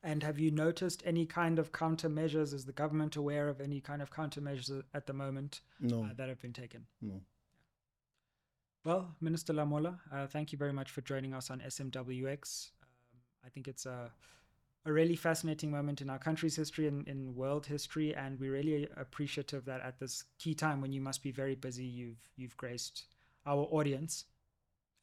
And 0.03 0.23
have 0.23 0.39
you 0.39 0.51
noticed 0.51 1.01
any 1.05 1.25
kind 1.25 1.59
of 1.59 1.71
countermeasures? 1.71 2.53
Is 2.53 2.65
the 2.65 2.71
government 2.71 3.15
aware 3.15 3.49
of 3.49 3.59
any 3.59 3.81
kind 3.81 4.01
of 4.01 4.11
countermeasures 4.11 4.83
at 4.93 5.07
the 5.07 5.13
moment 5.13 5.61
No, 5.79 6.03
uh, 6.03 6.09
that 6.15 6.29
have 6.29 6.39
been 6.41 6.53
taken? 6.53 6.85
no. 7.01 7.21
Well, 8.83 9.13
Minister 9.19 9.51
Lamola, 9.53 9.99
uh, 10.13 10.27
thank 10.27 10.53
you 10.53 10.57
very 10.57 10.71
much 10.71 10.91
for 10.91 11.01
joining 11.01 11.33
us 11.33 11.49
on 11.51 11.59
SMWX. 11.59 12.71
Um, 12.81 13.19
I 13.45 13.49
think 13.49 13.67
it's 13.67 13.85
a, 13.85 14.09
a 14.85 14.93
really 14.93 15.17
fascinating 15.17 15.69
moment 15.71 15.99
in 15.99 16.09
our 16.09 16.19
country's 16.19 16.55
history 16.55 16.87
and 16.87 17.05
in 17.05 17.35
world 17.35 17.65
history, 17.65 18.15
and 18.15 18.39
we're 18.39 18.53
really 18.53 18.87
appreciative 18.95 19.65
that 19.65 19.81
at 19.81 19.99
this 19.99 20.23
key 20.39 20.53
time 20.53 20.79
when 20.79 20.93
you 20.93 21.01
must 21.01 21.21
be 21.21 21.31
very 21.31 21.55
busy, 21.55 21.83
you've 21.83 22.29
you've 22.37 22.55
graced 22.55 23.07
our 23.45 23.67
audience, 23.71 24.23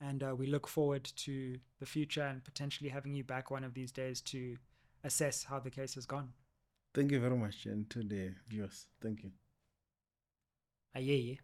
and 0.01 0.22
uh, 0.22 0.34
we 0.34 0.47
look 0.47 0.66
forward 0.66 1.05
to 1.16 1.59
the 1.78 1.86
future 1.86 2.22
and 2.22 2.42
potentially 2.42 2.88
having 2.88 3.12
you 3.14 3.24
back 3.24 3.51
one 3.51 3.64
of 3.64 3.74
these 3.74 3.92
days 3.92 4.22
to 4.22 4.57
assess 5.05 5.45
how 5.45 5.61
the 5.61 5.71
case 5.71 5.95
has 5.95 6.07
gone. 6.07 6.33
Thank 6.95 7.13
you 7.13 7.21
very 7.21 7.37
much, 7.37 7.67
and 7.67 7.89
to 7.91 8.03
the 8.03 8.35
viewers. 8.49 8.87
Thank 9.01 9.23
you. 9.25 9.33
Aye. 10.95 11.39